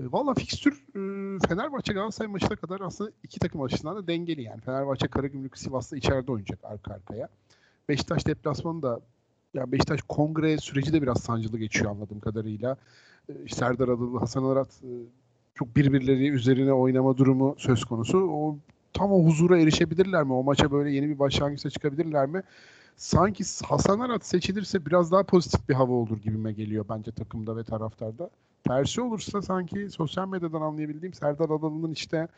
E, 0.00 0.02
Valla 0.12 0.34
fikstür 0.34 0.72
e, 0.72 1.00
Fenerbahçe 1.48 1.92
Galatasaray 1.92 2.32
maçına 2.32 2.56
kadar 2.56 2.80
aslında 2.80 3.10
iki 3.22 3.40
takım 3.40 3.62
açısından 3.62 3.96
da 3.96 4.06
dengeli 4.06 4.42
yani. 4.42 4.60
Fenerbahçe 4.60 5.08
Karagümrük 5.08 5.58
Sivas'ta 5.58 5.96
içeride 5.96 6.32
oynayacak 6.32 6.58
arka 6.62 6.94
arkaya. 6.94 7.28
Beşiktaş 7.88 8.26
deplasmanı 8.26 8.82
da 8.82 9.00
yani 9.54 9.72
Beşiktaş 9.72 10.00
kongre 10.08 10.58
süreci 10.58 10.92
de 10.92 11.02
biraz 11.02 11.20
sancılı 11.20 11.58
geçiyor 11.58 11.90
anladığım 11.90 12.20
kadarıyla. 12.20 12.76
E, 13.28 13.48
Serdar 13.48 13.88
Adalı, 13.88 14.18
Hasan 14.18 14.44
Arat 14.44 14.68
e, 14.82 14.90
çok 15.54 15.76
birbirleri 15.76 16.28
üzerine 16.28 16.72
oynama 16.72 17.16
durumu 17.16 17.54
söz 17.58 17.84
konusu. 17.84 18.18
O 18.18 18.58
tam 18.94 19.12
o 19.12 19.24
huzura 19.24 19.58
erişebilirler 19.58 20.24
mi? 20.24 20.32
O 20.32 20.42
maça 20.42 20.72
böyle 20.72 20.90
yeni 20.90 21.08
bir 21.08 21.18
başlangıçta 21.18 21.70
çıkabilirler 21.70 22.26
mi? 22.26 22.42
Sanki 22.96 23.44
Hasan 23.64 24.00
Arat 24.00 24.26
seçilirse 24.26 24.86
biraz 24.86 25.12
daha 25.12 25.22
pozitif 25.22 25.68
bir 25.68 25.74
hava 25.74 25.92
olur 25.92 26.18
gibime 26.18 26.52
geliyor 26.52 26.84
bence 26.88 27.12
takımda 27.12 27.56
ve 27.56 27.64
taraftarda. 27.64 28.30
Tersi 28.68 29.00
olursa 29.00 29.42
sanki 29.42 29.90
sosyal 29.90 30.28
medyadan 30.28 30.60
anlayabildiğim 30.60 31.14
Serdar 31.14 31.44
Adalı'nın 31.44 31.92
işte 31.92 32.28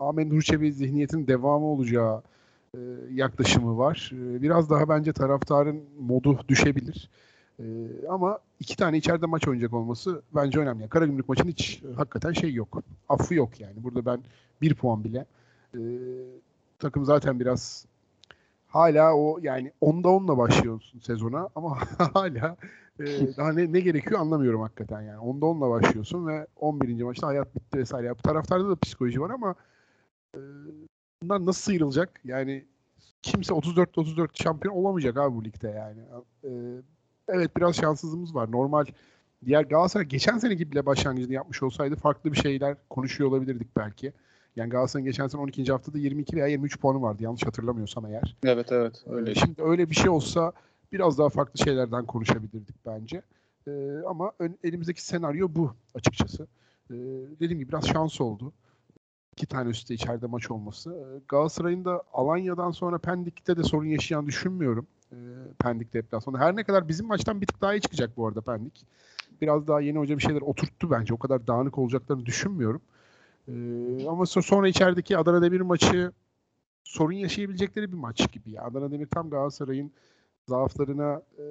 Ahmet 0.00 0.32
Nurçevi 0.32 0.72
zihniyetinin 0.72 1.26
devamı 1.26 1.66
olacağı 1.66 2.22
e, 2.74 2.78
yaklaşımı 3.12 3.78
var. 3.78 4.12
E, 4.14 4.42
biraz 4.42 4.70
daha 4.70 4.88
bence 4.88 5.12
taraftarın 5.12 5.82
modu 6.00 6.38
düşebilir. 6.48 7.10
E, 7.58 7.64
ama 8.08 8.38
iki 8.60 8.76
tane 8.76 8.96
içeride 8.96 9.26
maç 9.26 9.48
oynayacak 9.48 9.72
olması 9.74 10.22
bence 10.34 10.58
önemli. 10.58 10.88
Karagümrük 10.88 11.28
maçının 11.28 11.50
hiç 11.50 11.82
e, 11.82 11.94
hakikaten 11.94 12.32
şey 12.32 12.54
yok. 12.54 12.82
Affı 13.08 13.34
yok 13.34 13.60
yani. 13.60 13.74
Burada 13.76 14.06
ben 14.06 14.20
bir 14.62 14.74
puan 14.74 15.04
bile 15.04 15.26
e, 15.74 15.80
takım 16.78 17.04
zaten 17.04 17.40
biraz 17.40 17.86
hala 18.68 19.14
o 19.14 19.38
yani 19.42 19.72
onda 19.80 20.08
onla 20.08 20.38
başlıyorsun 20.38 21.00
sezona 21.00 21.48
ama 21.54 21.78
hala 22.14 22.56
e, 23.00 23.36
daha 23.36 23.52
ne, 23.52 23.72
ne 23.72 23.80
gerekiyor 23.80 24.20
anlamıyorum 24.20 24.60
hakikaten 24.60 25.00
yani. 25.00 25.18
Onda 25.18 25.46
onla 25.46 25.70
başlıyorsun 25.70 26.26
ve 26.26 26.46
11. 26.56 27.02
maçta 27.02 27.26
hayat 27.26 27.54
bitti 27.54 27.78
vesaire. 27.78 28.06
Ya, 28.06 28.18
bu 28.18 28.22
taraftarda 28.22 28.68
da 28.68 28.76
psikoloji 28.76 29.20
var 29.20 29.30
ama 29.30 29.54
e, 30.34 30.38
bundan 31.22 31.46
nasıl 31.46 31.62
sıyrılacak? 31.62 32.20
Yani 32.24 32.64
kimse 33.22 33.54
34-34 33.54 34.42
şampiyon 34.42 34.74
olamayacak 34.74 35.16
abi 35.16 35.36
bu 35.36 35.44
ligde 35.44 35.68
yani. 35.68 36.00
E, 36.44 36.50
evet 37.28 37.56
biraz 37.56 37.76
şanssızlığımız 37.76 38.34
var. 38.34 38.52
Normal 38.52 38.84
diğer 39.46 39.62
Galatasaray 39.62 40.06
geçen 40.06 40.38
sene 40.38 40.54
gibi 40.54 40.72
bile 40.72 40.86
başlangıcını 40.86 41.32
yapmış 41.32 41.62
olsaydı 41.62 41.96
farklı 41.96 42.32
bir 42.32 42.36
şeyler 42.38 42.76
konuşuyor 42.90 43.30
olabilirdik 43.30 43.76
belki. 43.76 44.12
Yani 44.56 44.70
Galatasaray'ın 44.70 45.06
geçen 45.06 45.26
sene 45.26 45.40
12. 45.40 45.72
haftada 45.72 45.98
22 45.98 46.36
veya 46.36 46.46
23 46.46 46.80
puanı 46.80 47.02
vardı 47.02 47.22
yanlış 47.22 47.46
hatırlamıyorsam 47.46 48.06
eğer. 48.06 48.36
Evet 48.44 48.72
evet 48.72 49.04
öyle. 49.06 49.34
Şimdi 49.34 49.62
öyle 49.62 49.90
bir 49.90 49.94
şey 49.94 50.08
olsa 50.08 50.52
biraz 50.92 51.18
daha 51.18 51.28
farklı 51.28 51.64
şeylerden 51.64 52.06
konuşabilirdik 52.06 52.76
bence. 52.86 53.22
Ee, 53.68 53.70
ama 54.08 54.32
ön, 54.38 54.58
elimizdeki 54.64 55.04
senaryo 55.04 55.48
bu 55.50 55.72
açıkçası. 55.94 56.46
Ee, 56.90 56.94
dediğim 57.40 57.58
gibi 57.58 57.68
biraz 57.68 57.86
şans 57.86 58.20
oldu. 58.20 58.52
iki 59.32 59.46
tane 59.46 59.70
üstte 59.70 59.94
içeride 59.94 60.26
maç 60.26 60.50
olması. 60.50 60.90
Ee, 60.90 61.20
Galatasaray'ın 61.28 61.84
da 61.84 62.02
Alanya'dan 62.12 62.70
sonra 62.70 62.98
Pendik'te 62.98 63.56
de 63.56 63.62
sorun 63.62 63.86
yaşayan 63.86 64.26
düşünmüyorum. 64.26 64.86
Ee, 65.12 65.16
Pendik 65.58 65.94
deplasmanı. 65.94 66.38
Her 66.38 66.56
ne 66.56 66.64
kadar 66.64 66.88
bizim 66.88 67.06
maçtan 67.06 67.40
bir 67.40 67.46
tık 67.46 67.60
daha 67.60 67.74
iyi 67.74 67.80
çıkacak 67.80 68.16
bu 68.16 68.26
arada 68.26 68.40
Pendik. 68.40 68.86
Biraz 69.40 69.68
daha 69.68 69.80
yeni 69.80 69.98
hoca 69.98 70.18
bir 70.18 70.22
şeyler 70.22 70.40
oturttu 70.40 70.90
bence. 70.90 71.14
O 71.14 71.18
kadar 71.18 71.46
dağınık 71.46 71.78
olacaklarını 71.78 72.26
düşünmüyorum. 72.26 72.80
Ee, 73.48 74.08
ama 74.08 74.24
so- 74.24 74.42
sonra 74.42 74.68
içerideki 74.68 75.18
Adana 75.18 75.42
Demir 75.42 75.60
maçı 75.60 76.12
sorun 76.84 77.12
yaşayabilecekleri 77.12 77.92
bir 77.92 77.96
maç 77.96 78.32
gibi. 78.32 78.60
Adana 78.60 78.90
Demir 78.90 79.06
tam 79.06 79.30
Galatasaray'ın 79.30 79.92
zaaflarına 80.48 81.22
e, 81.38 81.44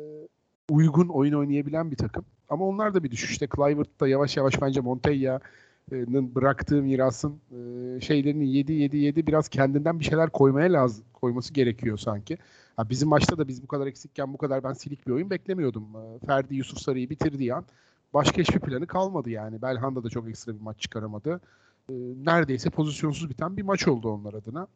uygun 0.69 1.07
oyun 1.07 1.33
oynayabilen 1.33 1.91
bir 1.91 1.95
takım. 1.95 2.25
Ama 2.49 2.65
onlar 2.65 2.93
da 2.93 3.03
bir 3.03 3.11
düşüşte. 3.11 3.47
Clivert 3.55 3.99
da 3.99 4.07
yavaş 4.07 4.37
yavaş 4.37 4.61
bence 4.61 4.81
Montella'nın 4.81 6.35
bıraktığı 6.35 6.81
mirasın 6.81 7.41
e, 7.51 8.01
şeylerini 8.01 8.49
yedi 8.53 8.73
yedi 8.73 8.97
yedi 8.97 9.27
biraz 9.27 9.49
kendinden 9.49 9.99
bir 9.99 10.05
şeyler 10.05 10.29
koymaya 10.29 10.73
lazım 10.73 11.05
koyması 11.13 11.53
gerekiyor 11.53 11.97
sanki. 11.97 12.37
Ha, 12.75 12.89
bizim 12.89 13.09
maçta 13.09 13.37
da 13.37 13.47
biz 13.47 13.63
bu 13.63 13.67
kadar 13.67 13.87
eksikken 13.87 14.33
bu 14.33 14.37
kadar 14.37 14.63
ben 14.63 14.73
silik 14.73 15.07
bir 15.07 15.11
oyun 15.11 15.29
beklemiyordum. 15.29 15.83
E, 15.83 16.25
Ferdi 16.25 16.55
Yusuf 16.55 16.79
Sarı'yı 16.79 17.09
bitirdiği 17.09 17.53
an 17.53 17.65
başka 18.13 18.41
hiçbir 18.41 18.59
planı 18.59 18.87
kalmadı 18.87 19.29
yani. 19.29 19.61
Belhanda 19.61 20.03
da 20.03 20.09
çok 20.09 20.29
ekstra 20.29 20.55
bir 20.55 20.61
maç 20.61 20.79
çıkaramadı. 20.79 21.41
E, 21.89 21.93
neredeyse 22.25 22.69
pozisyonsuz 22.69 23.29
biten 23.29 23.57
bir 23.57 23.63
maç 23.63 23.87
oldu 23.87 24.09
onlar 24.09 24.33
adına. 24.33 24.67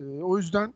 E, 0.00 0.04
o 0.04 0.38
yüzden 0.38 0.74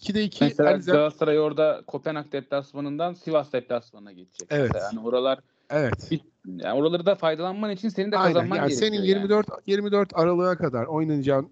2'de 0.00 0.24
2 0.24 0.44
Mesela 0.44 0.70
Elze- 0.72 0.92
Galatasaray 0.92 1.38
orada 1.40 1.82
Kopenhag 1.86 2.32
deplasmanından 2.32 3.12
Sivas 3.14 3.52
deplasmanına 3.52 4.12
geçecek. 4.12 4.48
Evet. 4.50 4.70
Mesela. 4.74 4.90
Yani 4.92 5.06
oralar 5.06 5.38
Evet. 5.70 6.10
yani 6.46 6.78
oraları 6.78 7.06
da 7.06 7.14
faydalanman 7.14 7.70
için 7.70 7.88
senin 7.88 8.12
de 8.12 8.18
Aynen. 8.18 8.32
kazanman 8.34 8.56
Yani 8.56 8.68
gerekiyor. 8.68 8.90
senin 8.92 8.96
yani. 8.98 9.08
24 9.08 9.46
24 9.66 10.10
Aralık'a 10.18 10.56
kadar 10.56 10.84
oynanacağın 10.86 11.48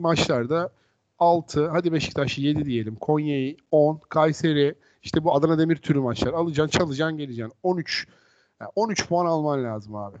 maçlarda 0.00 0.72
6, 1.18 1.68
hadi 1.68 1.92
Beşiktaş 1.92 2.38
7 2.38 2.64
diyelim. 2.64 2.96
Konya'yı 2.96 3.56
10, 3.70 4.00
Kayseri, 4.08 4.74
işte 5.02 5.24
bu 5.24 5.34
Adana 5.34 5.58
Demir 5.58 5.76
türü 5.76 6.00
maçlar 6.00 6.32
alacaksın, 6.32 6.78
çalacaksın, 6.78 7.18
geleceksin. 7.18 7.52
13 7.62 8.06
yani 8.60 8.70
13 8.76 9.08
puan 9.08 9.26
alman 9.26 9.64
lazım 9.64 9.94
abi. 9.96 10.16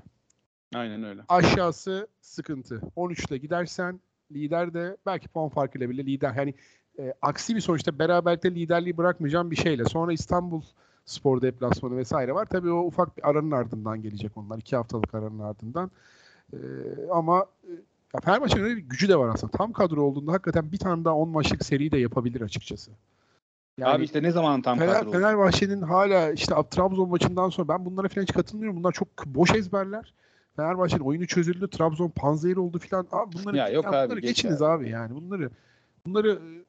Aynen 0.74 1.04
öyle. 1.04 1.22
Aşağısı 1.28 2.08
sıkıntı. 2.20 2.80
13 2.96 3.24
ile 3.24 3.38
gidersen 3.38 4.00
lider 4.32 4.74
de 4.74 4.96
belki 5.06 5.28
puan 5.28 5.48
farkıyla 5.48 5.90
bile 5.90 6.06
lider. 6.06 6.34
Yani 6.34 6.54
e, 6.98 7.14
aksi 7.22 7.56
bir 7.56 7.60
sonuçta 7.60 7.98
beraberlikte 7.98 8.54
liderliği 8.54 8.96
bırakmayacağım 8.96 9.50
bir 9.50 9.56
şeyle. 9.56 9.84
Sonra 9.84 10.12
İstanbul 10.12 10.62
Spor 11.04 11.42
deplasmanı 11.42 11.96
vesaire 11.96 12.34
var. 12.34 12.46
Tabii 12.46 12.70
o 12.70 12.80
ufak 12.80 13.16
bir 13.16 13.30
aranın 13.30 13.50
ardından 13.50 14.02
gelecek 14.02 14.36
onlar. 14.36 14.58
iki 14.58 14.76
haftalık 14.76 15.14
aranın 15.14 15.38
ardından. 15.38 15.90
E, 16.52 16.58
ama 17.12 17.46
e, 17.64 17.70
ya 18.14 18.20
Fenerbahçe'nin 18.20 18.64
öyle 18.64 18.76
bir 18.76 18.82
gücü 18.82 19.08
de 19.08 19.16
var 19.16 19.28
aslında. 19.34 19.56
Tam 19.56 19.72
kadro 19.72 20.02
olduğunda 20.02 20.32
hakikaten 20.32 20.72
bir 20.72 20.78
tane 20.78 21.04
daha 21.04 21.14
10 21.14 21.28
maçlık 21.28 21.64
seri 21.64 21.92
de 21.92 21.98
yapabilir 21.98 22.40
açıkçası. 22.40 22.90
Yani 23.78 23.94
Abi 23.94 24.04
işte 24.04 24.22
ne 24.22 24.30
zaman 24.30 24.62
tam 24.62 24.78
Fener, 24.78 24.94
kadro? 24.94 25.10
Fenerbahçe'nin 25.10 25.82
hala 25.82 26.32
işte 26.32 26.54
Trabzon 26.70 27.08
maçından 27.08 27.48
sonra 27.48 27.68
ben 27.68 27.84
bunlara 27.84 28.08
falan 28.08 28.22
hiç 28.22 28.32
katılmıyorum. 28.32 28.78
Bunlar 28.78 28.92
çok 28.92 29.08
boş 29.26 29.54
ezberler. 29.54 30.14
Fenerbahçe'nin 30.56 31.00
oyunu 31.00 31.26
çözüldü. 31.26 31.68
Trabzon 31.70 32.08
panzehir 32.08 32.56
oldu 32.56 32.78
filan. 32.78 33.06
Abi 33.12 33.32
bunları, 33.32 33.56
Ya 33.56 33.68
yok 33.68 33.86
abi, 33.86 33.92
bunları 34.08 34.20
geç 34.20 34.28
geçiniz 34.28 34.62
abi. 34.62 34.84
abi. 34.84 34.90
yani. 34.90 35.14
Bunları 35.14 35.50
bunları 36.06 36.30
e, 36.30 36.60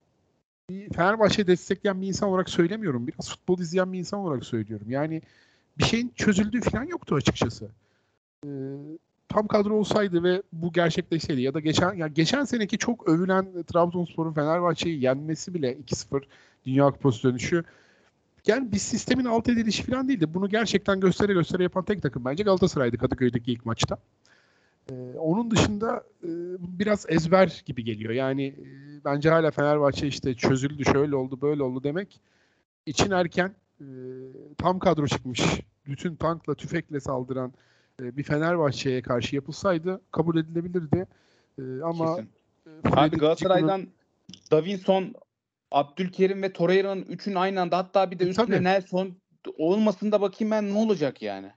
bir 0.69 0.89
Fenerbahçe'yi 0.93 1.47
destekleyen 1.47 2.01
bir 2.01 2.07
insan 2.07 2.29
olarak 2.29 2.49
söylemiyorum. 2.49 3.07
Biraz 3.07 3.29
futbol 3.29 3.59
izleyen 3.59 3.93
bir 3.93 3.99
insan 3.99 4.19
olarak 4.19 4.45
söylüyorum. 4.45 4.87
Yani 4.89 5.21
bir 5.77 5.83
şeyin 5.83 6.11
çözüldüğü 6.15 6.61
falan 6.61 6.83
yoktu 6.83 7.15
açıkçası. 7.15 7.69
Ee, 8.45 8.49
tam 9.29 9.47
kadro 9.47 9.75
olsaydı 9.75 10.23
ve 10.23 10.41
bu 10.53 10.73
gerçekleşseydi 10.73 11.41
ya 11.41 11.53
da 11.53 11.59
geçen 11.59 11.93
ya 11.93 12.07
geçen 12.07 12.45
seneki 12.45 12.77
çok 12.77 13.09
övülen 13.09 13.63
Trabzonspor'un 13.63 14.33
Fenerbahçe'yi 14.33 15.03
yenmesi 15.03 15.53
bile 15.53 15.73
2-0 15.73 16.23
Dünya 16.65 16.91
Kupası 16.91 17.23
dönüşü 17.23 17.63
yani 18.47 18.71
bir 18.71 18.77
sistemin 18.77 19.25
alt 19.25 19.49
edilişi 19.49 19.83
falan 19.83 20.07
değildi. 20.07 20.33
Bunu 20.33 20.49
gerçekten 20.49 20.99
göstere 20.99 21.33
göstere 21.33 21.63
yapan 21.63 21.85
tek 21.85 22.01
takım 22.01 22.25
bence 22.25 22.43
Galatasaray'dı 22.43 22.97
Kadıköy'deki 22.97 23.51
ilk 23.51 23.65
maçta. 23.65 23.97
Ee, 24.91 24.93
onun 25.17 25.51
dışında 25.51 26.03
e, 26.23 26.29
biraz 26.59 27.05
ezber 27.09 27.63
gibi 27.65 27.83
geliyor. 27.83 28.13
Yani 28.13 28.45
e, 28.45 28.65
bence 29.05 29.29
hala 29.29 29.51
Fenerbahçe 29.51 30.07
işte 30.07 30.33
çözüldü, 30.33 30.85
şöyle 30.85 31.15
oldu, 31.15 31.41
böyle 31.41 31.63
oldu 31.63 31.83
demek 31.83 32.21
için 32.85 33.11
erken 33.11 33.55
e, 33.79 33.85
tam 34.57 34.79
kadro 34.79 35.07
çıkmış. 35.07 35.41
Bütün 35.87 36.15
tankla, 36.15 36.55
tüfekle 36.55 36.99
saldıran 36.99 37.53
e, 38.01 38.17
bir 38.17 38.23
Fenerbahçe'ye 38.23 39.01
karşı 39.01 39.35
yapılsaydı 39.35 40.01
kabul 40.11 40.37
edilebilirdi. 40.37 41.07
E, 41.59 41.61
ama 41.83 42.15
Kesin. 42.15 42.29
e, 42.67 43.01
Abi 43.01 43.17
Galatasaray'dan 43.17 43.87
Davinson, 44.51 45.13
Abdülkerim 45.71 46.43
ve 46.43 46.53
Torreira'nın 46.53 47.01
üçün 47.05 47.35
aynı 47.35 47.61
anda 47.61 47.77
hatta 47.77 48.11
bir 48.11 48.19
de 48.19 48.25
E, 48.25 48.27
üstüne 48.27 48.45
tabii. 48.45 48.63
Nelson 48.63 49.17
olmasın 49.57 50.11
da 50.11 50.21
bakayım 50.21 50.51
ben 50.51 50.73
ne 50.73 50.77
olacak 50.77 51.21
yani. 51.21 51.51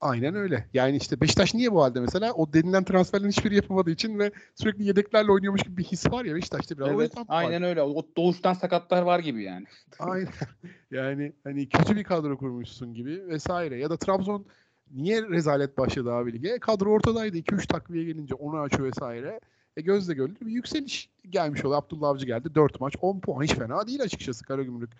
Aynen 0.00 0.34
öyle. 0.34 0.68
Yani 0.74 0.96
işte 0.96 1.20
Beşiktaş 1.20 1.54
niye 1.54 1.72
bu 1.72 1.82
halde 1.82 2.00
mesela? 2.00 2.32
O 2.32 2.52
denilen 2.52 2.84
transferlerin 2.84 3.30
hiçbiri 3.30 3.56
yapamadığı 3.56 3.90
için 3.90 4.18
ve 4.18 4.32
sürekli 4.54 4.84
yedeklerle 4.84 5.32
oynuyormuş 5.32 5.62
gibi 5.62 5.76
bir 5.76 5.84
his 5.84 6.12
var 6.12 6.24
ya 6.24 6.34
Beşiktaş'ta 6.34 6.78
biraz. 6.78 6.88
Evet, 6.90 7.12
bu 7.16 7.20
var. 7.20 7.26
aynen 7.28 7.62
öyle. 7.62 7.82
O 7.82 8.06
doğuştan 8.16 8.52
sakatlar 8.52 9.02
var 9.02 9.18
gibi 9.18 9.42
yani. 9.42 9.66
Aynen. 9.98 10.28
Yani 10.90 11.32
hani 11.44 11.68
kötü 11.68 11.96
bir 11.96 12.04
kadro 12.04 12.38
kurmuşsun 12.38 12.94
gibi 12.94 13.26
vesaire. 13.28 13.78
Ya 13.78 13.90
da 13.90 13.96
Trabzon 13.96 14.46
niye 14.90 15.22
rezalet 15.22 15.78
başladı 15.78 16.12
abi 16.12 16.32
lige? 16.32 16.58
Kadro 16.58 16.90
ortadaydı. 16.90 17.38
2-3 17.38 17.66
takviye 17.66 18.04
gelince 18.04 18.34
onu 18.34 18.58
açıyor 18.60 18.88
vesaire. 18.88 19.40
E 19.76 19.80
gözle 19.80 20.14
görülür 20.14 20.40
bir 20.40 20.50
yükseliş 20.50 21.08
gelmiş 21.30 21.64
oldu. 21.64 21.74
Abdullah 21.74 22.08
Avcı 22.08 22.26
geldi. 22.26 22.54
4 22.54 22.80
maç 22.80 22.94
10 23.00 23.20
puan. 23.20 23.42
Hiç 23.42 23.54
fena 23.54 23.86
değil 23.86 24.02
açıkçası 24.02 24.44
Karagümrük 24.44 24.90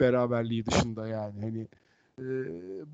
beraberliği 0.00 0.66
dışında 0.66 1.08
yani. 1.08 1.40
Hani 1.40 1.66
e, 2.18 2.24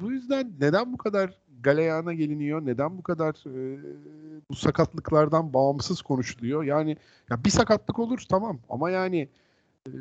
bu 0.01 0.13
yüzden 0.13 0.53
neden 0.61 0.93
bu 0.93 0.97
kadar 0.97 1.39
galeyana 1.63 2.15
geliniyor? 2.15 2.67
Neden 2.67 2.99
bu 2.99 3.03
kadar 3.03 3.35
e, 3.47 3.81
bu 4.51 4.55
sakatlıklardan 4.55 5.53
bağımsız 5.53 6.03
konuşuluyor? 6.03 6.65
Yani 6.65 6.97
ya 7.31 7.45
bir 7.45 7.51
sakatlık 7.51 7.99
olur 7.99 8.23
tamam 8.29 8.59
ama 8.69 8.91
yani 8.91 9.29
e, 9.87 9.93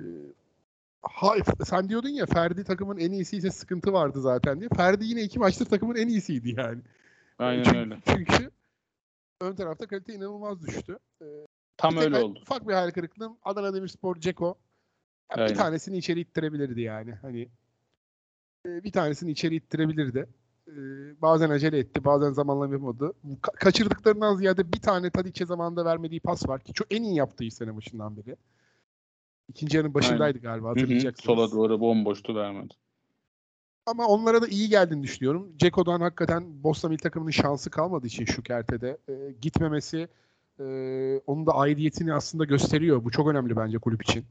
ha, 1.02 1.34
sen 1.64 1.90
diyordun 1.90 2.10
ya 2.10 2.26
Ferdi 2.26 2.64
takımın 2.64 2.98
en 2.98 3.12
iyisiyse 3.12 3.52
sıkıntı 3.52 3.94
vardı 3.94 4.22
zaten 4.22 4.60
diye. 4.60 4.70
Ferdi 4.70 5.06
yine 5.06 5.22
iki 5.24 5.40
maçtır 5.40 5.66
takımın 5.66 5.96
en 5.96 6.08
iyisiydi 6.08 6.54
yani. 6.58 6.82
Aynen 7.40 7.64
çünkü, 7.64 7.78
öyle. 7.78 7.98
Çünkü 8.06 8.52
ön 9.42 9.56
tarafta 9.56 9.88
kalite 9.88 10.14
inanılmaz 10.14 10.62
düştü. 10.68 11.00
Tam 11.78 11.92
Bir 11.92 11.96
tek 11.96 12.06
öyle 12.06 12.18
oldu. 12.24 12.40
Ufak 12.42 12.68
bir 12.68 12.74
hayal 12.74 12.92
kırıklığım 12.92 13.38
Adana 13.44 13.74
Demirspor 13.74 14.16
Ceko. 14.16 14.46
Ya 14.48 14.56
Aynen. 15.30 15.50
Bir 15.50 15.56
tanesini 15.56 15.98
içeri 15.98 16.20
ittirebilirdi 16.20 16.82
yani. 16.82 17.12
Hani 17.12 17.50
e, 18.66 18.84
bir 18.84 18.92
tanesini 18.92 19.32
içeri 19.32 19.56
ittirebilirdi. 19.56 20.30
E, 20.68 20.74
Bazen 21.22 21.50
acele 21.50 21.78
etti, 21.78 22.06
bazen 22.06 22.32
zamanlama 22.32 22.74
yapamadı. 22.74 23.14
Ka- 23.26 23.56
kaçırdıklarından 23.56 24.36
ziyade 24.36 24.74
bir 24.74 24.82
tane 24.82 25.10
Tadic'e 25.10 25.46
zamanında 25.46 25.86
vermediği 25.86 26.20
pas 26.20 26.50
var 26.50 26.64
ki 26.64 26.74
çok 26.74 26.94
en 26.94 27.04
iyi 27.04 27.16
yaptığı 27.16 27.52
sene 27.52 27.76
başından 27.76 28.18
beri. 28.18 28.36
İkinci 29.48 29.78
yarının 29.78 29.94
başındaydı 29.94 30.40
galiba 30.40 30.68
Hı 30.68 30.72
hı, 30.72 30.74
hatırlayacaksınız. 30.80 31.26
Sola 31.26 31.52
doğru 31.52 31.80
bomboştu 31.80 32.36
vermedi. 32.36 32.74
Ama 33.90 34.08
onlara 34.08 34.42
da 34.42 34.48
iyi 34.48 34.70
geldiğini 34.70 35.04
düşünüyorum. 35.04 35.52
Ceko'dan 35.58 36.02
hakikaten 36.02 36.64
Bosna 36.64 36.90
milli 36.90 37.00
takımının 37.00 37.32
şansı 37.32 37.70
kalmadığı 37.70 38.08
için 38.08 38.26
şu 38.26 38.44
kertede 38.44 38.98
e, 39.08 39.14
gitmemesi 39.42 40.08
e, 40.60 40.66
onun 41.28 41.46
da 41.46 41.52
aidiyetini 41.52 42.14
aslında 42.14 42.46
gösteriyor. 42.46 43.04
Bu 43.04 43.12
çok 43.12 43.28
önemli 43.28 43.56
bence 43.56 43.78
kulüp 43.78 44.04
için. 44.04 44.26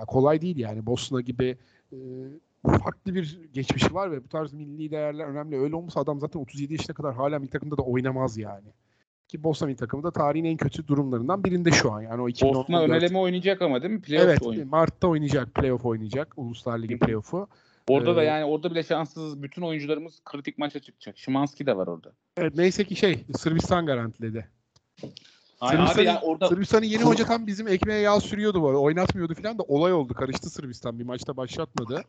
Ya 0.00 0.04
kolay 0.04 0.40
değil 0.40 0.56
yani. 0.56 0.86
Bosna 0.86 1.20
gibi 1.20 1.58
e, 1.92 1.96
farklı 2.66 3.14
bir 3.14 3.40
geçmişi 3.52 3.94
var 3.94 4.12
ve 4.12 4.24
bu 4.24 4.28
tarz 4.28 4.52
milli 4.52 4.90
değerler 4.90 5.24
önemli. 5.24 5.60
Öyle 5.60 5.76
olmasa 5.76 6.00
adam 6.00 6.20
zaten 6.20 6.40
37 6.40 6.72
yaşına 6.72 6.94
kadar 6.94 7.14
hala 7.14 7.38
milli 7.38 7.50
takımda 7.50 7.76
da 7.76 7.82
oynamaz 7.82 8.38
yani. 8.38 8.68
Ki 9.28 9.44
Bosna 9.44 9.66
milli 9.66 9.76
takımı 9.76 10.02
da 10.02 10.10
tarihin 10.10 10.44
en 10.44 10.56
kötü 10.56 10.86
durumlarından 10.86 11.44
birinde 11.44 11.70
şu 11.70 11.92
an. 11.92 12.00
Yani 12.00 12.22
o 12.22 12.28
2014 12.28 12.68
Bosna 12.68 12.82
öneleme 12.82 13.18
oynayacak 13.18 13.62
ama 13.62 13.82
değil 13.82 13.94
mi? 13.94 14.00
Playoff 14.00 14.26
Evet, 14.26 14.42
oynayacak. 14.42 14.72
Mart'ta 14.72 15.08
oynayacak, 15.08 15.54
playoff 15.54 15.84
oynayacak. 15.84 16.32
Uluslar 16.36 16.78
Ligi 16.78 16.98
playoff'u. 16.98 17.48
Orada 17.88 18.16
da 18.16 18.22
Ee, 18.22 18.26
yani 18.26 18.44
orada 18.44 18.70
bile 18.70 18.82
şanssız 18.82 19.42
bütün 19.42 19.62
oyuncularımız 19.62 20.20
kritik 20.24 20.58
maça 20.58 20.80
çıkacak. 20.80 21.18
Şimanski 21.18 21.66
de 21.66 21.76
var 21.76 21.86
orada. 21.86 22.12
Evet, 22.36 22.54
neyse 22.56 22.84
ki 22.84 22.96
şey 22.96 23.24
Sırbistan 23.36 23.86
garantiledi. 23.86 24.48
Sırbistan'ın, 25.70 26.06
ya 26.06 26.20
orada 26.20 26.48
Sırbistan'ın 26.48 26.84
yeni 26.84 27.02
hoca 27.02 27.24
tam 27.24 27.46
bizim 27.46 27.68
ekmeğe 27.68 28.00
yağ 28.00 28.20
sürüyordu 28.20 28.62
bu 28.62 28.68
arada. 28.68 28.80
Oynatmıyordu 28.80 29.34
falan 29.34 29.58
da 29.58 29.62
olay 29.62 29.92
oldu. 29.92 30.14
Karıştı 30.14 30.50
Sırbistan. 30.50 30.98
Bir 30.98 31.04
maçta 31.04 31.36
başlatmadı. 31.36 32.04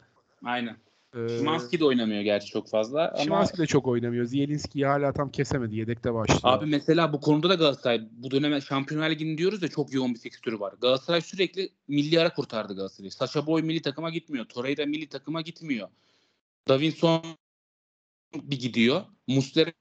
aynen. 0.45 0.77
Ee, 1.15 1.37
Şimanski 1.37 1.79
de 1.79 1.85
oynamıyor 1.85 2.21
gerçi 2.21 2.47
çok 2.47 2.69
fazla 2.69 3.07
ama 3.07 3.17
Szymanski 3.17 3.57
de 3.57 3.67
çok 3.67 3.87
oynamıyor. 3.87 4.25
Zielinski'yi 4.25 4.85
hala 4.85 5.13
tam 5.13 5.31
kesemedi. 5.31 5.75
Yedekte 5.75 6.13
başlıyor. 6.13 6.39
Abi 6.43 6.65
mesela 6.65 7.13
bu 7.13 7.21
konuda 7.21 7.49
da 7.49 7.55
Galatasaray 7.55 8.07
bu 8.11 8.31
döneme 8.31 8.61
Şampiyonlar 8.61 9.09
Ligi'ni 9.09 9.37
diyoruz 9.37 9.61
ya 9.63 9.67
çok 9.67 9.93
yoğun 9.93 10.13
bir 10.13 10.19
fikstürü 10.19 10.59
var. 10.59 10.73
Galatasaray 10.81 11.21
sürekli 11.21 11.69
milli 11.87 12.19
ara 12.19 12.33
kurtardı 12.33 12.75
Galatasaray'ı. 12.75 13.11
Sacha 13.11 13.47
Boy 13.47 13.61
milli 13.61 13.81
takıma 13.81 14.09
gitmiyor. 14.09 14.45
Torreira 14.45 14.85
milli 14.85 15.09
takıma 15.09 15.41
gitmiyor. 15.41 15.87
Davinson 16.67 17.23
bir 18.35 18.59
gidiyor. 18.59 19.01
Muslera 19.27 19.71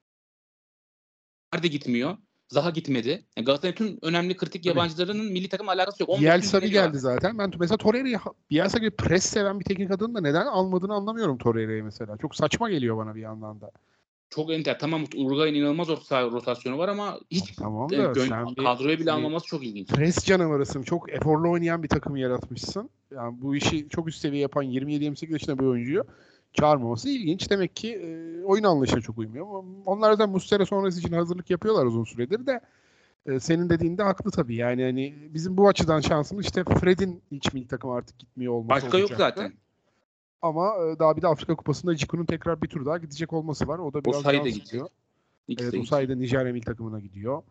de 1.63 1.67
gitmiyor. 1.67 2.17
Zaha 2.53 2.69
gitmedi. 2.69 3.23
Yani 3.37 3.45
Galatasaray'ın 3.45 3.75
tüm 3.75 3.97
önemli 4.01 4.37
kritik 4.37 4.65
yabancılarının 4.65 5.25
milli 5.31 5.49
takım 5.49 5.69
alakası 5.69 6.03
yok. 6.03 6.09
15 6.09 6.21
Bielsa 6.21 6.37
bir 6.41 6.47
süreci 6.47 6.77
var. 6.79 6.85
geldi 6.85 6.99
zaten. 6.99 7.37
Ben 7.37 7.51
mesela 7.59 7.77
Torreira'yı 7.77 8.19
Bielsa 8.51 8.77
gibi 8.77 8.91
pres 8.91 9.23
seven 9.25 9.59
bir 9.59 9.65
teknik 9.65 9.91
adamın 9.91 10.15
da 10.15 10.21
neden 10.21 10.45
almadığını 10.45 10.93
anlamıyorum 10.93 11.37
Torreira'yı 11.37 11.83
mesela. 11.83 12.17
Çok 12.17 12.35
saçma 12.35 12.69
geliyor 12.69 12.97
bana 12.97 13.15
bir 13.15 13.21
yandan 13.21 13.61
da. 13.61 13.71
Çok 14.29 14.51
enter. 14.53 14.79
Tamam 14.79 15.03
Uruguay'ın 15.15 15.55
inanılmaz 15.55 15.89
orta 15.89 16.23
rotasyonu 16.23 16.77
var 16.77 16.87
ama 16.89 17.19
hiç 17.31 17.55
Tamam 17.55 17.93
e, 17.93 17.97
da 17.97 18.11
gön- 18.11 18.27
sen 18.27 18.45
bir 18.45 18.63
kadroya 18.63 18.99
bile 18.99 19.11
almaması 19.11 19.45
çok 19.45 19.63
ilginç. 19.65 19.87
pres 19.89 20.25
canavarısın. 20.25 20.83
Çok 20.83 21.13
eforlu 21.13 21.51
oynayan 21.51 21.83
bir 21.83 21.89
takım 21.89 22.15
yaratmışsın. 22.15 22.89
Yani 23.15 23.41
bu 23.41 23.55
işi 23.55 23.89
çok 23.89 24.07
üst 24.07 24.19
seviye 24.21 24.41
yapan 24.41 24.63
27-28 24.65 25.31
yaşında 25.33 25.59
bir 25.59 25.65
oyuncuyu 25.65 26.03
çağırmaması 26.53 27.09
ilginç. 27.09 27.49
Demek 27.49 27.75
ki 27.75 27.93
e, 27.95 28.43
oyun 28.43 28.63
anlayışına 28.63 29.01
çok 29.01 29.17
uymuyor. 29.17 29.63
Onlar 29.85 30.11
zaten 30.11 30.29
Muslera 30.29 30.65
sonrası 30.65 30.99
için 30.99 31.13
hazırlık 31.13 31.49
yapıyorlar 31.49 31.85
uzun 31.85 32.03
süredir 32.03 32.45
de 32.47 32.61
e, 33.25 33.39
senin 33.39 33.69
dediğinde 33.69 34.03
haklı 34.03 34.31
tabii. 34.31 34.55
Yani 34.55 34.83
hani 34.83 35.15
bizim 35.33 35.57
bu 35.57 35.67
açıdan 35.67 36.01
şansımız 36.01 36.45
işte 36.45 36.63
Fred'in 36.63 37.21
hiç 37.31 37.53
milli 37.53 37.67
takım 37.67 37.89
artık 37.89 38.19
gitmiyor 38.19 38.53
olması 38.53 38.85
Başka 38.85 38.97
yok 38.97 39.11
olacaktı. 39.11 39.41
zaten. 39.41 39.53
Ama 40.41 40.73
e, 40.85 40.99
daha 40.99 41.17
bir 41.17 41.21
de 41.21 41.27
Afrika 41.27 41.55
Kupası'nda 41.55 41.95
Ciku'nun 41.95 42.25
tekrar 42.25 42.61
bir 42.61 42.67
tur 42.67 42.85
daha 42.85 42.97
gidecek 42.97 43.33
olması 43.33 43.67
var. 43.67 43.79
O 43.79 43.93
da 43.93 44.05
biraz 44.05 44.23
gidecek. 44.23 44.63
sıkıyor. 44.63 44.87
İkisi 45.47 45.63
Evet 45.65 45.73
de 45.73 45.79
Osayi 45.79 46.09
de 46.09 46.17
Nijerya 46.19 46.53
milli 46.53 46.65
takımına 46.65 46.99
gidiyor. 46.99 47.43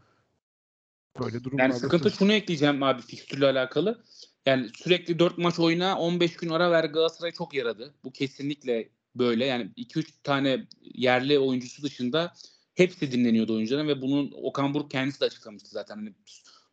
Böyle 1.20 1.44
durumlarda 1.44 1.62
Yani 1.62 1.80
sıkıntı 1.80 2.10
söz- 2.10 2.18
şunu 2.18 2.32
ekleyeceğim 2.32 2.82
abi 2.82 3.02
fikstürle 3.02 3.46
alakalı. 3.46 4.02
Yani 4.46 4.68
sürekli 4.74 5.18
4 5.18 5.38
maç 5.38 5.58
oyna 5.58 5.98
15 5.98 6.36
gün 6.36 6.50
ara 6.50 6.70
ver 6.70 6.84
Galatasaray'a 6.84 7.32
çok 7.32 7.54
yaradı. 7.54 7.94
Bu 8.04 8.12
kesinlikle 8.12 8.88
böyle. 9.14 9.46
Yani 9.46 9.70
2-3 9.76 10.12
tane 10.22 10.66
yerli 10.82 11.38
oyuncusu 11.38 11.82
dışında 11.82 12.32
hepsi 12.74 13.12
dinleniyordu 13.12 13.54
oyuncuların 13.54 13.88
ve 13.88 14.02
bunun 14.02 14.32
Okan 14.42 14.74
Buruk 14.74 14.90
kendisi 14.90 15.20
de 15.20 15.24
açıklamıştı 15.24 15.68
zaten. 15.68 15.96
Hani 15.96 16.14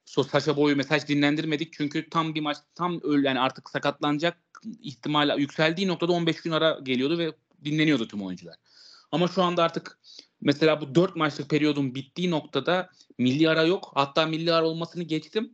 Saşa 0.05 0.57
Boy'u 0.57 0.75
mesaj 0.75 1.07
dinlendirmedik 1.07 1.73
çünkü 1.73 2.09
tam 2.09 2.35
bir 2.35 2.41
maç 2.41 2.57
tam 2.75 2.99
öyle 3.03 3.27
yani 3.27 3.39
artık 3.39 3.69
sakatlanacak 3.69 4.37
ihtimal 4.81 5.39
yükseldiği 5.39 5.87
noktada 5.87 6.11
15 6.11 6.41
gün 6.41 6.51
ara 6.51 6.79
geliyordu 6.83 7.17
ve 7.17 7.33
dinleniyordu 7.65 8.07
tüm 8.07 8.21
oyuncular. 8.21 8.55
Ama 9.11 9.27
şu 9.27 9.43
anda 9.43 9.63
artık 9.63 9.99
mesela 10.41 10.81
bu 10.81 10.95
4 10.95 11.15
maçlık 11.15 11.49
periyodun 11.49 11.95
bittiği 11.95 12.31
noktada 12.31 12.89
milli 13.17 13.49
ara 13.49 13.63
yok. 13.63 13.91
Hatta 13.95 14.25
milli 14.25 14.53
ara 14.53 14.65
olmasını 14.65 15.03
geçtim. 15.03 15.53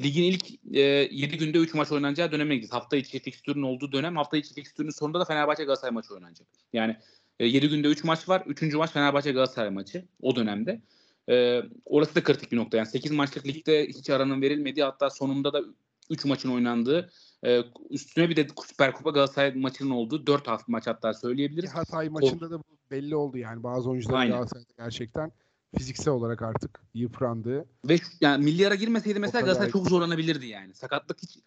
Ligin 0.00 0.22
ilk 0.22 0.74
e, 0.74 0.80
7 0.80 1.38
günde 1.38 1.58
3 1.58 1.74
maç 1.74 1.92
oynanacağı 1.92 2.32
döneme 2.32 2.54
gidiyoruz. 2.54 2.74
Hafta 2.74 2.96
içi 2.96 3.18
fikstürün 3.18 3.62
olduğu 3.62 3.92
dönem. 3.92 4.16
Hafta 4.16 4.36
içi 4.36 4.54
fikstürün 4.54 4.90
sonunda 4.90 5.20
da 5.20 5.24
Fenerbahçe 5.24 5.64
Galatasaray 5.64 5.94
maçı 5.94 6.14
oynanacak. 6.14 6.46
Yani 6.72 6.96
e, 7.40 7.46
7 7.46 7.68
günde 7.68 7.88
3 7.88 8.04
maç 8.04 8.28
var. 8.28 8.42
3. 8.46 8.74
maç 8.74 8.90
Fenerbahçe 8.90 9.32
Galatasaray 9.32 9.70
maçı 9.70 10.04
o 10.22 10.36
dönemde. 10.36 10.80
E, 11.28 11.62
orası 11.84 12.14
da 12.14 12.22
kritik 12.22 12.52
bir 12.52 12.56
nokta. 12.56 12.76
Yani 12.76 12.86
8 12.86 13.12
maçlık 13.12 13.46
ligde 13.46 13.86
hiç 13.88 14.10
aranın 14.10 14.42
verilmediği 14.42 14.84
hatta 14.84 15.10
sonunda 15.10 15.52
da 15.52 15.62
3 16.10 16.24
maçın 16.24 16.50
oynandığı 16.50 17.10
e, 17.46 17.60
üstüne 17.90 18.28
bir 18.28 18.36
de 18.36 18.46
Süper 18.68 18.92
Kupa 18.92 19.10
Galatasaray 19.10 19.54
maçının 19.54 19.90
olduğu 19.90 20.26
4 20.26 20.48
hafta 20.48 20.64
maç 20.68 20.86
hatta 20.86 21.14
söyleyebiliriz. 21.14 21.70
Hatay 21.70 22.08
maçında 22.08 22.50
da 22.50 22.58
bu 22.58 22.79
belli 22.90 23.16
oldu 23.16 23.38
yani. 23.38 23.62
Bazı 23.62 23.90
oyuncular 23.90 24.18
Aynen. 24.18 24.32
Galatasaray'da 24.32 24.84
gerçekten 24.84 25.32
fiziksel 25.78 26.14
olarak 26.14 26.42
artık 26.42 26.80
yıprandı. 26.94 27.64
Ve 27.84 27.98
şu, 27.98 28.04
yani 28.20 28.44
milli 28.44 28.66
ara 28.66 28.74
girmeseydi 28.74 29.18
mesela 29.18 29.40
Galatasaray 29.40 29.70
çok 29.70 29.88
zorlanabilirdi 29.88 30.46
yani. 30.46 30.74
Sakatlık 30.74 31.22
hiç 31.22 31.38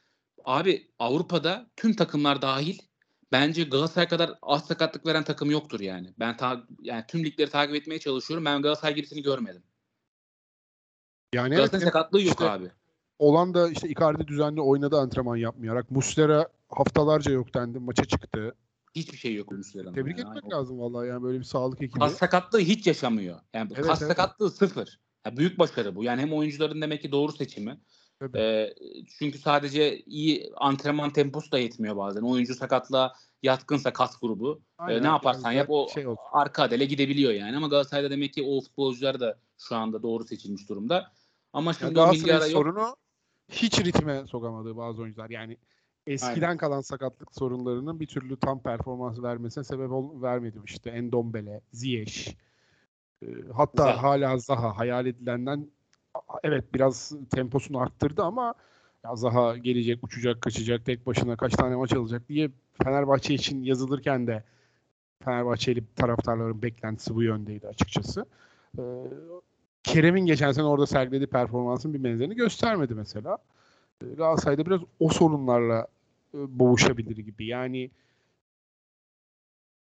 abi 0.46 0.88
Avrupa'da 1.00 1.68
tüm 1.76 1.96
takımlar 1.96 2.42
dahil 2.42 2.80
bence 3.32 3.64
Galatasaray 3.64 4.08
kadar 4.08 4.32
az 4.42 4.66
sakatlık 4.66 5.06
veren 5.06 5.24
takım 5.24 5.52
yoktur 5.52 5.80
yani. 5.80 6.14
Ben 6.20 6.38
ta, 6.38 6.64
yani 6.82 7.04
tüm 7.08 7.26
ligleri 7.26 7.50
takip 7.50 7.76
etmeye 7.76 8.00
çalışıyorum. 8.00 8.46
Ben 8.46 8.62
Galatasaray 8.62 8.96
gibisini 8.96 9.22
görmedim. 9.22 9.64
Yani 11.34 11.48
evet, 11.48 11.58
Galatasaray'ın 11.58 11.86
sakatlığı 11.86 12.22
yok 12.22 12.30
işte- 12.30 12.50
abi. 12.50 12.72
olan 13.20 13.54
da 13.54 13.70
işte 13.70 13.90
Icardi 13.90 14.28
düzenli 14.28 14.62
oynadı 14.62 14.98
antrenman 14.98 15.36
yapmayarak. 15.36 15.92
Muslera 15.92 16.48
haftalarca 16.70 17.32
yok 17.32 17.54
dendi. 17.54 17.80
Maça 17.80 18.06
çıktı. 18.06 18.56
Hiçbir 18.96 19.18
şey 19.18 19.36
yok 19.36 19.52
Muslera'nın. 19.52 19.94
Tebrik 19.94 20.20
yani. 20.20 20.38
etmek 20.38 20.54
lazım 20.54 20.80
vallahi 20.80 21.08
yani 21.08 21.24
böyle 21.24 21.40
bir 21.40 21.44
sağlık 21.44 21.82
ekibi. 21.82 22.00
Kas 22.00 22.18
sakatlığı 22.18 22.60
hiç 22.60 22.88
yaşamıyor. 22.88 23.40
Yani 23.54 23.72
Evet, 23.76 23.86
kas 23.86 24.02
evet. 24.02 24.12
sakatlığı 24.12 24.52
sıfır. 24.52 25.00
Ya 25.26 25.38
büyük 25.38 25.60
başarı 25.60 25.96
bu. 25.96 26.04
Yani 26.04 26.22
hem 26.22 26.34
oyuncuların 26.34 26.82
demek 26.82 27.02
ki 27.02 27.12
doğru 27.12 27.32
seçimi. 27.32 27.80
Tabii. 28.20 28.38
Ee, 28.38 28.74
çünkü 29.20 29.38
sadece 29.38 30.00
iyi 30.00 30.52
antrenman 30.56 31.14
temposu 31.14 31.52
da 31.52 31.60
yetmiyor 31.60 31.98
bazen. 31.98 32.22
Oyuncu 32.22 32.56
sakatlığa 32.56 33.14
yatkınsa 33.44 33.94
kas 33.94 34.20
grubu 34.20 34.62
e, 34.80 34.84
Aynen, 34.84 35.04
ne 35.04 35.08
yaparsan 35.08 35.52
yap 35.52 35.68
o 35.70 35.90
şey 35.94 36.08
olsun. 36.08 36.24
arka 36.32 36.64
adele 36.64 36.86
gidebiliyor 36.86 37.32
yani. 37.32 37.58
Ama 37.58 37.68
Galatasaray'da 37.68 38.10
demek 38.12 38.34
ki 38.34 38.44
o 38.44 38.62
futbolcular 38.62 39.20
da 39.20 39.40
şu 39.58 39.76
anda 39.76 40.04
doğru 40.04 40.24
seçilmiş 40.24 40.70
durumda. 40.70 41.12
Ama 41.54 41.74
şimdi 41.74 41.90
milyara 41.90 42.06
Galatasaray'ın 42.12 42.42
yok. 42.44 42.52
sorunu 42.52 42.96
hiç 43.52 43.80
ritme 43.86 44.28
sokamadığı 44.28 44.78
bazı 44.78 45.02
oyuncular. 45.02 45.30
Yani 45.30 45.58
eskiden 46.08 46.58
kalan 46.58 46.82
sakatlık 46.82 47.36
sorunlarının 47.36 48.00
bir 48.00 48.08
türlü 48.08 48.38
tam 48.38 48.60
performans 48.60 49.22
vermesine 49.22 49.64
sebep 49.64 49.92
ol, 49.92 50.22
vermedi. 50.22 50.58
İşte 50.66 50.90
Endombele, 50.90 51.62
Ziyech, 51.72 52.28
e, 53.22 53.28
hatta 53.54 53.84
Zaha. 53.84 54.04
hala 54.04 54.38
Zaha 54.38 54.78
hayal 54.78 55.06
edilenden 55.06 55.68
evet 56.44 56.74
biraz 56.74 57.14
temposunu 57.30 57.80
arttırdı 57.80 58.24
ama 58.24 58.54
ya 59.04 59.16
Zaha 59.16 59.58
gelecek, 59.58 60.04
uçacak, 60.04 60.42
kaçacak, 60.42 60.86
tek 60.86 61.06
başına 61.06 61.36
kaç 61.36 61.54
tane 61.54 61.76
maç 61.76 61.94
alacak 61.94 62.30
diye 62.30 62.52
Fenerbahçe 62.84 63.34
için 63.34 63.64
yazılırken 63.64 64.28
de 64.28 64.44
Fenerbahçeli 65.24 65.84
taraftarların 65.96 66.62
beklentisi 66.62 67.16
bu 67.16 67.24
yöndeydi 67.24 67.68
açıkçası. 67.68 68.26
Ee, 68.78 68.82
Kerem'in 69.84 70.26
geçen 70.26 70.52
sene 70.52 70.66
orada 70.66 70.88
sergilediği 70.88 71.28
performansın 71.28 71.94
bir 71.94 72.04
benzerini 72.04 72.36
göstermedi 72.36 72.96
mesela. 72.96 73.38
Galatasaray'da 74.18 74.66
biraz 74.66 74.82
o 75.00 75.10
sorunlarla 75.10 75.88
e, 76.34 76.60
boğuşabilir 76.60 77.18
gibi. 77.18 77.46
Yani 77.46 77.92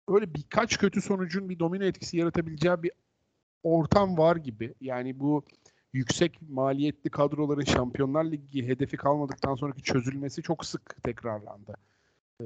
böyle 0.08 0.34
birkaç 0.34 0.78
kötü 0.78 1.02
sonucun 1.02 1.48
bir 1.48 1.58
domino 1.58 1.84
etkisi 1.84 2.16
yaratabileceği 2.16 2.82
bir 2.82 2.90
ortam 3.62 4.18
var 4.18 4.36
gibi. 4.36 4.74
Yani 4.80 5.20
bu 5.20 5.42
yüksek 5.92 6.38
maliyetli 6.48 7.10
kadroların 7.10 7.64
Şampiyonlar 7.64 8.24
Ligi 8.24 8.68
hedefi 8.68 8.96
kalmadıktan 8.96 9.54
sonraki 9.54 9.82
çözülmesi 9.82 10.42
çok 10.42 10.64
sık 10.64 11.02
tekrarlandı. 11.02 11.74
Ee, 12.42 12.44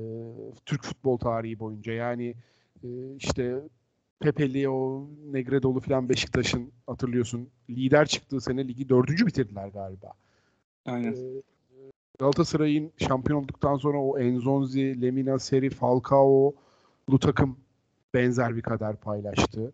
Türk 0.66 0.85
futbol 0.85 1.18
tarihi 1.18 1.59
boyunca. 1.59 1.93
Yani 1.93 2.35
e, 2.85 2.89
işte 3.16 3.61
Pepeli, 4.20 4.68
o 4.68 5.09
Negredoğlu 5.33 5.81
falan 5.81 6.09
Beşiktaş'ın 6.09 6.73
hatırlıyorsun. 6.87 7.49
Lider 7.70 8.07
çıktığı 8.07 8.41
sene 8.41 8.68
ligi 8.68 8.89
dördüncü 8.89 9.27
bitirdiler 9.27 9.68
galiba. 9.68 10.12
Aynen. 10.87 11.12
Ee, 11.12 11.43
Galatasaray'ın 12.19 12.93
şampiyon 12.97 13.43
olduktan 13.43 13.77
sonra 13.77 13.99
o 13.99 14.19
Enzonzi, 14.19 15.03
Lemina, 15.03 15.39
Seri, 15.39 15.71
Falcao 15.71 16.55
bu 17.09 17.19
takım 17.19 17.57
benzer 18.15 18.57
bir 18.57 18.63
kader 18.63 18.97
paylaştı. 18.97 19.73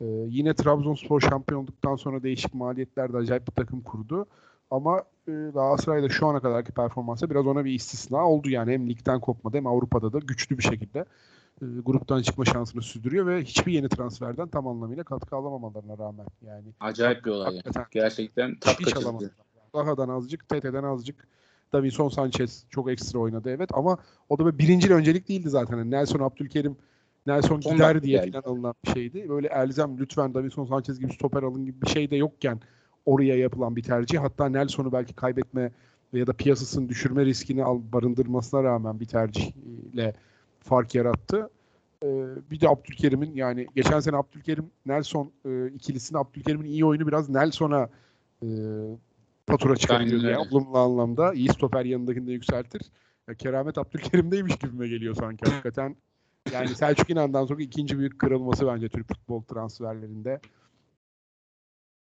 Ee, 0.00 0.04
yine 0.28 0.54
Trabzonspor 0.54 1.20
şampiyon 1.20 1.62
olduktan 1.62 1.96
sonra 1.96 2.22
değişik 2.22 2.54
maliyetlerde 2.54 3.16
acayip 3.16 3.46
bir 3.46 3.52
takım 3.52 3.80
kurdu. 3.80 4.26
Ama 4.70 4.98
e, 5.28 5.32
Galatasaray'da 5.54 6.08
şu 6.08 6.26
ana 6.26 6.40
kadarki 6.40 6.72
performansa 6.72 7.30
biraz 7.30 7.46
ona 7.46 7.64
bir 7.64 7.72
istisna 7.72 8.28
oldu. 8.28 8.50
Yani 8.50 8.72
hem 8.72 8.88
ligden 8.88 9.20
kopmadı 9.20 9.56
hem 9.56 9.66
Avrupa'da 9.66 10.12
da 10.12 10.18
güçlü 10.18 10.58
bir 10.58 10.62
şekilde 10.62 11.04
e, 11.62 11.64
gruptan 11.86 12.22
çıkma 12.22 12.44
şansını 12.44 12.82
sürdürüyor 12.82 13.26
ve 13.26 13.42
hiçbir 13.42 13.72
yeni 13.72 13.88
transferden 13.88 14.48
tam 14.48 14.66
anlamıyla 14.66 15.04
katkı 15.04 15.36
alamamalarına 15.36 15.98
rağmen 15.98 16.26
yani 16.46 16.66
Acayip 16.80 17.24
bir 17.24 17.30
olay. 17.30 17.54
yani. 17.54 17.86
Gerçekten 17.90 18.54
tat 18.54 18.76
kaçırdı. 18.76 18.98
alamadılar. 19.04 19.30
Daha'dan 19.74 20.08
azıcık, 20.08 20.48
Tete'den 20.48 20.84
azıcık. 20.84 21.28
Davinson 21.72 22.08
Sanchez 22.08 22.64
çok 22.70 22.90
ekstra 22.90 23.18
oynadı 23.18 23.50
evet 23.50 23.70
ama 23.74 23.98
o 24.28 24.38
da 24.38 24.44
böyle 24.44 24.58
birinci 24.58 24.94
öncelik 24.94 25.28
değildi 25.28 25.50
zaten. 25.50 25.76
Yani 25.76 25.90
Nelson 25.90 26.20
Abdülkerim 26.20 26.76
Nelson 27.26 27.60
Son 27.60 27.72
gider 27.72 28.02
diye 28.02 28.18
geldi. 28.18 28.30
falan 28.32 28.54
alınan 28.54 28.74
bir 28.84 28.90
şeydi. 28.90 29.28
Böyle 29.28 29.48
Elzem 29.48 29.98
lütfen 29.98 30.34
Davinson 30.34 30.66
Sanchez 30.66 31.00
gibi 31.00 31.12
stoper 31.12 31.42
alın 31.42 31.64
gibi 31.64 31.82
bir 31.82 31.88
şey 31.88 32.10
de 32.10 32.16
yokken 32.16 32.60
oraya 33.06 33.36
yapılan 33.36 33.76
bir 33.76 33.82
tercih. 33.82 34.18
Hatta 34.18 34.48
Nelson'u 34.48 34.92
belki 34.92 35.14
kaybetme 35.14 35.72
ya 36.12 36.26
da 36.26 36.32
piyasasını 36.32 36.88
düşürme 36.88 37.24
riskini 37.24 37.64
al, 37.64 37.80
barındırmasına 37.92 38.62
rağmen 38.62 39.00
bir 39.00 39.06
tercihle 39.06 40.14
fark 40.60 40.94
yarattı. 40.94 41.50
Ee, 42.04 42.26
bir 42.50 42.60
de 42.60 42.68
Abdülkerim'in 42.68 43.34
yani 43.34 43.66
geçen 43.74 44.00
sene 44.00 44.16
Abdülkerim 44.16 44.70
Nelson 44.86 45.30
e, 45.44 45.66
ikilisini 45.68 46.18
Abdülkerim'in 46.18 46.68
iyi 46.68 46.84
oyunu 46.84 47.06
biraz 47.06 47.28
Nelson'a 47.28 47.88
e, 48.42 48.48
fatura 49.48 49.76
çıkartıyor 49.76 50.24
öyle. 50.24 50.38
Olumlu 50.38 50.78
anlamda. 50.78 51.34
İyi 51.34 51.48
stoper 51.48 51.84
yanındakini 51.84 52.26
de 52.26 52.32
yükseltir. 52.32 52.82
Ya, 53.28 53.34
keramet 53.34 53.78
Abdülkerim'deymiş 53.78 54.56
gibime 54.56 54.88
geliyor 54.88 55.14
sanki 55.14 55.50
hakikaten. 55.50 55.96
Yani 56.52 56.68
Selçuk 56.68 57.10
İnan'dan 57.10 57.46
sonra 57.46 57.62
ikinci 57.62 57.98
büyük 57.98 58.18
kırılması 58.18 58.66
bence 58.66 58.88
Türk 58.88 59.08
futbol 59.08 59.42
transferlerinde. 59.42 60.40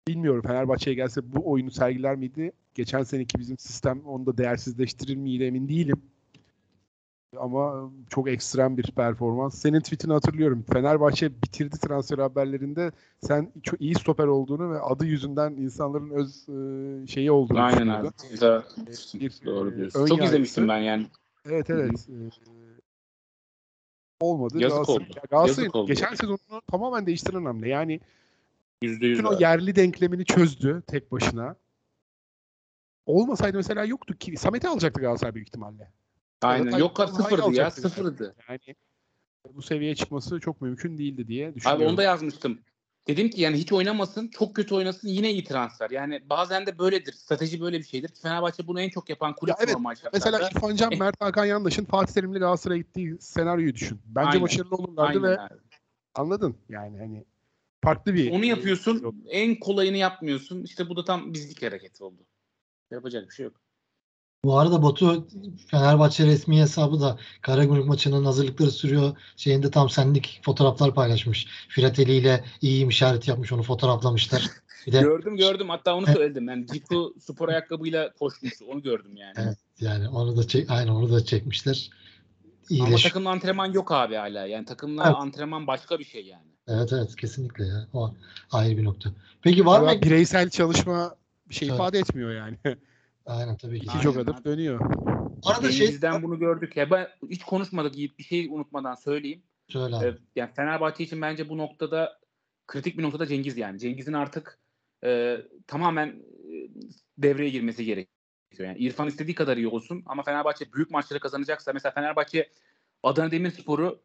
Bilmiyorum 0.07 0.41
Fenerbahçe'ye 0.41 0.95
gelse 0.95 1.21
bu 1.33 1.51
oyunu 1.51 1.71
sergiler 1.71 2.15
miydi? 2.15 2.51
Geçen 2.75 3.03
seneki 3.03 3.39
bizim 3.39 3.57
sistem 3.57 4.01
onu 4.05 4.25
da 4.25 4.37
değersizleştirir 4.37 5.15
miydi 5.15 5.43
emin 5.43 5.69
değilim. 5.69 6.01
Ama 7.37 7.91
çok 8.09 8.29
ekstrem 8.29 8.77
bir 8.77 8.91
performans. 8.91 9.61
Senin 9.61 9.79
tweetini 9.79 10.13
hatırlıyorum. 10.13 10.65
Fenerbahçe 10.73 11.41
bitirdi 11.41 11.79
transfer 11.79 12.17
haberlerinde 12.17 12.91
sen 13.21 13.51
çok 13.63 13.81
iyi 13.81 13.95
stoper 13.95 14.27
olduğunu 14.27 14.71
ve 14.71 14.79
adı 14.79 15.05
yüzünden 15.05 15.51
insanların 15.51 16.09
öz 16.09 16.49
e, 16.49 17.07
şeyi 17.07 17.31
olduğunu 17.31 17.61
Aynen 17.61 17.87
abi. 17.87 18.07
Güzel. 18.31 18.61
Bir, 19.13 19.41
Doğru 19.45 19.71
e, 19.71 19.75
diyorsun. 19.77 19.99
Çok 19.99 20.09
yargısı. 20.09 20.25
izlemiştim 20.25 20.67
ben 20.67 20.77
yani. 20.77 21.07
Evet 21.45 21.69
evet. 21.69 22.07
Ee, 22.09 22.13
olmadı. 24.19 24.53
Yazık 24.59 24.79
Galatasaray- 24.79 24.91
oldu. 24.91 25.03
Galatasaray'ın 25.29 25.47
Yazık 25.47 25.75
oldu. 25.75 25.87
geçen 25.87 26.15
sezonunu 26.15 26.61
tamamen 26.71 27.05
değiştiren 27.05 27.45
hamle. 27.45 27.69
Yani 27.69 27.99
bütün 28.83 29.23
o 29.23 29.39
yerli 29.39 29.75
denklemini 29.75 30.25
çözdü 30.25 30.83
tek 30.87 31.11
başına. 31.11 31.55
Olmasaydı 33.05 33.57
mesela 33.57 33.85
yoktu 33.85 34.13
ki. 34.17 34.37
Samet'i 34.37 34.67
alacaktı 34.67 35.01
Galatasaray 35.01 35.35
büyük 35.35 35.47
ihtimalle. 35.47 35.91
Aynen. 36.41 36.63
Zaten 36.63 36.77
Yok 36.77 36.99
abi 36.99 37.11
sıfırdı 37.11 37.53
ya. 37.53 37.71
Sıfırdı. 37.71 38.35
Yani 38.49 38.75
bu 39.53 39.61
seviyeye 39.61 39.95
çıkması 39.95 40.39
çok 40.39 40.61
mümkün 40.61 40.97
değildi 40.97 41.27
diye 41.27 41.47
Abi 41.47 41.55
düşünüyorum. 41.55 41.85
onu 41.85 41.97
da 41.97 42.03
yazmıştım. 42.03 42.59
Dedim 43.07 43.29
ki 43.29 43.41
yani 43.41 43.57
hiç 43.57 43.71
oynamasın, 43.71 44.27
çok 44.27 44.55
kötü 44.55 44.75
oynasın 44.75 45.07
yine 45.07 45.31
iyi 45.31 45.43
transfer. 45.43 45.89
Yani 45.89 46.29
bazen 46.29 46.65
de 46.65 46.79
böyledir. 46.79 47.13
Strateji 47.13 47.61
böyle 47.61 47.79
bir 47.79 47.83
şeydir. 47.83 48.11
Fenerbahçe 48.21 48.67
bunu 48.67 48.81
en 48.81 48.89
çok 48.89 49.09
yapan 49.09 49.35
kulüp 49.35 49.49
Ya 49.49 49.55
evet, 49.59 49.73
normal 49.73 49.95
şartlarda. 49.95 50.17
Mesela 50.37 50.49
İrfan 50.55 50.75
Can. 50.75 50.97
Mert 50.97 51.21
Hakan 51.21 51.45
Yandaş'ın 51.45 51.85
Fatih 51.85 52.13
Terim'le 52.13 52.33
Galatasaray'a 52.33 52.81
gittiği 52.81 53.17
senaryoyu 53.19 53.73
düşün. 53.73 53.99
Bence 54.05 54.29
Aynen. 54.29 54.41
başarılı 54.41 54.75
olurlardı 54.75 55.17
Aynen 55.17 55.23
ve 55.23 55.39
abi. 55.39 55.53
anladın 56.15 56.55
yani 56.69 56.97
hani 56.97 57.25
farklı 57.83 58.13
bir 58.13 58.31
Onu 58.31 58.45
Yok. 58.45 58.57
yapıyorsun. 58.57 59.23
En 59.29 59.59
kolayını 59.59 59.97
yapmıyorsun. 59.97 60.63
İşte 60.63 60.89
bu 60.89 60.95
da 60.95 61.05
tam 61.05 61.33
bizlik 61.33 61.63
hareketi 61.63 62.03
oldu. 62.03 62.25
Yapacak 62.91 63.29
bir 63.29 63.33
şey 63.33 63.43
yok. 63.43 63.61
Bu 64.45 64.59
arada 64.59 64.83
Batu 64.83 65.27
Fenerbahçe 65.67 66.25
resmi 66.25 66.59
hesabı 66.61 67.01
da 67.01 67.17
Karagümrük 67.41 67.85
maçının 67.85 68.25
hazırlıkları 68.25 68.71
sürüyor. 68.71 69.17
Şeyinde 69.37 69.71
tam 69.71 69.89
senlik 69.89 70.39
fotoğraflar 70.43 70.93
paylaşmış. 70.93 71.47
Firateli 71.69 72.11
ile 72.11 72.43
iyiyim 72.61 72.89
işareti 72.89 73.29
yapmış 73.29 73.51
onu 73.51 73.63
fotoğraflamışlar. 73.63 74.49
Bir 74.87 74.91
de 74.91 75.01
Gördüm 75.01 75.37
gördüm. 75.37 75.69
Hatta 75.69 75.95
onu 75.95 76.05
söyledim. 76.05 76.47
Yani 76.49 76.67
Ciku 76.67 77.15
spor 77.19 77.49
ayakkabıyla 77.49 78.13
koşmuş. 78.13 78.53
Onu 78.71 78.81
gördüm 78.81 79.17
yani. 79.17 79.33
Evet. 79.37 79.57
yani 79.79 80.09
onu 80.09 80.37
da 80.37 80.47
çek, 80.47 80.71
aynı 80.71 80.97
onu 80.97 81.11
da 81.11 81.25
çekmişler. 81.25 81.89
Ama 82.71 82.87
İyileş. 82.87 83.03
takımla 83.03 83.29
antrenman 83.29 83.65
yok 83.73 83.91
abi 83.91 84.15
hala. 84.15 84.45
Yani 84.45 84.65
takımla 84.65 85.03
Evet. 85.05 85.15
antrenman 85.15 85.67
başka 85.67 85.99
bir 85.99 86.03
şey 86.05 86.25
yani. 86.25 86.47
Evet 86.67 86.93
evet 86.93 87.15
kesinlikle 87.15 87.65
ya. 87.65 87.87
O 87.93 88.13
ayrı 88.51 88.77
bir 88.77 88.83
nokta. 88.83 89.09
Peki 89.41 89.65
var 89.65 89.81
mı? 89.81 90.01
Bireysel 90.01 90.49
çalışma 90.49 91.15
bir 91.49 91.55
şey 91.55 91.67
Evet. 91.67 91.75
ifade 91.75 91.99
etmiyor 91.99 92.31
yani. 92.31 92.57
Aynen 93.29 93.57
tabii 93.57 93.79
ki. 93.79 93.85
İki 93.85 93.99
çok 93.99 94.17
adım 94.17 94.43
dönüyor. 94.45 94.79
Arada 95.45 95.71
şey 95.71 95.87
Bizden 95.87 96.23
bunu 96.23 96.39
gördük. 96.39 96.77
Ya 96.77 96.91
ben 96.91 97.07
hiç 97.29 97.43
konuşmadık. 97.43 97.93
Bir 98.19 98.23
şey 98.23 98.47
unutmadan 98.47 98.95
söyleyeyim. 98.95 99.43
söyle 99.67 99.95
abi. 99.95 100.05
Ee, 100.05 100.13
yani 100.35 100.49
Fenerbahçe 100.55 101.03
için 101.03 101.21
bence 101.21 101.49
bu 101.49 101.57
noktada 101.57 102.19
kritik 102.67 102.97
bir 102.97 103.03
noktada 103.03 103.25
Cengiz 103.25 103.57
yani. 103.57 103.79
Cengiz'in 103.79 104.13
artık 104.13 104.59
e, 105.03 105.37
tamamen 105.67 106.07
e, 106.07 106.53
devreye 107.17 107.49
girmesi 107.49 107.85
gerekiyor. 107.85 108.67
Yani 108.67 108.77
İrfan 108.77 109.07
istediği 109.07 109.35
kadar 109.35 109.57
iyi 109.57 109.67
olsun 109.67 110.03
ama 110.05 110.23
Fenerbahçe 110.23 110.73
büyük 110.73 110.91
maçları 110.91 111.19
kazanacaksa 111.19 111.73
mesela 111.73 111.93
Fenerbahçe 111.93 112.49
Adana 113.03 113.31
Demirspor'u 113.31 114.01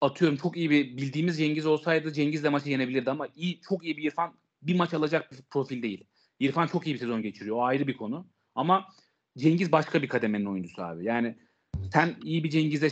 atıyorum 0.00 0.36
çok 0.36 0.56
iyi 0.56 0.70
bir 0.70 0.96
bildiğimiz 0.96 1.38
Cengiz 1.38 1.66
olsaydı 1.66 2.12
Cengiz 2.12 2.44
de 2.44 2.48
maçı 2.48 2.70
yenebilirdi 2.70 3.10
ama 3.10 3.28
iyi 3.36 3.60
çok 3.60 3.84
iyi 3.84 3.96
bir 3.96 4.02
İrfan 4.02 4.34
bir 4.62 4.76
maç 4.76 4.94
alacak 4.94 5.32
bir 5.32 5.38
profil 5.50 5.82
değil. 5.82 6.04
İrfan 6.40 6.66
çok 6.66 6.86
iyi 6.86 6.94
bir 6.94 7.00
sezon 7.00 7.22
geçiriyor. 7.22 7.56
O 7.56 7.64
ayrı 7.64 7.86
bir 7.86 7.96
konu. 7.96 8.26
Ama 8.58 8.86
Cengiz 9.38 9.72
başka 9.72 10.02
bir 10.02 10.08
kademenin 10.08 10.46
oyuncusu 10.46 10.82
abi. 10.82 11.04
Yani 11.04 11.38
sen 11.92 12.16
iyi 12.24 12.44
bir 12.44 12.50
Cengiz'e 12.50 12.88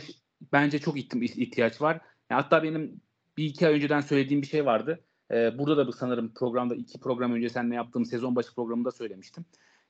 bence 0.53 0.79
çok 0.79 0.97
ihtiyaç 0.97 1.81
var. 1.81 2.01
Ya 2.29 2.37
hatta 2.37 2.63
benim 2.63 3.01
bir 3.37 3.45
iki 3.45 3.67
ay 3.67 3.73
önceden 3.73 4.01
söylediğim 4.01 4.41
bir 4.41 4.47
şey 4.47 4.65
vardı. 4.65 5.03
Ee, 5.31 5.57
burada 5.57 5.87
da 5.87 5.91
sanırım 5.91 6.33
programda 6.33 6.75
iki 6.75 6.99
program 6.99 7.33
önce 7.33 7.49
seninle 7.49 7.75
yaptığım 7.75 8.05
sezon 8.05 8.35
başı 8.35 8.55
programında 8.55 8.91
söylemiştim. 8.91 9.45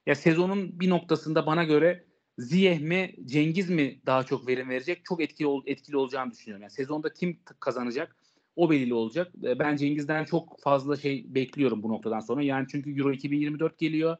Ya 0.05 0.15
sezonun 0.15 0.79
bir 0.79 0.89
noktasında 0.89 1.45
bana 1.45 1.63
göre 1.63 2.03
Ziyeh 2.37 2.79
mi 2.79 3.15
Cengiz 3.25 3.69
mi 3.69 3.99
daha 4.05 4.23
çok 4.23 4.47
verim 4.47 4.69
verecek? 4.69 5.05
Çok 5.05 5.21
etkili 5.21 5.47
ol- 5.47 5.63
etkili 5.65 5.97
olacağını 5.97 6.31
düşünüyorum. 6.31 6.61
Yani 6.61 6.71
sezonda 6.71 7.13
kim 7.13 7.39
kazanacak? 7.59 8.15
O 8.55 8.69
belirli 8.69 8.93
olacak. 8.93 9.31
Ee, 9.43 9.59
Ben 9.59 9.75
Cengiz'den 9.75 10.23
çok 10.25 10.59
fazla 10.61 10.97
şey 10.97 11.25
bekliyorum 11.35 11.83
bu 11.83 11.89
noktadan 11.89 12.19
sonra. 12.19 12.43
Yani 12.43 12.65
çünkü 12.71 12.97
Euro 12.99 13.11
2024 13.11 13.77
geliyor. 13.79 14.17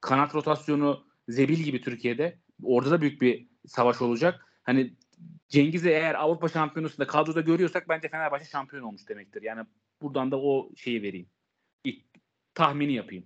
Kanat 0.00 0.34
rotasyonu 0.34 1.04
zebil 1.28 1.58
gibi 1.58 1.80
Türkiye'de. 1.80 2.38
Orada 2.62 2.90
da 2.90 3.00
büyük 3.00 3.22
bir 3.22 3.48
savaş 3.66 4.02
olacak. 4.02 4.46
Hani 4.62 4.96
Cengiz'i 5.48 5.88
eğer 5.88 6.14
Avrupa 6.14 6.48
Şampiyonası'nda 6.48 7.06
kadroda 7.06 7.40
görüyorsak 7.40 7.88
bence 7.88 8.08
Fenerbahçe 8.08 8.44
şampiyon 8.44 8.82
olmuş 8.82 9.08
demektir. 9.08 9.42
Yani 9.42 9.66
buradan 10.02 10.30
da 10.30 10.40
o 10.40 10.70
şeyi 10.76 11.02
vereyim. 11.02 11.26
İlk 11.84 12.04
tahmini 12.54 12.92
yapayım. 12.92 13.24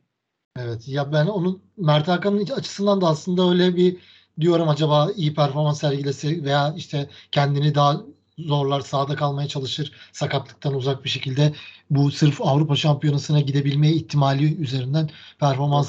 Evet 0.57 0.89
ya 0.89 1.13
ben 1.13 1.27
onun 1.27 1.63
Mert 1.77 2.09
Hakan'ın 2.09 2.47
açısından 2.47 3.01
da 3.01 3.07
aslında 3.07 3.51
öyle 3.51 3.77
bir 3.77 3.97
diyorum 4.41 4.69
acaba 4.69 5.11
iyi 5.17 5.35
performans 5.35 5.81
sergilese 5.81 6.45
veya 6.45 6.75
işte 6.77 7.09
kendini 7.33 7.75
daha 7.75 8.03
zorlar 8.39 8.81
sahada 8.81 9.17
kalmaya 9.17 9.49
çalışır 9.49 9.93
sakatlıktan 10.13 10.75
uzak 10.75 11.05
bir 11.05 11.09
şekilde 11.09 11.55
bu 11.91 12.11
sırf 12.11 12.41
Avrupa 12.41 12.77
Şampiyonası'na 12.77 13.41
gidebilme 13.41 13.91
ihtimali 13.93 14.57
üzerinden 14.57 15.11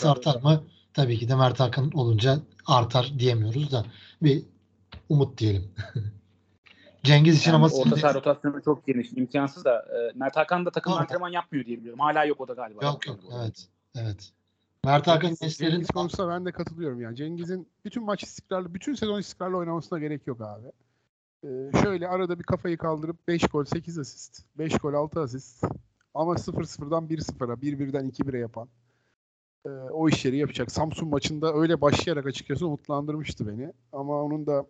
abi. 0.05 0.11
artar 0.11 0.41
mı? 0.41 0.63
Tabii 0.93 1.17
ki 1.17 1.29
de 1.29 1.35
Mert 1.35 1.59
Hakan 1.59 1.91
olunca 1.93 2.39
artar 2.67 3.13
diyemiyoruz 3.19 3.71
da 3.71 3.85
bir 4.21 4.43
umut 5.09 5.37
diyelim. 5.37 5.71
Cengiz 7.03 7.37
için 7.37 7.51
Yani 7.51 7.55
ama 7.65 7.75
orta 7.75 7.97
saha 7.97 8.13
rotasyonu 8.13 8.61
çok 8.63 8.87
geniş. 8.87 9.13
imkansız 9.15 9.65
da. 9.65 9.79
E, 9.79 10.17
Mert 10.17 10.35
Hakan 10.35 10.65
da 10.65 10.71
takım 10.71 10.93
antrenman 10.93 11.29
yapmıyor 11.29 11.65
diye 11.65 11.77
biliyorum. 11.77 11.99
Hala 11.99 12.25
yok 12.25 12.41
o 12.41 12.47
da 12.47 12.53
galiba. 12.53 12.85
yok 12.85 13.07
yok 13.07 13.19
evet 13.41 13.67
evet. 13.95 14.31
Mert 14.85 15.07
Hakan 15.07 15.35
gençlerin 15.41 15.71
Cengiz 15.71 15.87
konusunda 15.87 16.29
ben 16.29 16.45
de 16.45 16.51
katılıyorum 16.51 17.01
yani. 17.01 17.15
Cengiz'in 17.15 17.67
bütün 17.85 18.03
maç 18.03 18.23
istikrarlı, 18.23 18.73
bütün 18.73 18.95
sezon 18.95 19.19
istikrarlı 19.19 19.57
oynamasına 19.57 19.99
gerek 19.99 20.27
yok 20.27 20.41
abi. 20.41 20.67
Ee, 21.43 21.81
şöyle 21.83 22.07
arada 22.07 22.39
bir 22.39 22.43
kafayı 22.43 22.77
kaldırıp 22.77 23.27
5 23.27 23.41
gol 23.47 23.65
8 23.65 23.97
asist, 23.97 24.45
5 24.57 24.77
gol 24.77 24.93
6 24.93 25.21
asist 25.21 25.63
ama 26.13 26.33
0-0'dan 26.33 27.07
1-0'a, 27.07 27.53
1-1'den 27.53 28.09
2-1'e 28.09 28.39
yapan 28.39 28.67
e, 29.65 29.69
o 29.69 30.09
işleri 30.09 30.37
yapacak. 30.37 30.71
Samsun 30.71 31.09
maçında 31.09 31.53
öyle 31.53 31.81
başlayarak 31.81 32.25
açıkçası 32.25 32.67
umutlandırmıştı 32.67 33.47
beni. 33.47 33.73
Ama 33.91 34.23
onun 34.23 34.45
da 34.45 34.65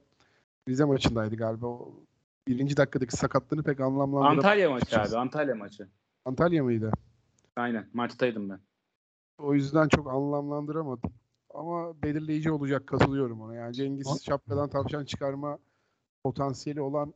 Rize 0.69 0.85
maçındaydı 0.85 1.35
galiba. 1.35 1.67
O 1.67 1.93
birinci 2.47 2.77
dakikadaki 2.77 3.17
sakatlığını 3.17 3.63
pek 3.63 3.79
anlamlandıramadım. 3.79 4.37
Antalya 4.39 4.69
maçı 4.69 5.01
abi. 5.01 5.17
Antalya 5.17 5.55
maçı. 5.55 5.87
Antalya 6.25 6.63
mıydı? 6.63 6.91
Aynen. 7.55 7.87
Maçtaydım 7.93 8.49
ben. 8.49 8.59
O 9.37 9.53
yüzden 9.53 9.87
çok 9.87 10.07
anlamlandıramadım. 10.07 11.11
Ama 11.53 12.01
belirleyici 12.01 12.51
olacak 12.51 12.87
katılıyorum 12.87 13.41
ona. 13.41 13.55
Yani 13.55 13.73
Cengiz 13.73 14.23
şapkadan 14.23 14.69
tavşan 14.69 15.05
çıkarma 15.05 15.57
potansiyeli 16.23 16.81
olan 16.81 17.13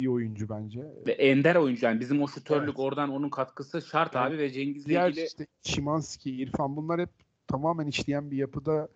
bir 0.00 0.06
oyuncu 0.06 0.48
bence. 0.48 0.80
Ve 1.06 1.12
ender 1.12 1.56
oyuncu 1.56 1.86
yani 1.86 2.00
bizim 2.00 2.22
o 2.22 2.28
şutörlük 2.28 2.68
Evet. 2.68 2.78
oradan 2.78 3.10
onun 3.10 3.28
katkısı 3.28 3.82
şart 3.82 4.16
Evet. 4.16 4.26
abi 4.26 4.38
ve 4.38 4.50
Cengiz'le 4.50 4.86
Diğer 4.86 5.08
ilgili 5.10 5.26
işte 5.26 5.46
Şimanski, 5.62 6.30
İrfan 6.30 6.76
bunlar 6.76 7.00
hep 7.00 7.10
tamamen 7.46 7.86
işleyen 7.86 8.30
bir 8.30 8.36
yapıda 8.36 8.88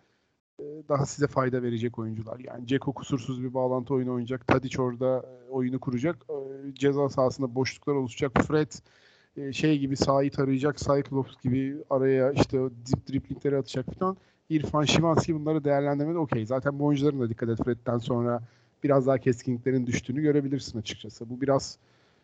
e, 0.59 0.63
daha 0.89 1.05
size 1.05 1.27
fayda 1.27 1.63
verecek 1.63 1.99
oyuncular. 1.99 2.39
Yani 2.39 2.67
Ceko 2.67 2.93
kusursuz 2.93 3.43
bir 3.43 3.53
bağlantı 3.53 3.93
oyunu 3.93 4.11
oynayacak. 4.11 4.47
Tadic 4.47 4.81
orada 4.81 5.25
e, 5.47 5.49
oyunu 5.49 5.79
kuracak. 5.79 6.15
E, 6.29 6.75
Ceza 6.75 7.09
sahasında 7.09 7.55
boşluklar 7.55 7.93
oluşacak. 7.93 8.31
Fred 8.47 8.71
şey 9.53 9.79
gibi 9.79 9.97
sahayı 9.97 10.31
tarayacak. 10.31 10.77
Cyclops 10.77 11.41
gibi 11.43 11.77
araya 11.89 12.31
işte 12.31 12.59
dip 12.85 13.07
driplingleri 13.07 13.57
atacak 13.57 13.85
falan. 13.99 14.17
İrfan, 14.49 14.83
Şimanski 14.83 15.35
bunları 15.35 15.63
değerlendirmede 15.63 16.17
okey. 16.17 16.45
Zaten 16.45 16.79
bu 16.79 16.85
oyuncuların 16.85 17.19
da 17.19 17.29
dikkat 17.29 17.49
et 17.49 17.63
Fred'den 17.65 17.97
sonra 17.97 18.41
biraz 18.85 19.07
daha 19.07 19.17
keskinliklerin 19.17 19.87
düştüğünü 19.87 20.21
görebilirsin 20.21 20.79
açıkçası. 20.79 21.29
Bu 21.29 21.41
biraz 21.41 21.77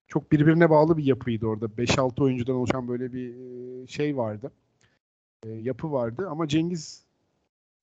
çok 0.08 0.32
birbirine 0.32 0.70
bağlı 0.70 0.98
bir 0.98 1.04
yapıydı 1.04 1.48
orada. 1.48 1.66
5-6 1.66 2.24
oyuncudan 2.24 2.56
oluşan 2.56 2.88
böyle 2.88 3.14
bir 3.14 3.34
e, 3.36 3.88
şey 3.88 4.18
vardı. 4.18 4.52
E, 5.44 5.50
yapı 5.50 5.92
vardı 5.92 6.28
ama 6.30 6.48
Cengiz 6.48 7.04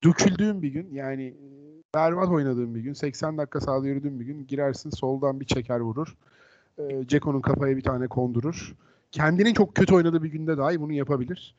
döküldüğün 0.04 0.62
bir 0.62 0.68
gün 0.68 0.90
yani 0.92 1.24
e, 1.24 1.46
berbat 1.94 2.28
oynadığın 2.28 2.74
bir 2.74 2.80
gün 2.80 2.92
80 2.92 3.38
dakika 3.38 3.60
sahada 3.60 3.86
yürüdüğün 3.86 4.20
bir 4.20 4.24
gün 4.24 4.46
girersin 4.46 4.90
soldan 4.90 5.40
bir 5.40 5.46
çeker 5.46 5.80
vurur. 5.80 6.16
Ceko'nun 7.06 7.40
kafaya 7.40 7.76
bir 7.76 7.82
tane 7.82 8.08
kondurur. 8.08 8.74
Kendinin 9.10 9.54
çok 9.54 9.74
kötü 9.74 9.94
oynadığı 9.94 10.22
bir 10.22 10.30
günde 10.30 10.58
dahi 10.58 10.80
bunu 10.80 10.92
yapabilir. 10.92 11.54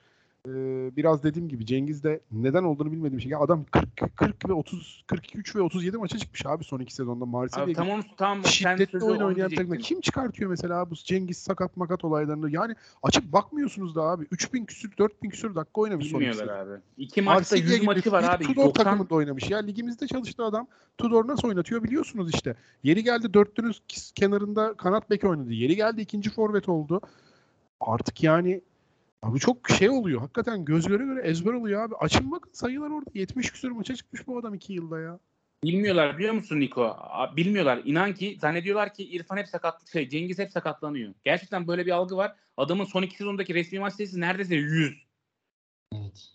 Ee, 0.47 0.91
biraz 0.97 1.23
dediğim 1.23 1.49
gibi 1.49 1.65
Cengiz 1.65 2.03
de 2.03 2.19
neden 2.31 2.63
olduğunu 2.63 2.91
bilmediğim 2.91 3.21
şey. 3.21 3.31
Ya 3.31 3.39
adam 3.39 3.65
40 3.71 4.15
40 4.15 4.49
ve 4.49 4.53
30 4.53 5.03
43 5.07 5.55
ve 5.55 5.61
37 5.61 5.97
maça 5.97 6.17
çıkmış 6.17 6.45
abi 6.45 6.63
son 6.63 6.79
iki 6.79 6.93
sezonda 6.95 7.25
Marsilya 7.25 7.63
Abi 7.63 7.71
gibi 7.71 7.77
tam 7.77 7.89
onu 7.89 8.01
tam 8.17 8.43
sen 8.43 8.49
şiddetli 8.49 9.03
oyun 9.03 9.19
oynayan 9.19 9.49
takımda 9.49 9.77
kim 9.77 10.01
çıkartıyor 10.01 10.49
mesela 10.49 10.89
bu 10.89 10.95
Cengiz 10.95 11.37
sakat 11.37 11.77
makat 11.77 12.05
olaylarını? 12.05 12.51
Yani 12.51 12.75
açıp 13.03 13.33
bakmıyorsunuz 13.33 13.95
da 13.95 14.01
abi. 14.01 14.27
3000 14.31 14.65
küsür 14.65 14.97
4000 14.97 15.29
küsür 15.29 15.55
dakika 15.55 15.81
oynamış 15.81 16.07
son 16.07 16.21
iki 16.21 16.51
abi. 16.51 16.71
İki 16.97 17.21
maçta 17.21 17.39
Marsilya 17.39 17.63
100 17.63 17.75
gibi 17.75 17.85
maçı 17.85 18.11
var 18.11 18.23
abi. 18.23 18.43
Tudor 18.43 18.65
90 18.65 18.83
takımında 18.83 19.15
oynamış. 19.15 19.49
Ya 19.49 19.57
ligimizde 19.57 20.07
çalıştı 20.07 20.43
adam. 20.43 20.67
Tudor 20.97 21.27
nasıl 21.27 21.47
oynatıyor 21.47 21.83
biliyorsunuz 21.83 22.33
işte. 22.33 22.55
Yeri 22.83 23.03
geldi 23.03 23.33
dörtlünün 23.33 23.75
kenarında 24.15 24.73
kanat 24.73 25.09
bek 25.09 25.23
oynadı. 25.23 25.53
Yeri 25.53 25.75
geldi 25.75 26.01
ikinci 26.01 26.29
forvet 26.29 26.69
oldu. 26.69 27.01
Artık 27.79 28.23
yani 28.23 28.61
abi 29.21 29.39
çok 29.39 29.69
şey 29.69 29.89
oluyor. 29.89 30.21
Hakikaten 30.21 30.65
göz 30.65 30.87
göre 30.87 31.03
göre 31.03 31.21
ezber 31.21 31.53
oluyor 31.53 31.83
abi. 31.83 31.95
Açın 31.95 32.31
bakın 32.31 32.51
sayılar 32.53 32.89
orada. 32.89 33.09
70 33.13 33.51
küsur 33.51 33.71
maça 33.71 33.95
çıkmış 33.95 34.27
bu 34.27 34.39
adam 34.39 34.53
2 34.53 34.73
yılda 34.73 34.99
ya. 34.99 35.19
Bilmiyorlar 35.63 36.17
biliyor 36.17 36.33
musun 36.33 36.59
Niko? 36.59 36.97
Bilmiyorlar. 37.37 37.81
İnan 37.85 38.13
ki 38.13 38.37
zannediyorlar 38.41 38.93
ki 38.93 39.03
İrfan 39.03 39.37
hep 39.37 39.47
sakat 39.47 39.87
şey 39.87 40.09
Cengiz 40.09 40.39
hep 40.39 40.51
sakatlanıyor. 40.51 41.13
Gerçekten 41.23 41.67
böyle 41.67 41.85
bir 41.85 41.91
algı 41.91 42.17
var. 42.17 42.35
Adamın 42.57 42.85
son 42.85 43.01
iki 43.01 43.17
sezondaki 43.17 43.53
resmi 43.53 43.79
maç 43.79 43.93
sayısı 43.93 44.19
neredeyse 44.19 44.55
100. 44.55 44.93
Evet. 45.95 46.29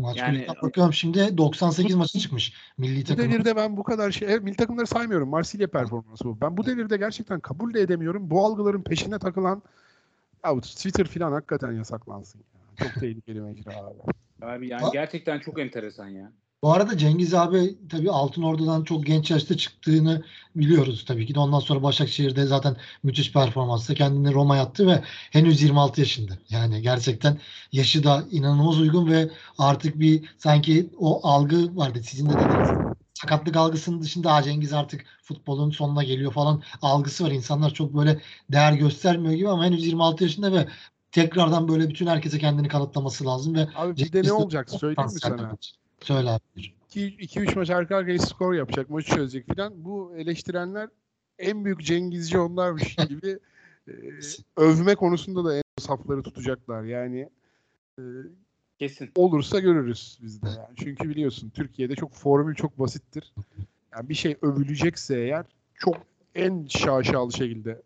Maç 0.00 0.16
Yani- 0.16 0.46
bakıyorum 0.62 0.92
şimdi 0.92 1.38
98 1.38 1.96
maçı 1.96 2.18
çıkmış 2.18 2.52
milli 2.78 3.02
Bu 3.02 3.04
takım. 3.04 3.24
devirde 3.24 3.56
ben 3.56 3.76
bu 3.76 3.82
kadar 3.82 4.10
şey, 4.10 4.28
evet, 4.32 4.42
milli 4.42 4.56
takımları 4.56 4.86
saymıyorum. 4.86 5.28
Marsilya 5.28 5.70
performansı 5.70 6.24
bu. 6.24 6.40
Ben 6.40 6.56
bu 6.56 6.66
devirde 6.66 6.96
gerçekten 6.96 7.40
kabul 7.40 7.74
de 7.74 7.80
edemiyorum. 7.80 8.30
Bu 8.30 8.44
algıların 8.44 8.82
peşine 8.82 9.18
takılan 9.18 9.62
ya 10.44 10.56
bu 10.56 10.60
Twitter 10.60 11.06
falan 11.06 11.32
hakikaten 11.32 11.72
yasaklansın. 11.72 12.38
Ya. 12.38 12.86
Çok 12.86 12.94
tehlikeli 13.00 13.40
mecra 13.40 13.72
abi. 13.76 13.98
Abi 14.42 14.68
yani 14.68 14.82
Ha? 14.82 14.90
gerçekten 14.92 15.38
çok 15.40 15.60
enteresan 15.60 16.08
ya. 16.08 16.32
Bu 16.62 16.72
arada 16.72 16.98
Cengiz 16.98 17.34
abi 17.34 17.78
tabii 17.88 18.10
Altın 18.10 18.42
Ordu'dan 18.42 18.84
çok 18.84 19.06
genç 19.06 19.30
yaşta 19.30 19.56
çıktığını 19.56 20.22
biliyoruz 20.56 21.04
tabii 21.08 21.26
ki 21.26 21.34
de. 21.34 21.40
Ondan 21.40 21.58
sonra 21.60 21.82
Başakşehir'de 21.82 22.46
zaten 22.46 22.76
müthiş 23.02 23.32
performansla 23.32 23.94
kendini 23.94 24.34
Roma'ya 24.34 24.62
attı 24.62 24.86
ve 24.86 25.02
henüz 25.30 25.62
26 25.62 26.00
yaşında. 26.00 26.32
Yani 26.50 26.82
gerçekten 26.82 27.38
yaşı 27.72 28.04
da 28.04 28.24
inanılmaz 28.30 28.80
uygun 28.80 29.10
ve 29.10 29.30
artık 29.58 30.00
bir 30.00 30.34
sanki 30.38 30.90
o 30.98 31.28
algı 31.28 31.76
vardı 31.76 32.00
sizin 32.02 32.28
de 32.30 32.34
dediğiniz 32.34 32.68
sakatlık 33.22 33.56
algısının 33.56 34.00
dışında 34.02 34.32
"Aa, 34.32 34.42
Cengiz 34.42 34.72
artık 34.72 35.04
futbolun 35.22 35.70
sonuna 35.70 36.02
geliyor 36.04 36.32
falan 36.32 36.62
algısı 36.82 37.24
var. 37.24 37.30
İnsanlar 37.30 37.74
çok 37.74 37.94
böyle 37.96 38.20
değer 38.52 38.72
göstermiyor 38.72 39.34
gibi 39.34 39.48
ama 39.48 39.64
henüz 39.64 39.86
26 39.86 40.24
yaşında 40.24 40.52
ve 40.52 40.68
tekrardan 41.12 41.68
böyle 41.68 41.88
bütün 41.88 42.06
herkese 42.06 42.38
kendini 42.38 42.68
kanıtlaması 42.68 43.26
lazım 43.26 43.54
ve 43.54 43.68
Abi 43.76 43.96
bir 43.96 44.12
de 44.12 44.22
ne 44.22 44.32
olacak 44.32 44.70
söyleyeyim 44.70 45.10
mi 45.12 45.20
sana? 45.20 45.56
Söyle 46.00 46.30
abi. 46.30 46.42
2-3 46.94 47.56
maç 47.56 47.70
arka 47.70 47.96
arkaya 47.96 48.18
skor 48.18 48.54
yapacak, 48.54 48.90
maçı 48.90 49.14
çözecek 49.14 49.46
filan. 49.46 49.84
Bu 49.84 50.12
eleştirenler 50.16 50.88
en 51.38 51.64
büyük 51.64 51.84
Cengizci 51.84 52.38
onlarmış 52.38 52.96
gibi 53.08 53.38
e, 53.88 53.92
övme 54.56 54.94
konusunda 54.94 55.44
da 55.44 55.56
en 55.56 55.62
safları 55.78 56.22
tutacaklar. 56.22 56.82
Yani 56.82 57.28
e, 57.98 58.02
Kesin. 58.78 59.10
olursa 59.16 59.58
görürüz 59.58 60.18
biz 60.22 60.42
de. 60.42 60.48
Yani. 60.48 60.68
Çünkü 60.76 61.08
biliyorsun 61.08 61.50
Türkiye'de 61.50 61.94
çok 61.94 62.12
formül 62.14 62.54
çok 62.54 62.78
basittir. 62.78 63.34
Yani 63.92 64.08
bir 64.08 64.14
şey 64.14 64.36
övülecekse 64.42 65.20
eğer 65.20 65.46
çok 65.74 65.96
en 66.34 66.66
şaşalı 66.68 67.32
şekilde 67.32 67.82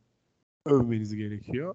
övmeniz 0.67 1.15
gerekiyor. 1.17 1.75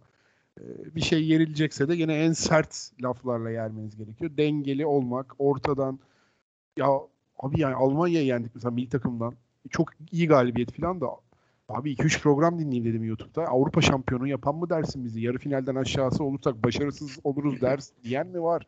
Ee, 0.60 0.96
Bir 0.96 1.02
şey 1.02 1.28
yerilecekse 1.28 1.88
de 1.88 1.96
yine 1.96 2.14
en 2.14 2.32
sert 2.34 2.92
laflarla 3.04 3.50
yermeniz 3.50 3.98
gerekiyor. 3.98 4.32
Dengeli 4.38 4.86
olmak, 4.86 5.36
ortadan 5.40 6.00
ya 6.78 6.88
abi 7.40 7.60
yani 7.62 7.76
Almanya'yı 7.76 8.26
yendik 8.26 8.56
mesela 8.56 8.72
milli 8.72 8.90
takımdan. 8.90 9.34
Çok 9.70 9.90
iyi 10.12 10.28
galibiyet 10.28 10.72
falan 10.82 11.02
da 11.02 11.08
abi 11.70 11.94
2-3 11.94 12.22
program 12.22 12.60
dinleyeyim 12.60 12.86
dedim 12.86 13.04
YouTube'da. 13.04 13.46
Avrupa 13.48 13.82
şampiyonu 13.82 14.28
yapan 14.28 14.56
mı 14.56 14.70
dersin 14.70 15.06
bizi? 15.06 15.22
Yarı 15.22 15.38
finalden 15.38 15.76
aşağısı 15.76 16.24
olursak 16.24 16.64
başarısız 16.64 17.20
oluruz 17.24 17.62
ders 17.62 17.90
diyen 18.04 18.28
mi 18.28 18.42
var? 18.42 18.66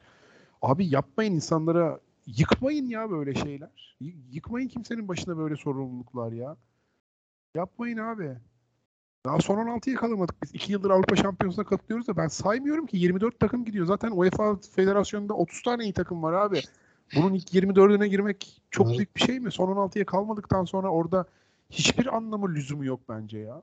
Abi 0.62 0.88
yapmayın 0.90 1.34
insanlara 1.34 2.00
yıkmayın 2.26 2.86
ya 2.86 3.10
böyle 3.12 3.36
şeyler. 3.36 3.96
Y- 4.02 4.14
yıkmayın 4.32 4.68
kimsenin 4.68 5.08
başına 5.08 5.38
böyle 5.38 5.56
sorumluluklar 5.56 6.32
ya. 6.32 6.58
Yapmayın 7.56 7.98
abi. 7.98 8.38
Daha 9.26 9.40
son 9.40 9.58
16'ya 9.58 9.96
kalamadık 9.96 10.36
biz. 10.44 10.56
2 10.56 10.72
yıldır 10.72 10.90
Avrupa 10.90 11.16
Şampiyonası'na 11.16 11.66
katılıyoruz 11.66 12.08
da 12.08 12.18
ben 12.18 12.28
saymıyorum 12.28 12.86
ki 12.86 12.98
24 12.98 13.40
takım 13.40 13.66
gidiyor. 13.66 13.86
Zaten 13.86 14.12
UEFA 14.12 14.56
Federasyonu'nda 14.76 15.34
30 15.34 15.62
tane 15.62 15.84
iyi 15.84 15.94
takım 15.94 16.24
var 16.24 16.34
abi. 16.34 16.62
Bunun 17.16 17.34
ilk 17.34 17.54
24'üne 17.54 18.08
girmek 18.08 18.62
çok 18.72 18.88
Evet. 18.88 18.98
büyük 18.98 19.16
bir 19.16 19.22
şey 19.22 19.40
mi? 19.40 19.52
Son 19.52 19.68
16'ya 19.68 20.06
kalmadıktan 20.06 20.66
sonra 20.66 20.90
orada 20.90 21.26
hiçbir 21.70 22.16
anlamı 22.18 22.50
lüzumu 22.54 22.86
yok 22.86 23.00
bence 23.10 23.38
ya. 23.40 23.62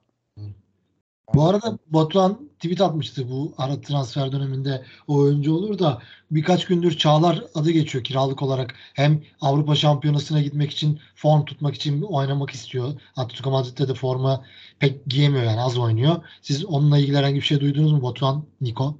Bu 1.35 1.49
arada 1.49 1.79
Batuhan 1.87 2.49
tweet 2.55 2.81
atmıştı 2.81 3.31
bu 3.31 3.55
ara 3.59 3.81
transfer 3.81 4.33
döneminde 4.33 4.85
o 5.09 5.17
oyuncu 5.17 5.55
olur 5.55 5.79
da 5.79 6.03
birkaç 6.31 6.67
gündür 6.67 6.97
Çağlar 6.97 7.45
adı 7.55 7.71
geçiyor 7.71 8.05
kiralık 8.05 8.43
olarak. 8.43 8.75
Hem 8.95 9.23
Avrupa 9.41 9.75
Şampiyonası'na 9.75 10.43
gitmek 10.43 10.71
için 10.71 11.01
form 11.15 11.45
tutmak 11.45 11.75
için 11.75 12.03
oynamak 12.03 12.51
istiyor. 12.51 13.01
Atletico 13.17 13.51
Madrid'de 13.51 13.89
de 13.89 13.95
forma 13.95 14.45
pek 14.79 15.07
giyemiyor 15.07 15.45
yani 15.45 15.61
az 15.61 15.79
oynuyor. 15.79 16.17
Siz 16.43 16.65
onunla 16.65 16.99
ilgili 16.99 17.17
herhangi 17.17 17.37
bir 17.37 17.41
şey 17.41 17.61
duydunuz 17.61 17.93
mu 17.93 18.03
Batuhan, 18.03 18.45
Niko? 18.61 18.99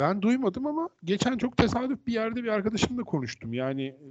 Ben 0.00 0.22
duymadım 0.22 0.66
ama 0.66 0.88
geçen 1.04 1.38
çok 1.38 1.56
tesadüf 1.56 2.06
bir 2.06 2.12
yerde 2.12 2.42
bir 2.42 2.48
arkadaşımla 2.48 3.02
konuştum. 3.02 3.54
Yani 3.54 3.82
e, 3.82 4.08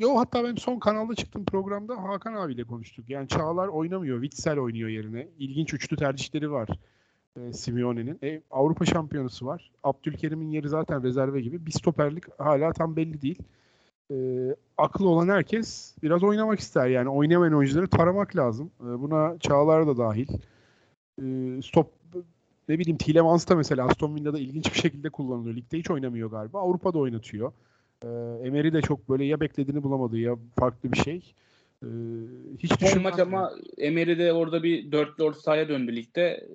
yo 0.00 0.16
hatta 0.16 0.44
benim 0.44 0.58
son 0.58 0.78
kanalda 0.78 1.14
çıktığım 1.14 1.44
programda 1.44 2.02
Hakan 2.02 2.34
abiyle 2.34 2.64
konuştuk. 2.64 3.10
Yani 3.10 3.28
Çağlar 3.28 3.68
oynamıyor. 3.68 4.22
Witsel 4.22 4.58
oynuyor 4.58 4.88
yerine. 4.88 5.28
İlginç 5.38 5.74
üçlü 5.74 5.96
tercihleri 5.96 6.50
var. 6.50 6.68
E, 7.36 7.52
Simeone'nin. 7.52 8.18
E, 8.22 8.42
Avrupa 8.50 8.84
şampiyonası 8.84 9.46
var. 9.46 9.70
Abdülkerim'in 9.82 10.50
yeri 10.50 10.68
zaten 10.68 11.02
rezerve 11.02 11.40
gibi. 11.40 11.66
Bir 11.66 11.70
stoperlik 11.70 12.40
hala 12.40 12.72
tam 12.72 12.96
belli 12.96 13.22
değil. 13.22 13.38
E, 14.10 14.16
aklı 14.78 15.08
olan 15.08 15.28
herkes 15.28 15.94
biraz 16.02 16.22
oynamak 16.22 16.60
ister. 16.60 16.88
Yani 16.88 17.08
oynamayan 17.08 17.54
oyuncuları 17.54 17.88
taramak 17.88 18.36
lazım. 18.36 18.70
E, 18.80 18.84
buna 18.84 19.38
Çağlar 19.38 19.86
da 19.86 19.96
dahil. 19.96 20.28
E, 21.22 21.24
stop 21.62 21.86
ne 22.68 22.78
bileyim 22.78 22.98
Tielemans 22.98 23.48
da 23.48 23.56
mesela 23.56 23.86
Aston 23.86 24.14
Villa'da 24.14 24.38
ilginç 24.38 24.74
bir 24.74 24.78
şekilde 24.78 25.10
kullanılıyor. 25.10 25.56
Ligde 25.56 25.78
hiç 25.78 25.90
oynamıyor 25.90 26.30
galiba. 26.30 26.60
Avrupa'da 26.60 26.98
oynatıyor. 26.98 27.52
Ee, 28.04 28.08
Emery 28.46 28.72
de 28.72 28.82
çok 28.82 29.08
böyle 29.08 29.24
ya 29.24 29.40
beklediğini 29.40 29.82
bulamadı 29.82 30.18
ya 30.18 30.36
farklı 30.58 30.92
bir 30.92 30.98
şey. 30.98 31.34
Ee, 31.82 31.86
hiç 32.58 32.72
Son 32.72 33.02
maç 33.02 33.18
ama 33.18 33.52
Emery 33.78 34.18
de 34.18 34.32
orada 34.32 34.62
bir 34.62 34.92
dörtlü 34.92 35.24
orta 35.24 35.40
sahaya 35.40 35.68
döndü 35.68 35.96
ligde. 35.96 36.48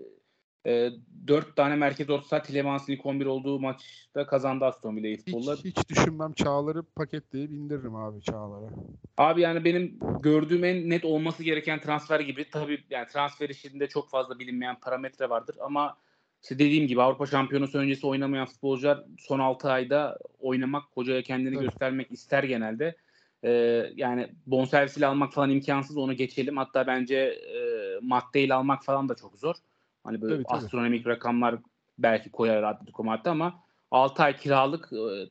E, 0.67 0.91
dört 1.27 1.55
tane 1.55 1.75
merkez 1.75 2.09
orta 2.09 2.27
saha 2.27 2.41
Tilemans'ın 2.41 2.93
ilk 2.93 3.05
11 3.05 3.25
olduğu 3.25 3.59
maçta 3.59 4.27
kazandı 4.27 4.65
Aston 4.65 4.95
Villa 4.95 5.17
futbolla. 5.17 5.55
hiç, 5.55 5.65
hiç 5.65 5.89
düşünmem 5.89 6.33
Çağlar'ı 6.33 6.83
paketleyip 6.83 7.51
indiririm 7.51 7.95
abi 7.95 8.21
Çağlar'a. 8.21 8.69
Abi 9.17 9.41
yani 9.41 9.65
benim 9.65 9.99
gördüğüm 10.21 10.63
en 10.63 10.89
net 10.89 11.05
olması 11.05 11.43
gereken 11.43 11.79
transfer 11.79 12.19
gibi. 12.19 12.49
Tabii 12.49 12.83
yani 12.89 13.07
transfer 13.07 13.49
işinde 13.49 13.87
çok 13.87 14.09
fazla 14.09 14.39
bilinmeyen 14.39 14.79
parametre 14.79 15.29
vardır 15.29 15.55
ama 15.59 15.97
işte 16.45 16.59
dediğim 16.59 16.87
gibi 16.87 17.01
Avrupa 17.01 17.25
Şampiyonası 17.25 17.77
öncesi 17.77 18.07
oynamayan 18.07 18.45
futbolcular 18.45 19.03
son 19.19 19.39
6 19.39 19.71
ayda 19.71 20.17
oynamak, 20.39 20.83
hocaya 20.93 21.21
kendini 21.21 21.55
Evet. 21.55 21.61
göstermek 21.61 22.11
ister 22.11 22.43
genelde. 22.43 22.95
Ee, 23.43 23.49
yani 23.95 24.29
bonservisiyle 24.45 25.07
almak 25.07 25.33
falan 25.33 25.49
imkansız 25.49 25.97
onu 25.97 26.13
geçelim. 26.13 26.57
Hatta 26.57 26.87
bence 26.87 27.15
e, 27.17 27.59
maddeyle 28.01 28.53
almak 28.53 28.83
falan 28.85 29.09
da 29.09 29.15
çok 29.15 29.37
zor. 29.37 29.55
Hani 30.03 30.21
böyle 30.21 30.33
Tabii, 30.33 30.43
tabii. 30.43 30.65
astronomik 30.65 31.07
rakamlar 31.07 31.55
belki 31.97 32.31
koyar 32.31 32.63
Atletico 32.63 33.03
Madrid 33.03 33.25
ama 33.25 33.63
6 33.91 34.23
ay 34.23 34.37
kiralık 34.37 34.89
e, 34.93 35.29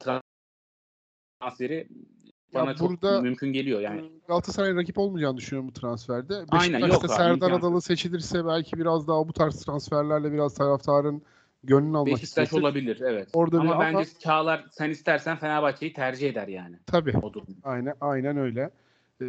transferi 1.41 1.89
bana 2.55 2.71
Ya 2.71 2.75
çok 2.77 2.91
burada- 2.91 3.21
mümkün 3.21 3.53
geliyor. 3.53 3.81
Yani 3.81 4.11
Galatasaray 4.29 4.75
rakip 4.77 4.99
olmayacağını 4.99 5.37
düşünüyorum 5.37 5.69
bu 5.69 5.73
transferde. 5.81 6.35
Aynen, 6.51 6.83
Beşiktaş'ta 6.83 7.07
yok 7.07 7.17
Serdar. 7.41 7.51
Adalı 7.51 7.83
seçilirse 7.83 8.47
belki 8.47 8.77
biraz 8.77 9.09
daha 9.09 9.29
bu 9.29 9.33
tarz 9.33 9.65
transferlerle 9.65 10.33
biraz 10.33 10.55
taraftarın 10.55 11.23
gönlünü 11.65 11.97
almak 11.97 12.07
Beşiktaş 12.07 12.29
istesin. 12.45 12.61
olabilir 12.61 13.01
evet. 13.01 13.29
Orada 13.33 13.61
ama 13.61 13.81
bence 13.81 13.97
ama- 13.97 14.05
Çağlar 14.19 14.65
sen 14.71 14.91
istersen 14.91 15.37
Fenerbahçe'yi 15.37 15.93
tercih 15.93 16.31
eder 16.31 16.49
yani 16.49 16.77
Tabii. 16.87 17.19
o. 17.23 17.33
Aynen 17.65 17.95
aynen 18.01 18.37
öyle. 18.37 18.71
Ee, 19.21 19.27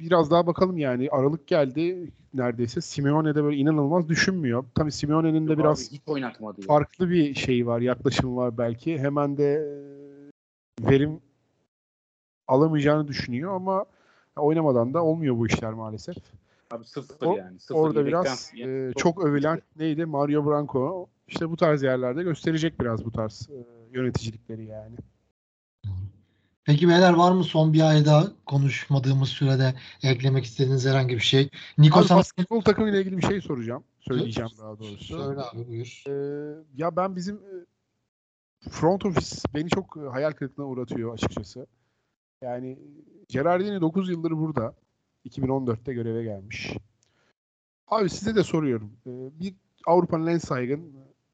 biraz 0.00 0.30
daha 0.30 0.46
bakalım 0.46 0.78
yani 0.78 1.08
Aralık 1.10 1.46
geldi 1.46 2.12
neredeyse. 2.34 2.80
Simeone 2.80 3.34
de 3.34 3.44
böyle 3.44 3.56
inanılmaz 3.56 4.08
düşünmüyor. 4.08 4.64
Tabii 4.74 4.92
Simeone'nin 4.92 5.46
de 5.46 5.50
Yok 5.52 5.60
biraz 5.60 5.88
abi, 5.88 5.96
hiç 5.96 6.02
oynatmadı 6.06 6.60
farklı 6.62 7.10
bir 7.10 7.34
şey 7.34 7.66
var, 7.66 7.80
yaklaşım 7.80 8.36
var 8.36 8.58
belki. 8.58 8.98
Hemen 8.98 9.36
de 9.36 9.52
e, 10.82 10.90
verim 10.90 11.20
alamayacağını 12.48 13.08
düşünüyor 13.08 13.54
ama 13.54 13.84
oynamadan 14.36 14.94
da 14.94 15.04
olmuyor 15.04 15.38
bu 15.38 15.46
işler 15.46 15.72
maalesef. 15.72 16.16
Abi 16.70 16.84
sıfır 16.84 17.26
O- 17.26 17.36
yani. 17.36 17.60
Sıfır 17.60 17.80
Orada 17.80 18.06
biraz 18.06 18.52
yani 18.54 18.90
e, 18.90 18.92
çok 18.92 19.24
övülen 19.24 19.62
neydi? 19.76 20.04
Mario 20.04 20.46
Branco. 20.46 21.08
İşte 21.28 21.50
bu 21.50 21.56
tarz 21.56 21.82
yerlerde 21.82 22.22
gösterecek 22.22 22.80
biraz 22.80 23.04
bu 23.04 23.12
tarz 23.12 23.48
e, 23.50 23.58
yöneticilikleri 23.92 24.64
yani. 24.64 24.96
Peki 26.64 26.88
beyler 26.88 27.12
var 27.12 27.32
mı 27.32 27.44
son 27.44 27.72
bir 27.72 27.80
ayda 27.80 28.32
konuşmadığımız 28.46 29.28
sürede 29.28 29.74
eklemek 30.02 30.44
istediğiniz 30.44 30.86
herhangi 30.86 31.14
bir 31.14 31.20
şey? 31.20 31.50
Niko 31.78 32.00
Abi 32.00 32.06
sana 32.06 32.18
basketbol 32.18 32.60
takımıyla 32.60 33.00
ilgili 33.00 33.16
bir 33.16 33.22
şey 33.22 33.40
soracağım. 33.40 33.84
Söyleyeceğim 34.00 34.50
daha 34.58 34.78
doğrusu. 34.78 35.04
söyle 35.04 35.40
abi 35.40 35.68
buyur. 35.68 36.04
Ee, 36.08 36.64
ya 36.76 36.96
ben 36.96 37.16
bizim 37.16 37.36
e, 37.36 37.54
front 38.70 39.06
office 39.06 39.36
beni 39.54 39.68
çok 39.68 39.96
e, 39.96 40.08
hayal 40.08 40.32
kırıklığına 40.32 40.66
uğratıyor 40.66 41.14
açıkçası. 41.14 41.66
Yani 42.42 42.78
Gerardini 43.28 43.80
9 43.80 44.10
yıldır 44.10 44.30
burada. 44.30 44.74
2014'te 45.28 45.92
göreve 45.92 46.22
gelmiş. 46.22 46.76
Abi 47.88 48.10
size 48.10 48.34
de 48.34 48.42
soruyorum. 48.42 48.92
Ee, 49.06 49.40
bir 49.40 49.54
Avrupa'nın 49.86 50.26
en 50.26 50.38
saygın 50.38 50.92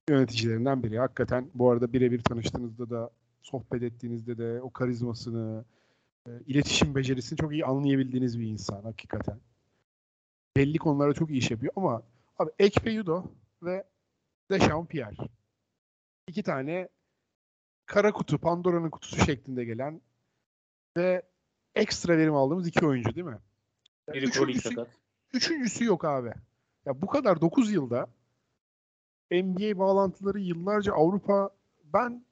yöneticilerinden 0.09 0.83
biri. 0.83 0.99
Hakikaten 0.99 1.51
bu 1.55 1.71
arada 1.71 1.93
birebir 1.93 2.23
tanıştığınızda 2.23 2.91
da 2.91 3.11
sohbet 3.43 3.83
ettiğinizde 3.83 4.39
de 4.39 4.63
o 4.63 4.71
karizmasını, 4.71 5.65
e, 6.27 6.31
iletişim 6.47 6.95
becerisini 6.95 7.39
çok 7.39 7.53
iyi 7.53 7.65
anlayabildiğiniz 7.65 8.41
bir 8.41 8.47
insan 8.47 8.83
hakikaten. 8.83 9.41
Belli 10.57 10.79
konularda 10.79 11.15
çok 11.15 11.31
iyi 11.31 11.39
iş 11.39 11.51
yapıyor 11.51 11.73
ama 11.77 12.03
abi 12.39 12.51
Ekpe 12.59 12.91
Yudo 12.91 13.25
ve 13.63 13.85
Dechampierre. 14.51 15.29
İki 16.27 16.43
tane 16.43 16.89
kara 17.87 18.13
kutu, 18.13 18.39
Pandora'nın 18.39 18.91
kutusu 18.91 19.25
şeklinde 19.25 19.65
gelen 19.65 20.01
ve 20.99 21.23
ekstra 21.75 22.19
verim 22.19 22.35
aldığımız 22.35 22.69
iki 22.69 22.87
oyuncu 22.87 23.15
değil 23.15 23.27
mi? 23.27 23.39
Biri 24.15 24.25
üçüncüsü, 24.25 24.69
sakat. 24.69 24.89
üçüncüsü 25.33 25.85
yok 25.85 26.05
abi. 26.05 26.33
Ya 26.87 27.03
bu 27.03 27.07
kadar 27.07 27.41
9 27.41 27.73
yılda 27.73 28.07
NBA 29.33 29.79
bağlantıları 29.79 30.41
yıllarca 30.41 30.93
Avrupa 30.93 31.51
ben 31.85 32.25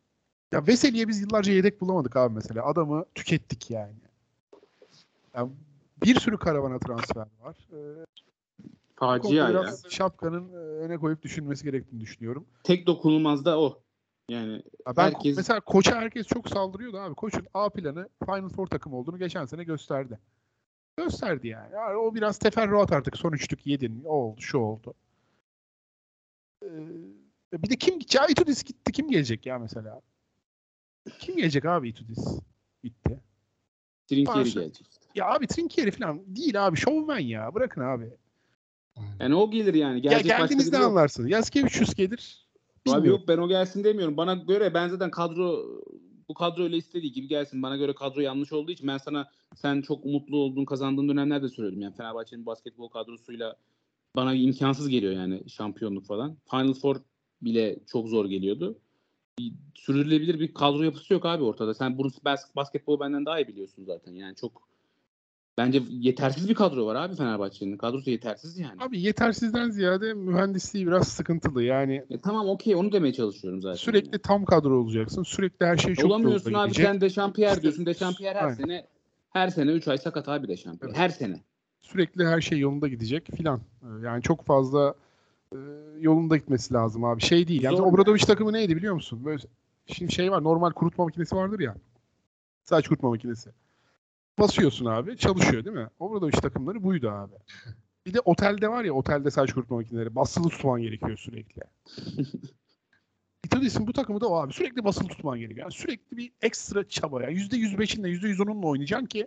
ya 0.53 0.67
Veseli'ye 0.67 1.09
biz 1.09 1.21
yıllarca 1.21 1.53
yedek 1.53 1.81
bulamadık 1.81 2.17
abi 2.17 2.35
mesela. 2.35 2.67
Adamı 2.67 3.05
tükettik 3.15 3.71
yani. 3.71 3.95
yani 5.35 5.51
bir 6.05 6.21
sürü 6.21 6.39
karavana 6.39 6.79
transfer 6.79 7.27
var. 7.41 7.57
Ee, 7.73 8.07
Facia 8.97 9.51
ya. 9.51 9.65
şapkanın 9.89 10.53
e, 10.53 10.57
öne 10.57 10.99
koyup 10.99 11.23
düşünmesi 11.23 11.65
gerektiğini 11.65 12.01
düşünüyorum. 12.01 12.47
Tek 12.65 12.87
dokunulmaz 12.87 13.45
da 13.45 13.61
o. 13.61 13.83
Yani 14.29 14.63
Ya 14.87 14.97
ben 14.97 15.03
Herkes- 15.03 15.37
mesela 15.37 15.61
koça 15.61 15.97
herkes 15.97 16.27
çok 16.27 16.49
saldırıyordu 16.49 16.99
abi. 16.99 17.15
Koçun 17.15 17.47
A 17.55 17.71
planı 17.71 18.09
Final 18.25 18.49
Four 18.49 18.67
takım 18.67 18.95
olduğunu 18.95 19.19
geçen 19.19 19.47
sene 19.47 19.65
gösterdi. 19.65 20.19
Gösterdi 20.97 21.49
yani. 21.49 21.75
yani 21.75 21.97
o 21.97 22.15
biraz 22.15 22.39
teferruat 22.39 22.93
artık. 22.93 23.17
Son 23.17 23.33
üçlük 23.33 23.67
yedin. 23.67 24.03
O 24.05 24.11
oldu, 24.11 24.41
şu 24.41 24.59
oldu. 24.59 24.95
Ee, 26.63 26.69
bir 27.53 27.71
de 27.71 27.77
kim 27.77 27.99
gidecek? 27.99 28.21
Ya 28.21 28.27
Itudis 28.27 28.65
gitti. 28.65 28.93
Kim 28.93 29.09
gelecek 29.09 29.47
ya 29.47 29.59
mesela? 29.59 30.01
Kim 31.19 31.37
gelecek 31.37 31.65
abi 31.65 31.89
Itudis? 31.89 32.39
Gitti. 32.83 33.21
Trinkieri 34.09 34.53
gelecek. 34.53 34.87
Ya 35.15 35.27
abi 35.27 35.47
Trinkieri 35.47 35.91
falan 35.91 36.37
değil 36.37 36.67
abi. 36.67 36.77
Şovmen 36.77 37.19
ya. 37.19 37.55
Bırakın 37.55 37.81
abi. 37.81 38.11
Yani 39.21 39.35
o 39.35 39.51
gelir 39.51 39.75
yani. 39.75 39.95
Ya 39.95 40.13
Gelecek 40.13 40.31
başka 40.31 40.43
geldiğinizde 40.43 40.79
anlarsın. 40.79 41.27
Yaskevicius 41.27 41.95
gelir. 41.95 42.46
Abi 42.91 42.97
Bilmiyorum. 42.97 43.21
yok 43.21 43.29
ben 43.29 43.39
o 43.39 43.49
gelsin 43.49 43.85
demiyorum. 43.85 44.17
Bana 44.17 44.35
göre 44.35 44.75
ben 44.75 44.89
zaten 44.89 45.11
kadro 45.11 45.65
bu 46.29 46.35
kadro 46.35 46.63
öyle 46.63 46.77
istediği 46.77 47.13
gibi 47.13 47.29
gelsin. 47.29 47.63
Bana 47.63 47.77
göre 47.77 47.95
kadro 47.95 48.21
yanlış 48.21 48.53
olduğu 48.53 48.71
için 48.73 48.89
ben 48.89 48.99
sana 48.99 49.29
sen 49.55 49.83
çok 49.83 50.07
umutlu 50.07 50.37
olduğun 50.37 50.65
kazandığın 50.65 51.09
dönemlerde 51.09 51.49
söyledim. 51.49 51.81
Yani 51.81 51.95
Fenerbahçe'nin 51.97 52.47
basketbol 52.47 52.89
kadrosuyla 52.89 53.57
bana 54.17 54.35
imkansız 54.35 54.89
geliyor 54.89 55.13
yani 55.13 55.49
şampiyonluk 55.49 56.07
falan. 56.07 56.37
Final 56.51 56.75
Four 56.75 56.97
bile 57.43 57.79
çok 57.87 58.09
zor 58.09 58.27
geliyordu. 58.27 58.79
Sürdürülebilir 59.75 60.41
bir 60.41 60.55
kadro 60.55 60.83
yapısı 60.83 61.13
yok 61.13 61.27
abi 61.27 61.45
ortada. 61.45 61.75
Sen 61.75 61.99
bunu 61.99 62.11
bas- 62.25 62.57
basketbolu 62.57 63.01
benden 63.01 63.27
daha 63.27 63.41
iyi 63.41 63.49
biliyorsun 63.49 63.85
zaten. 63.85 64.13
Yani 64.13 64.37
çok 64.37 64.69
bence 65.59 65.83
yetersiz 65.91 66.49
bir 66.49 66.55
kadro 66.55 66.87
var 66.87 66.95
abi 66.95 67.15
Fenerbahçe'nin. 67.17 67.77
Kadrosu 67.77 68.11
yetersiz 68.11 68.59
yani. 68.59 68.83
Abi 68.83 69.01
yetersizden 69.01 69.71
ziyade 69.71 70.15
mühendisliği 70.15 70.87
biraz 70.87 71.09
sıkıntılı. 71.09 71.63
Yani 71.63 72.05
E 72.11 72.21
tamam 72.21 72.49
okey 72.49 72.75
onu 72.75 72.93
demeye 72.93 73.13
çalışıyorum 73.13 73.61
zaten. 73.63 73.77
Sürekli 73.77 74.19
tam 74.19 74.45
kadro 74.45 74.79
olacaksın. 74.81 75.23
Sürekli 75.23 75.67
her 75.67 75.77
şey 75.77 75.95
çok 75.95 76.11
Olamıyorsun 76.11 76.53
abi 76.53 76.69
gidecek. 76.69 76.87
sen 76.87 77.01
Dechampierre 77.01 77.63
diyorsun. 77.63 77.87
Dechampierre 77.87 78.39
her 78.39 78.45
Aynen. 78.45 78.55
sene 78.57 78.87
her 79.31 79.49
sene 79.49 79.71
3 79.73 79.89
ay 79.89 79.99
sakat 79.99 80.29
abi 80.29 80.49
Dechampierre. 80.49 80.91
Evet. 80.91 80.99
Her 80.99 81.09
sene. 81.09 81.41
Sürekli 81.81 82.27
her 82.27 82.41
şey 82.41 82.59
yolunda 82.59 82.89
gidecek 82.89 83.29
filan. 83.37 83.61
Ee, 83.83 83.87
Yani 84.07 84.23
çok 84.23 84.45
fazla 84.47 84.95
e, 85.53 85.57
yolunda 86.01 86.37
gitmesi 86.37 86.75
lazım 86.75 87.05
abi. 87.05 87.23
Şey 87.23 87.49
değil. 87.49 87.63
Yani 87.63 87.77
Zor 87.77 87.87
Obradoviç 87.87 88.25
takımı 88.25 88.53
neydi 88.53 88.77
biliyor 88.77 88.95
musun? 88.95 89.21
Böyle 89.25 89.43
şimdi 89.87 90.13
şey 90.13 90.31
var. 90.33 90.43
Normal 90.45 90.71
kurutma 90.71 91.05
makinesi 91.05 91.37
vardır 91.37 91.61
ya. 91.61 91.75
Saç 92.65 92.89
kurutma 92.89 93.09
makinesi. 93.09 93.51
Basıyorsun 94.39 94.87
abi. 94.87 95.17
Çalışıyor 95.17 95.65
değil 95.65 95.77
mi? 95.77 95.89
Obradoviç 95.99 96.35
takımları 96.35 96.83
buydu 96.83 97.11
abi. 97.11 97.35
Bir 98.07 98.15
de 98.15 98.21
otelde 98.21 98.69
var 98.69 98.85
ya 98.85 98.93
otelde 98.93 99.31
saç 99.31 99.53
kurutma 99.53 99.77
makineleri. 99.77 100.15
Basılı 100.15 100.49
tutman 100.49 100.83
gerekiyor 100.83 101.17
sürekli. 101.17 101.63
İtudis'in 103.45 103.87
bu 103.87 103.93
takımı 103.93 104.21
da 104.21 104.29
o 104.29 104.37
abi. 104.37 104.53
Sürekli 104.53 104.85
basılı 104.85 105.09
tutman 105.09 105.39
gerekiyor. 105.39 105.65
Yani 105.65 105.73
sürekli 105.73 106.17
bir 106.17 106.33
ekstra 106.43 106.89
çaba. 106.89 107.23
Yani 107.23 107.35
%105'inle 107.35 108.09
%110'unla 108.09 108.67
oynayacaksın 108.67 109.07
ki 109.07 109.27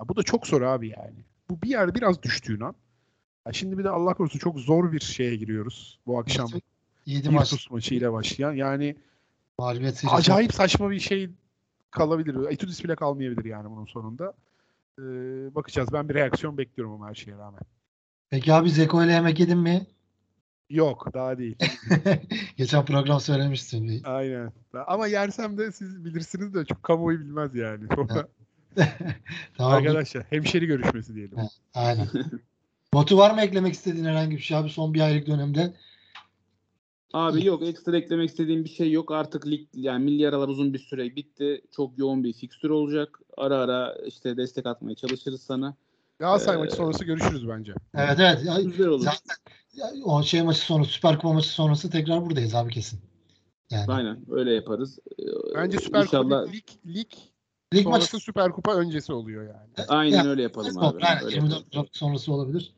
ya 0.00 0.08
bu 0.08 0.16
da 0.16 0.22
çok 0.22 0.46
zor 0.46 0.62
abi 0.62 0.88
yani. 0.88 1.24
Bu 1.50 1.62
bir 1.62 1.68
yerde 1.68 1.94
biraz 1.94 2.22
düştüğün 2.22 2.60
an. 2.60 2.74
Ya 3.46 3.52
şimdi 3.52 3.78
bir 3.78 3.84
de 3.84 3.90
Allah 3.90 4.14
korusun 4.14 4.38
çok 4.38 4.58
zor 4.58 4.92
bir 4.92 5.00
şeye 5.00 5.36
giriyoruz 5.36 5.98
bu 6.06 6.18
akşam. 6.18 6.50
7 7.06 7.30
maç 7.30 7.70
maçıyla 7.70 8.12
başlayan. 8.12 8.52
Yani 8.52 8.96
acayip 10.16 10.54
saçma 10.54 10.90
bir 10.90 11.00
şey 11.00 11.30
kalabilir. 11.90 12.50
Etudis 12.50 12.84
bile 12.84 12.96
kalmayabilir 12.96 13.44
yani 13.44 13.70
bunun 13.70 13.86
sonunda. 13.86 14.32
Ee, 14.98 15.02
bakacağız. 15.54 15.88
Ben 15.92 16.08
bir 16.08 16.14
reaksiyon 16.14 16.58
bekliyorum 16.58 16.94
ama 16.94 17.08
her 17.08 17.14
şeye 17.14 17.38
rağmen. 17.38 17.60
Peki 18.30 18.54
abi 18.54 18.70
Zeko 18.70 19.04
ile 19.04 19.12
yemek 19.12 19.40
yedin 19.40 19.58
mi? 19.58 19.86
Yok 20.70 21.14
daha 21.14 21.38
değil. 21.38 21.56
Geçen 22.56 22.84
program 22.84 23.20
söylemiştin. 23.20 24.02
Aynen. 24.04 24.52
Ama 24.86 25.06
yersem 25.06 25.58
de 25.58 25.72
siz 25.72 26.04
bilirsiniz 26.04 26.54
de 26.54 26.64
çok 26.64 26.82
kamuoyu 26.82 27.20
bilmez 27.20 27.54
yani. 27.54 27.88
Tamam. 29.56 29.72
arkadaşlar 29.72 30.24
hemşeri 30.30 30.66
görüşmesi 30.66 31.14
diyelim. 31.14 31.38
Aynen. 31.74 32.08
Batu 32.94 33.18
var 33.18 33.30
mı 33.30 33.40
eklemek 33.40 33.74
istediğin 33.74 34.04
herhangi 34.04 34.36
bir 34.36 34.42
şey 34.42 34.56
abi 34.56 34.68
son 34.68 34.94
bir 34.94 35.00
aylık 35.00 35.26
dönemde? 35.26 35.74
Abi 37.12 37.44
yok 37.46 37.62
ekstra 37.62 37.96
eklemek 37.96 38.30
istediğim 38.30 38.64
bir 38.64 38.68
şey 38.68 38.90
yok. 38.92 39.12
Artık 39.12 39.46
lig 39.46 39.68
yani 39.74 40.04
milli 40.04 40.28
aralar 40.28 40.48
uzun 40.48 40.74
bir 40.74 40.78
süre 40.78 41.16
bitti. 41.16 41.62
Çok 41.76 41.98
yoğun 41.98 42.24
bir 42.24 42.32
fikstür 42.32 42.70
olacak. 42.70 43.20
Ara 43.36 43.56
ara 43.56 43.94
işte 44.06 44.36
destek 44.36 44.66
atmaya 44.66 44.94
çalışırız 44.94 45.42
sana. 45.42 45.74
Galatasaray 46.18 46.56
Ee, 46.56 46.58
maçı 46.58 46.76
sonrası 46.76 47.04
görüşürüz 47.04 47.48
bence. 47.48 47.74
Evet 47.94 48.16
evet. 48.20 48.44
Ya, 48.44 48.60
Güzel 48.60 48.86
olur. 48.86 49.04
zaten 49.04 49.36
ya, 49.74 49.90
o 50.04 50.22
şey 50.22 50.42
maçı 50.42 50.60
sonrası 50.60 50.90
Süper 50.90 51.16
Kupa 51.16 51.32
maçı 51.32 51.48
sonrası 51.48 51.90
tekrar 51.90 52.24
buradayız 52.24 52.54
abi 52.54 52.70
kesin. 52.70 53.00
Yani 53.70 53.84
Aynen 53.88 54.24
öyle 54.30 54.52
yaparız. 54.54 54.98
Ee, 55.18 55.24
Bence 55.54 55.78
Süper 55.78 56.04
Kupa 56.04 56.18
İnşallah 56.18 56.52
lig, 56.52 56.64
lig 56.86 57.06
lig 57.74 57.84
sonrası 57.84 58.14
maçı 58.14 58.24
Süper 58.24 58.52
Kupa 58.52 58.74
öncesi 58.74 59.12
oluyor 59.12 59.42
yani. 59.42 59.88
aynen 59.88 60.16
Yani, 60.16 60.28
öyle 60.28 60.42
yapalım 60.42 60.78
Aynen, 60.78 60.90
abi. 60.90 61.24
Öyle 61.24 61.34
24 61.34 61.64
yapalım. 61.64 61.88
Sonrası 61.92 62.32
olabilir. 62.32 62.72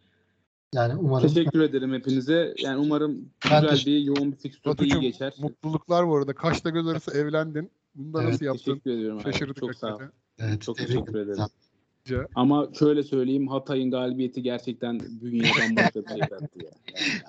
Yani 0.75 0.95
umarım 0.97 1.29
Teşekkür 1.29 1.61
ederim 1.61 1.93
hepinize. 1.93 2.55
Yani 2.59 2.79
umarım 2.79 3.29
Ben 3.51 3.63
güzel 3.71 3.87
bir 3.87 3.99
yoğun 4.01 4.33
bir 4.33 4.37
fikstür 4.37 4.79
iyi 4.79 5.01
geçer. 5.01 5.33
mutluluklar 5.39 6.09
bu 6.09 6.17
arada. 6.17 6.33
Kaşla 6.35 6.71
göz 6.71 6.87
arası 6.87 7.19
evlendin. 7.19 7.71
Bunu 7.95 8.15
da 8.15 8.23
Evet, 8.23 8.33
nasıl 8.33 8.45
yaptın? 8.45 8.73
Teşekkür 8.73 8.91
ediyorum. 8.91 9.19
abi. 9.19 9.33
Şaşırdık 9.33 9.57
Çok 9.57 9.75
sağ 9.75 9.97
ol. 9.97 10.01
evet, 10.39 10.63
Çok 10.63 10.77
tebrik 10.77 10.93
teşekkür 10.93 11.19
ederim. 11.19 12.27
Ama 12.35 12.69
şöyle 12.79 13.03
söyleyeyim 13.03 13.49
Hatay'ın 13.49 13.91
galibiyeti 13.91 14.43
gerçekten 14.43 15.01
bünyeye 15.01 15.53
bambaşka 15.69 16.03
bir 16.03 16.09
şey 16.09 16.19
ya. 16.19 16.29
Yani 16.31 16.49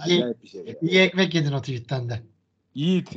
İyi- 0.07 0.19
acayip 0.19 0.43
bir 0.43 0.47
şey. 0.47 0.65
ya. 0.65 0.73
İyi 0.81 0.99
ekmek 0.99 1.35
yedin 1.35 1.51
o 1.51 1.59
tweetten 1.61 2.09
de. 2.09 2.19
Yiğit. 2.75 3.09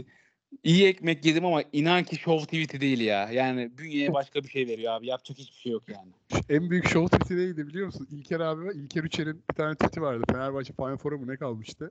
İyi 0.64 0.86
ekmek 0.86 1.24
yedim 1.24 1.44
ama 1.44 1.62
inan 1.72 2.04
ki 2.04 2.16
show 2.16 2.44
tweet'i 2.44 2.80
değil 2.80 3.00
ya. 3.00 3.30
Yani 3.30 3.70
bünyeye 3.78 4.12
başka 4.12 4.42
bir 4.42 4.48
şey 4.48 4.68
veriyor 4.68 4.92
abi. 4.92 5.06
Yapacak 5.06 5.38
hiçbir 5.38 5.56
şey 5.56 5.72
yok 5.72 5.82
yani. 5.88 6.12
En 6.48 6.70
büyük 6.70 6.88
show 6.88 7.18
tweet'i 7.18 7.36
neydi 7.42 7.66
biliyor 7.66 7.86
musun? 7.86 8.08
İlker 8.10 8.40
abi 8.40 8.64
ve 8.64 8.74
İlker 8.74 9.04
Üçer'in 9.04 9.42
bir 9.50 9.54
tane 9.54 9.74
tweet'i 9.74 10.02
vardı. 10.02 10.24
Fenerbahçe 10.32 10.72
Final 10.72 10.96
Four'a 10.96 11.16
mı 11.16 11.26
ne 11.28 11.36
kalmıştı? 11.36 11.90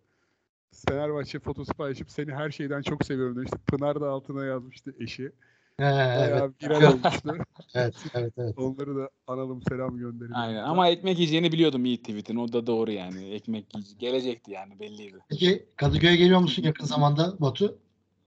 Fenerbahçe 0.89 1.39
fotosu 1.39 1.73
paylaşıp 1.73 2.11
seni 2.11 2.31
her 2.31 2.51
şeyden 2.51 2.81
çok 2.81 3.05
seviyorum 3.05 3.35
demişti. 3.35 3.57
Pınar 3.67 4.01
da 4.01 4.09
altına 4.09 4.45
yazmıştı 4.45 4.95
eşi. 4.99 5.31
He, 5.77 5.83
Bayağı 5.83 6.39
evet, 6.39 6.63
viral 6.63 6.93
olmuştu. 6.93 7.37
evet, 7.75 7.95
evet, 8.13 8.33
evet. 8.37 8.57
Onları 8.57 8.95
da 8.95 9.09
analım 9.27 9.61
selam 9.69 9.97
gönderelim. 9.97 10.35
Aynen 10.35 10.63
ama 10.63 10.89
ekmek 10.89 11.17
yiyeceğini 11.17 11.51
biliyordum 11.51 11.85
Yiğit 11.85 12.01
tweet'in. 12.01 12.35
O 12.35 12.53
da 12.53 12.67
doğru 12.67 12.91
yani. 12.91 13.33
Ekmek 13.33 13.75
yiyece- 13.75 13.97
gelecekti 13.99 14.51
yani 14.51 14.79
belliydi. 14.79 15.17
Peki 15.29 15.65
Kadıköy'e 15.75 16.15
geliyor 16.15 16.39
musun 16.39 16.63
yakın 16.63 16.85
zamanda 16.85 17.39
Batu? 17.39 17.77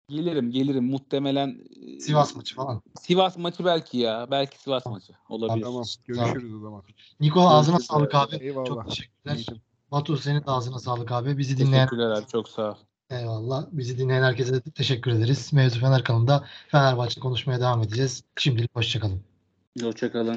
Gelirim 0.09 0.51
gelirim 0.51 0.85
muhtemelen 0.85 1.61
e, 1.97 2.01
Sivas 2.01 2.37
maçı 2.37 2.55
falan. 2.55 2.83
Sivas 3.01 3.37
maçı 3.39 3.65
belki 3.65 3.99
ya. 3.99 4.27
Belki 4.31 4.59
Sivas 4.63 4.87
maçı 4.87 5.13
olabilir. 5.29 5.65
Tamam. 5.65 5.85
Görüşürüz 6.07 6.55
o 6.55 6.61
zaman. 6.61 6.83
Niko 7.21 7.41
ağzına 7.41 7.77
Görüşürüz 7.77 7.87
sağlık 7.87 8.15
abi. 8.15 8.37
Eyvallah. 8.37 8.67
Çok 8.67 8.89
teşekkürler. 8.89 9.35
Yiğidim. 9.35 9.61
Batu 9.93 10.17
senin 10.17 10.41
de 10.41 10.45
ağzına 10.47 10.79
sağlık 10.79 11.13
abi. 11.13 11.39
Bizi 11.39 11.59
dinleyen 11.59 11.89
Teşekkürler 11.89 12.11
abi 12.11 12.27
çok 12.27 12.49
sağ 12.49 12.71
ol. 12.71 12.77
eyvallah. 13.11 13.67
Bizi 13.73 13.99
dinleyen 13.99 14.23
herkese 14.23 14.55
de 14.55 14.61
teşekkür 14.71 15.11
ederiz. 15.11 15.53
Mevzu 15.53 15.81
Fener 15.81 16.05
kanalında 16.05 16.45
Fenerbahçe 16.69 17.21
konuşmaya 17.21 17.61
devam 17.61 17.83
edeceğiz. 17.83 18.25
Şimdilik 18.37 18.77
hoşçakalın. 18.77 19.21
Hoşçakalın. 19.83 20.29